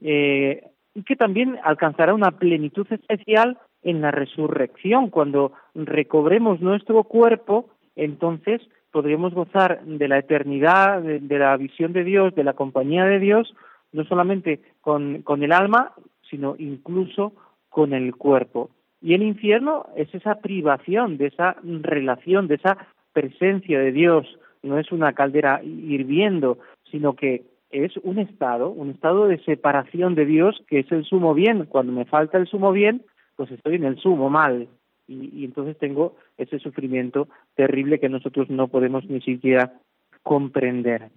eh, 0.00 0.62
y 0.96 1.02
que 1.02 1.14
también 1.14 1.58
alcanzará 1.62 2.14
una 2.14 2.30
plenitud 2.30 2.86
especial 2.90 3.58
en 3.82 4.00
la 4.00 4.10
resurrección. 4.10 5.10
Cuando 5.10 5.52
recobremos 5.74 6.62
nuestro 6.62 7.04
cuerpo, 7.04 7.68
entonces 7.96 8.62
podremos 8.92 9.34
gozar 9.34 9.84
de 9.84 10.08
la 10.08 10.18
eternidad, 10.18 11.02
de 11.02 11.38
la 11.38 11.54
visión 11.58 11.92
de 11.92 12.02
Dios, 12.02 12.34
de 12.34 12.44
la 12.44 12.54
compañía 12.54 13.04
de 13.04 13.18
Dios, 13.18 13.54
no 13.92 14.04
solamente 14.04 14.62
con, 14.80 15.20
con 15.20 15.42
el 15.42 15.52
alma, 15.52 15.92
sino 16.30 16.56
incluso 16.58 17.34
con 17.68 17.92
el 17.92 18.16
cuerpo. 18.16 18.70
Y 19.02 19.12
el 19.12 19.22
infierno 19.22 19.88
es 19.96 20.12
esa 20.14 20.36
privación 20.36 21.18
de 21.18 21.26
esa 21.26 21.56
relación, 21.62 22.48
de 22.48 22.54
esa 22.54 22.78
presencia 23.12 23.78
de 23.80 23.92
Dios. 23.92 24.26
No 24.62 24.78
es 24.78 24.90
una 24.90 25.12
caldera 25.12 25.60
hirviendo, 25.62 26.56
sino 26.90 27.12
que 27.12 27.42
es 27.84 27.96
un 27.98 28.18
estado, 28.18 28.70
un 28.70 28.90
estado 28.90 29.26
de 29.26 29.38
separación 29.44 30.14
de 30.14 30.24
Dios 30.24 30.62
que 30.68 30.80
es 30.80 30.92
el 30.92 31.04
sumo 31.04 31.34
bien. 31.34 31.66
Cuando 31.66 31.92
me 31.92 32.04
falta 32.04 32.38
el 32.38 32.46
sumo 32.46 32.72
bien, 32.72 33.02
pues 33.36 33.50
estoy 33.50 33.76
en 33.76 33.84
el 33.84 33.98
sumo 33.98 34.30
mal. 34.30 34.68
y, 35.08 35.44
entonces 35.44 35.78
tengo 35.78 36.16
ese 36.36 36.58
sufrimiento 36.58 37.28
terrible 37.54 38.00
que 38.00 38.08
nosotros 38.08 38.50
no 38.50 38.68
podemos 38.68 39.04
ni 39.04 39.20
siquiera 39.20 39.74
comprender. 40.22 41.10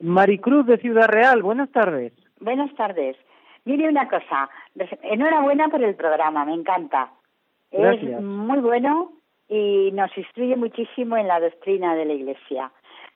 Maricruz 0.00 0.66
de 0.66 0.78
Ciudad 0.78 1.08
Real, 1.08 1.42
buenas 1.42 1.70
tardes. 1.70 2.12
Buenas 2.40 2.74
tardes. 2.74 3.16
Mire 3.64 3.88
una 3.88 4.08
cosa, 4.08 4.50
enhorabuena 5.02 5.68
por 5.68 5.82
el 5.82 5.94
programa, 5.94 6.44
me 6.44 6.54
encanta. 6.54 7.10
Es 7.70 8.20
muy 8.20 8.58
bueno 8.58 9.12
y 9.48 9.90
nos 9.92 10.16
instruye 10.16 10.56
muchísimo 10.56 11.16
en 11.16 11.28
la 11.28 11.40
doctrina 11.40 11.94
de 11.94 12.04
la 12.04 12.12
Iglesia. 12.12 12.70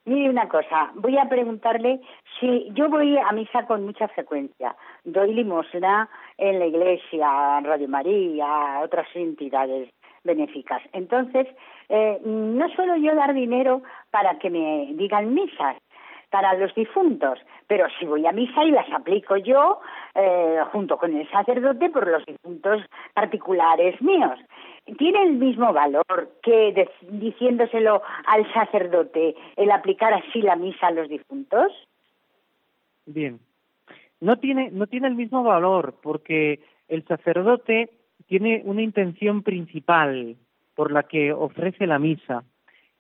Mire 0.05 0.30
una 0.30 0.49
cosa, 0.49 0.90
voy 0.94 1.18
a 1.18 1.28
preguntarle 1.28 2.01
si 2.40 2.68
yo 2.72 2.88
voy 2.88 3.18
a 3.18 3.30
misa 3.32 3.66
con 3.66 3.84
mucha 3.84 4.09
frecuencia, 4.09 4.74
doy 5.05 5.34
limosna 5.34 6.09
en 6.38 6.59
la 6.59 6.66
iglesia, 6.66 7.61
Radio 7.61 7.88
María, 7.88 8.80
otras 8.82 9.07
entidades 9.14 9.90
benéficas. 10.24 10.82
Entonces, 10.92 11.46
eh, 11.88 12.20
no 12.24 12.68
suelo 12.70 12.96
yo 12.96 13.14
dar 13.14 13.34
dinero 13.34 13.82
para 14.11 14.38
que 14.38 14.51
me 14.51 14.88
digan 14.94 15.34
misas, 15.34 15.76
para 16.30 16.55
los 16.55 16.74
difuntos, 16.74 17.38
pero 17.66 17.86
si 17.99 18.07
voy 18.07 18.26
a 18.26 18.32
misa 18.32 18.64
y 18.64 18.70
las 18.70 18.90
aplico 18.92 19.36
yo 19.36 19.80
eh, 20.14 20.61
junto 20.72 20.99
con 20.99 21.16
el 21.16 21.28
sacerdote 21.30 21.88
por 21.90 22.07
los 22.07 22.24
difuntos 22.26 22.82
particulares 23.14 24.01
míos. 24.03 24.38
¿Tiene 24.97 25.22
el 25.22 25.34
mismo 25.34 25.72
valor 25.72 26.05
que 26.43 26.89
diciéndoselo 27.11 28.03
al 28.26 28.53
sacerdote 28.53 29.34
el 29.57 29.70
aplicar 29.70 30.14
así 30.14 30.41
la 30.41 30.57
misa 30.57 30.86
a 30.86 30.93
los 30.93 31.09
difuntos? 31.09 31.72
Bien, 33.07 33.41
no 34.20 34.39
tiene, 34.39 34.70
no 34.70 34.86
tiene 34.86 35.09
el 35.09 35.14
mismo 35.14 35.43
valor 35.43 35.97
porque 36.03 36.61
el 36.89 37.05
sacerdote 37.07 37.91
tiene 38.26 38.62
una 38.64 38.82
intención 38.82 39.43
principal 39.43 40.36
por 40.74 40.93
la 40.93 41.03
que 41.03 41.32
ofrece 41.32 41.86
la 41.86 41.99
misa. 41.99 42.45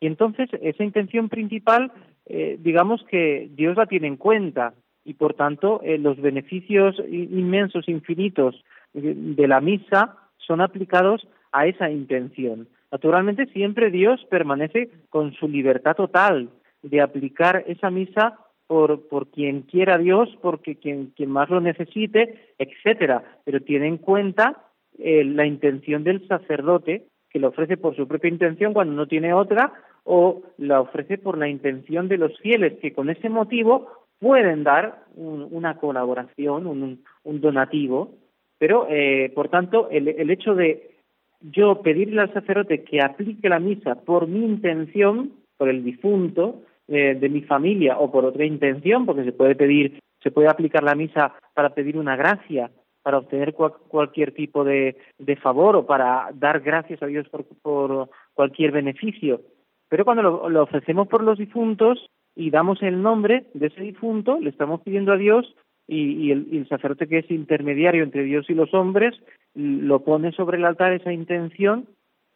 Y 0.00 0.06
entonces 0.06 0.48
esa 0.60 0.84
intención 0.84 1.28
principal 1.28 1.92
eh, 2.28 2.58
digamos 2.60 3.02
que 3.04 3.48
Dios 3.52 3.76
la 3.76 3.86
tiene 3.86 4.06
en 4.06 4.18
cuenta 4.18 4.74
y 5.02 5.14
por 5.14 5.32
tanto 5.32 5.80
eh, 5.82 5.96
los 5.96 6.20
beneficios 6.20 7.00
inmensos, 7.10 7.88
infinitos 7.88 8.62
de 8.92 9.48
la 9.48 9.62
misa 9.62 10.16
son 10.36 10.60
aplicados 10.60 11.26
a 11.52 11.66
esa 11.66 11.90
intención. 11.90 12.68
Naturalmente 12.90 13.46
siempre 13.46 13.90
Dios 13.90 14.24
permanece 14.30 14.90
con 15.10 15.32
su 15.34 15.48
libertad 15.48 15.94
total 15.96 16.48
de 16.82 17.00
aplicar 17.00 17.64
esa 17.66 17.90
misa 17.90 18.38
por, 18.66 19.08
por 19.08 19.28
quien 19.28 19.62
quiera 19.62 19.98
Dios, 19.98 20.28
porque 20.40 20.76
quien, 20.76 21.12
quien 21.16 21.30
más 21.30 21.50
lo 21.50 21.60
necesite, 21.60 22.52
etcétera, 22.58 23.22
pero 23.44 23.60
tiene 23.60 23.88
en 23.88 23.98
cuenta 23.98 24.64
eh, 24.98 25.24
la 25.24 25.46
intención 25.46 26.04
del 26.04 26.26
sacerdote 26.28 27.06
que 27.30 27.38
lo 27.38 27.48
ofrece 27.48 27.76
por 27.76 27.96
su 27.96 28.06
propia 28.06 28.30
intención 28.30 28.72
cuando 28.72 28.94
no 28.94 29.06
tiene 29.06 29.32
otra 29.32 29.72
o 30.04 30.42
la 30.56 30.80
ofrece 30.80 31.18
por 31.18 31.36
la 31.36 31.48
intención 31.48 32.08
de 32.08 32.16
los 32.16 32.38
fieles 32.40 32.78
que 32.80 32.92
con 32.92 33.10
ese 33.10 33.28
motivo 33.28 33.88
pueden 34.18 34.64
dar 34.64 35.04
una 35.14 35.76
colaboración, 35.76 36.66
un, 36.66 37.04
donativo, 37.40 38.14
pero 38.58 38.86
eh, 38.88 39.30
por 39.34 39.48
tanto 39.48 39.88
el, 39.90 40.08
el, 40.08 40.30
hecho 40.30 40.54
de 40.54 40.97
yo 41.40 41.82
pedirle 41.82 42.20
al 42.20 42.32
sacerdote 42.32 42.84
que 42.84 43.00
aplique 43.00 43.48
la 43.48 43.60
misa 43.60 43.94
por 43.96 44.26
mi 44.26 44.44
intención, 44.44 45.32
por 45.56 45.68
el 45.68 45.84
difunto 45.84 46.62
eh, 46.88 47.16
de 47.20 47.28
mi 47.28 47.42
familia 47.42 47.98
o 47.98 48.10
por 48.10 48.24
otra 48.24 48.44
intención, 48.44 49.06
porque 49.06 49.24
se 49.24 49.32
puede 49.32 49.54
pedir, 49.54 50.00
se 50.22 50.30
puede 50.30 50.48
aplicar 50.48 50.82
la 50.82 50.94
misa 50.94 51.34
para 51.54 51.74
pedir 51.74 51.96
una 51.96 52.16
gracia, 52.16 52.70
para 53.02 53.18
obtener 53.18 53.54
cualquier 53.54 54.32
tipo 54.32 54.64
de, 54.64 54.96
de, 55.18 55.36
favor 55.36 55.76
o 55.76 55.86
para 55.86 56.28
dar 56.34 56.60
gracias 56.60 57.02
a 57.02 57.06
Dios 57.06 57.28
por, 57.28 57.44
por 57.62 58.10
cualquier 58.34 58.72
beneficio. 58.72 59.40
Pero 59.88 60.04
cuando 60.04 60.22
lo, 60.22 60.62
ofrecemos 60.62 61.08
por 61.08 61.22
los 61.22 61.38
difuntos 61.38 62.10
y 62.34 62.50
damos 62.50 62.82
el 62.82 63.02
nombre 63.02 63.46
de 63.54 63.68
ese 63.68 63.80
difunto, 63.80 64.38
le 64.40 64.50
estamos 64.50 64.82
pidiendo 64.82 65.12
a 65.12 65.16
Dios 65.16 65.54
y, 65.86 66.30
el, 66.30 66.66
sacerdote 66.68 67.08
que 67.08 67.18
es 67.18 67.30
intermediario 67.30 68.02
entre 68.02 68.22
Dios 68.22 68.48
y 68.50 68.54
los 68.54 68.72
hombres 68.74 69.14
lo 69.58 70.04
pone 70.04 70.30
sobre 70.30 70.56
el 70.56 70.64
altar 70.64 70.92
esa 70.92 71.12
intención 71.12 71.88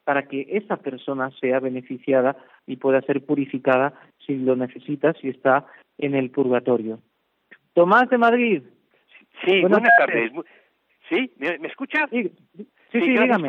para 0.03 0.25
que 0.25 0.45
esa 0.51 0.77
persona 0.79 1.31
sea 1.41 1.61
beneficiada 1.61 2.37
y 2.67 2.77
pueda 2.77 3.01
ser 3.03 3.25
purificada 3.25 3.95
si 4.27 4.37
lo 4.37 4.57
necesita, 4.57 5.13
si 5.15 5.29
está 5.29 5.65
en 5.99 6.17
el 6.17 6.31
purgatorio. 6.31 6.99
Tomás 7.75 8.11
de 8.11 8.19
Madrid. 8.19 8.63
Sí, 9.45 9.61
buenas, 9.61 9.89
tardes. 9.97 10.33
¿Sí? 11.09 11.33
¿Me, 11.39 11.69
escucha? 11.69 12.09
Sí, 12.11 12.33
sí, 12.57 12.67
sí, 12.91 13.01
dígame. 13.01 13.49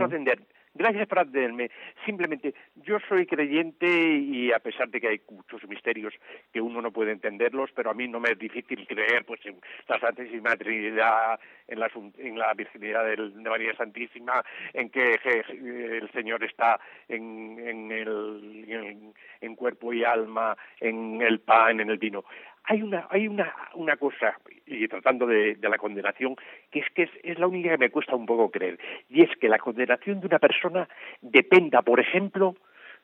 Gracias 0.75 1.07
por 1.07 1.19
atenderme. 1.19 1.69
Simplemente, 2.03 2.55
yo 2.77 2.97
soy 3.07 3.27
creyente 3.27 3.87
y 3.87 4.51
a 4.51 4.57
pesar 4.57 4.89
de 4.89 4.99
que 4.99 5.07
hay 5.07 5.21
muchos 5.29 5.67
misterios 5.69 6.15
que 6.51 6.61
uno 6.61 6.81
no 6.81 6.91
puede 6.91 7.11
entenderlos, 7.11 7.69
pero 7.75 7.91
a 7.91 7.93
mí 7.93 8.07
no 8.07 8.19
me 8.19 8.31
es 8.31 8.39
difícil 8.39 8.87
creer 8.87 9.23
pues 9.23 9.39
en 9.45 9.61
la 9.87 9.99
Santísima 9.99 10.55
Trinidad, 10.55 11.39
en 11.67 11.79
la, 11.79 11.91
en 12.17 12.39
la 12.39 12.53
virginidad 12.55 13.05
de 13.05 13.17
María 13.47 13.75
Santísima, 13.75 14.43
en 14.73 14.89
que 14.89 15.19
el 15.23 16.09
Señor 16.11 16.43
está 16.43 16.79
en, 17.07 17.59
en, 17.59 17.91
el, 17.91 19.13
en 19.41 19.55
cuerpo 19.55 19.93
y 19.93 20.03
alma, 20.03 20.57
en 20.79 21.21
el 21.21 21.39
pan, 21.41 21.81
en 21.81 21.91
el 21.91 21.99
vino 21.99 22.23
hay 22.65 22.81
una 22.81 23.07
hay 23.09 23.27
una 23.27 23.53
una 23.75 23.97
cosa 23.97 24.37
y 24.65 24.87
tratando 24.87 25.27
de, 25.27 25.57
la 25.61 25.77
condenación 25.77 26.35
que 26.71 26.79
es 26.79 26.85
que 26.93 27.09
es, 27.23 27.39
la 27.39 27.47
única 27.47 27.71
que 27.71 27.77
me 27.77 27.89
cuesta 27.89 28.15
un 28.15 28.25
poco 28.25 28.49
creer 28.49 28.79
y 29.09 29.23
es 29.23 29.29
que 29.37 29.49
la 29.49 29.59
condenación 29.59 30.21
de 30.21 30.27
una 30.27 30.39
persona 30.39 30.87
dependa 31.21 31.81
por 31.81 31.99
ejemplo 31.99 32.55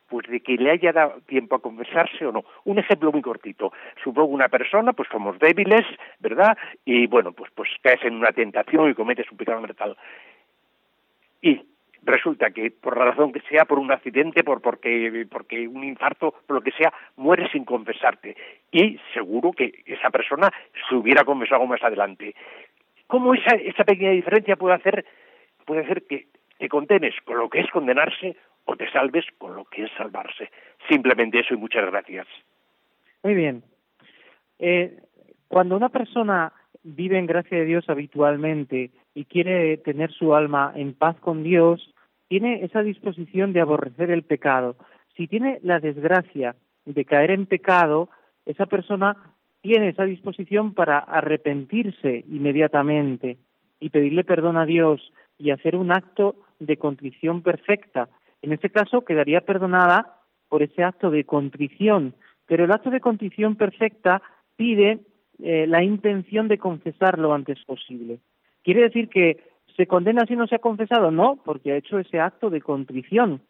pues 0.08 0.26
de 0.28 0.40
que 0.40 0.56
le 0.56 0.72
haya 0.72 0.92
dado 0.92 1.20
tiempo 1.26 1.54
a 1.54 1.62
confesarse 1.62 2.26
o 2.26 2.32
no. 2.32 2.44
Un 2.64 2.80
ejemplo 2.80 3.12
muy 3.12 3.22
cortito. 3.22 3.72
Supongo 4.02 4.34
una 4.34 4.48
persona, 4.48 4.92
pues 4.92 5.08
somos 5.08 5.38
débiles, 5.38 5.86
¿verdad? 6.18 6.58
Y 6.84 7.06
bueno, 7.06 7.30
pues 7.30 7.52
pues 7.54 7.70
caes 7.80 8.02
en 8.02 8.14
una 8.14 8.32
tentación 8.32 8.90
y 8.90 8.94
cometes 8.94 9.30
un 9.30 9.38
pecado 9.38 9.60
mortal. 9.60 9.96
Y 11.40 11.62
resulta 12.02 12.50
que 12.50 12.70
por 12.70 12.96
la 12.96 13.06
razón 13.06 13.32
que 13.32 13.40
sea, 13.40 13.64
por 13.64 13.78
un 13.78 13.92
accidente, 13.92 14.44
por 14.44 14.60
porque, 14.60 15.26
porque 15.30 15.68
un 15.68 15.84
infarto, 15.84 16.34
por 16.46 16.56
lo 16.56 16.62
que 16.62 16.72
sea, 16.72 16.92
mueres 17.16 17.50
sin 17.52 17.64
confesarte. 17.64 18.36
Y 18.70 18.98
seguro 19.12 19.52
que 19.52 19.82
esa 19.86 20.10
persona 20.10 20.50
se 20.88 20.94
hubiera 20.94 21.24
confesado 21.24 21.66
más 21.66 21.82
adelante. 21.82 22.34
¿Cómo 23.06 23.34
esa, 23.34 23.56
esa 23.56 23.84
pequeña 23.84 24.12
diferencia 24.12 24.56
puede 24.56 24.76
hacer, 24.76 25.04
puede 25.64 25.82
hacer 25.82 26.06
que 26.06 26.26
te 26.58 26.68
condenes 26.68 27.14
con 27.24 27.38
lo 27.38 27.48
que 27.48 27.60
es 27.60 27.70
condenarse 27.70 28.36
o 28.64 28.76
te 28.76 28.90
salves 28.90 29.24
con 29.38 29.56
lo 29.56 29.64
que 29.64 29.84
es 29.84 29.90
salvarse? 29.96 30.50
Simplemente 30.88 31.40
eso 31.40 31.54
y 31.54 31.58
muchas 31.58 31.86
gracias. 31.86 32.26
Muy 33.22 33.34
bien. 33.34 33.62
Eh, 34.58 34.96
cuando 35.48 35.76
una 35.76 35.88
persona 35.88 36.52
vive 36.82 37.18
en 37.18 37.26
gracia 37.26 37.58
de 37.58 37.64
Dios 37.64 37.88
habitualmente 37.88 38.90
y 39.14 39.24
quiere 39.24 39.76
tener 39.78 40.10
su 40.12 40.34
alma 40.34 40.72
en 40.74 40.94
paz 40.94 41.16
con 41.20 41.42
Dios, 41.42 41.94
tiene 42.28 42.64
esa 42.64 42.82
disposición 42.82 43.52
de 43.52 43.60
aborrecer 43.60 44.10
el 44.10 44.22
pecado. 44.22 44.76
Si 45.16 45.26
tiene 45.26 45.58
la 45.62 45.80
desgracia 45.80 46.56
de 46.84 47.04
caer 47.04 47.32
en 47.32 47.46
pecado, 47.46 48.08
esa 48.46 48.66
persona 48.66 49.16
tiene 49.60 49.88
esa 49.88 50.04
disposición 50.04 50.74
para 50.74 50.98
arrepentirse 50.98 52.24
inmediatamente 52.28 53.36
y 53.78 53.90
pedirle 53.90 54.24
perdón 54.24 54.56
a 54.56 54.66
Dios 54.66 55.12
y 55.38 55.50
hacer 55.50 55.76
un 55.76 55.92
acto 55.92 56.36
de 56.58 56.76
contrición 56.76 57.42
perfecta. 57.42 58.08
En 58.42 58.52
este 58.52 58.70
caso 58.70 59.04
quedaría 59.04 59.40
perdonada 59.42 60.16
por 60.48 60.62
ese 60.62 60.82
acto 60.82 61.10
de 61.10 61.24
contrición, 61.24 62.14
pero 62.46 62.64
el 62.64 62.72
acto 62.72 62.90
de 62.90 63.00
contrición 63.00 63.56
perfecta 63.56 64.22
pide 64.56 65.00
eh, 65.42 65.66
la 65.66 65.82
intención 65.82 66.48
de 66.48 66.58
confesar 66.58 67.18
lo 67.18 67.32
antes 67.32 67.58
posible. 67.64 68.18
¿Quiere 68.62 68.82
decir 68.82 69.08
que 69.08 69.38
se 69.76 69.86
condena 69.86 70.26
si 70.26 70.36
no 70.36 70.46
se 70.46 70.56
ha 70.56 70.58
confesado? 70.58 71.10
No, 71.10 71.38
porque 71.44 71.72
ha 71.72 71.76
hecho 71.76 71.98
ese 71.98 72.20
acto 72.20 72.50
de 72.50 72.60
contrición. 72.60 73.40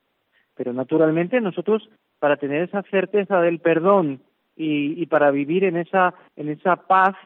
Pero 0.56 0.72
naturalmente 0.72 1.40
nosotros, 1.40 1.88
para 2.18 2.36
tener 2.36 2.62
esa 2.62 2.82
certeza 2.82 3.40
del 3.40 3.58
perdón 3.58 4.20
y, 4.56 5.06
para 5.06 5.30
vivir 5.30 5.64
en 5.64 5.76
esa, 5.78 6.14
en 6.36 6.50
esa 6.50 6.76
paz, 6.76 7.16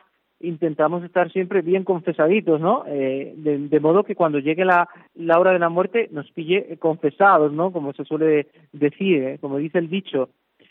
intentamos 0.40 1.02
estar 1.02 1.32
siempre 1.32 1.62
bien 1.62 1.82
confesaditos, 1.82 2.60
¿no? 2.60 2.84
Eh, 2.86 3.34
de, 3.36 3.80
modo 3.80 4.04
que 4.04 4.14
cuando 4.14 4.38
llegue 4.38 4.64
la, 4.64 4.88
la 5.14 5.38
hora 5.40 5.52
de 5.52 5.58
la 5.58 5.68
muerte 5.68 6.08
nos 6.12 6.30
pille 6.30 6.76
confesados, 6.78 7.52
¿no? 7.52 7.72
Como 7.72 7.92
se 7.92 8.04
suele 8.04 8.46
decir, 8.72 9.22
¿eh? 9.22 9.38
como 9.40 9.58
dice 9.58 9.78
el 9.78 9.90
dicho. 9.90 10.28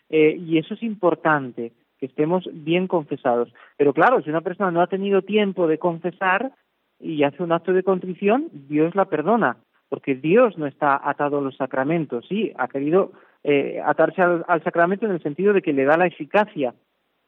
y 0.10 0.58
eso 0.58 0.76
es 0.76 0.84
importante 0.84 1.74
que 2.04 2.08
estemos 2.08 2.50
bien 2.52 2.88
confesados. 2.88 3.54
Pero 3.78 3.94
claro, 3.94 4.22
si 4.22 4.30
una 4.30 4.42
persona 4.42 4.72
no 4.72 4.82
ha 4.82 4.88
tenido 4.88 5.22
tiempo 5.22 5.68
de 5.68 5.78
confesar 5.78 6.52
y 7.00 7.24
hace 7.24 7.42
un 7.42 7.54
acto 7.54 7.72
de 7.72 7.82
contrición, 7.82 8.50
Dios 8.52 8.94
la 8.94 9.06
perdona, 9.06 9.56
porque 9.88 10.14
Dios 10.14 10.58
no 10.58 10.68
está 10.68 11.00
atado 11.02 11.38
a 11.38 11.42
los 11.42 11.56
sacramentos, 11.56 12.26
sí, 12.28 12.52
ha 12.58 12.68
querido 12.68 13.14
eh, 13.46 13.82
atarse 13.86 14.22
al, 14.22 14.64
sacramento 14.66 15.06
en 15.06 15.14
el 15.14 15.24
sentido 15.24 15.54
de 15.54 15.62
que 15.62 15.72
le 15.72 15.86
da 15.86 15.96
la 15.96 16.08
eficacia, 16.08 16.74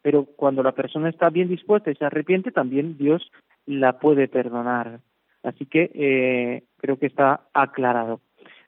pero 0.01 0.25
cuando 0.25 0.61
la 0.61 0.73
persona 0.73 1.07
está 1.07 1.29
bien 1.29 1.47
dispuesta 1.47 1.89
y 1.89 1.95
se 1.95 2.03
arrepiente, 2.03 2.51
también 2.51 2.97
Dios 2.97 3.31
la 3.65 3.97
puede 3.97 4.27
perdonar. 4.27 4.99
Así 5.41 5.67
que 5.67 5.89
eh, 5.93 6.63
creo 6.81 6.99
que 6.99 7.05
está 7.05 7.47
aclarado. 7.53 8.19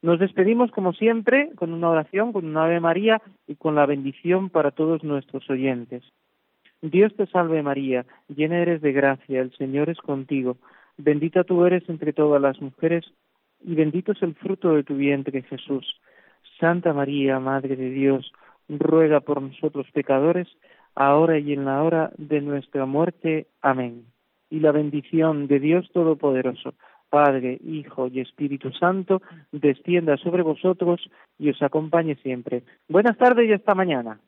Nos 0.02 0.20
despedimos 0.20 0.72
como 0.72 0.94
siempre 0.94 1.50
con 1.56 1.74
una 1.74 1.90
oración, 1.90 2.34
con 2.34 2.46
una 2.46 2.66
Ave 2.66 2.80
María 2.80 3.22
y 3.48 3.56
con 3.56 3.76
la 3.76 3.86
bendición 3.86 4.50
para 4.50 4.72
todos 4.72 5.04
nuestros 5.04 5.50
oyentes. 5.50 6.04
Dios 6.82 7.16
te 7.16 7.26
salve 7.28 7.64
María, 7.64 8.06
llena 8.28 8.60
eres 8.60 8.82
de 8.82 8.92
gracia, 8.92 9.42
el 9.42 9.52
Señor 9.58 9.90
es 9.90 9.98
contigo, 9.98 10.58
bendita 10.98 11.44
tú 11.44 11.66
eres 11.66 11.88
entre 11.90 12.14
todas 12.14 12.40
las 12.42 12.62
mujeres 12.62 13.06
y 13.64 13.74
bendito 13.74 14.12
es 14.12 14.22
el 14.22 14.36
fruto 14.36 14.76
de 14.76 14.84
tu 14.84 14.96
vientre 14.96 15.42
Jesús. 15.42 16.00
Santa 16.60 16.94
María, 16.94 17.40
Madre 17.40 17.76
de 17.76 17.90
Dios, 17.90 18.32
ruega 18.70 19.22
por 19.22 19.42
nosotros 19.42 19.88
pecadores, 19.92 20.48
ahora 20.96 21.40
y 21.40 21.54
en 21.54 21.66
la 21.66 21.84
hora 21.84 22.12
de 22.18 22.42
nuestra 22.42 22.86
muerte. 22.86 23.48
Amén. 23.62 24.06
Y 24.50 24.60
la 24.60 24.72
bendición 24.72 25.48
de 25.48 25.60
Dios 25.60 25.90
Todopoderoso, 25.92 26.74
Padre, 27.10 27.60
Hijo 27.64 28.08
y 28.08 28.20
Espíritu 28.20 28.72
Santo, 28.72 29.22
descienda 29.52 30.18
sobre 30.18 30.44
vosotros 30.44 31.10
y 31.40 31.50
os 31.50 31.62
acompañe 31.62 32.16
siempre. 32.16 32.64
Buenas 32.88 33.18
tardes 33.18 33.50
y 33.50 33.54
hasta 33.54 33.76
mañana. 33.76 34.20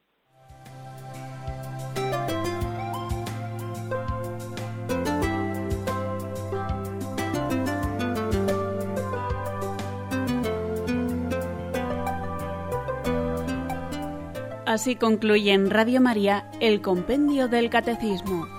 Así 14.70 14.96
concluye 14.96 15.52
en 15.52 15.72
Radio 15.72 16.00
María 16.00 16.46
el 16.62 16.82
Compendio 16.82 17.48
del 17.48 17.72
Catecismo. 17.72 18.59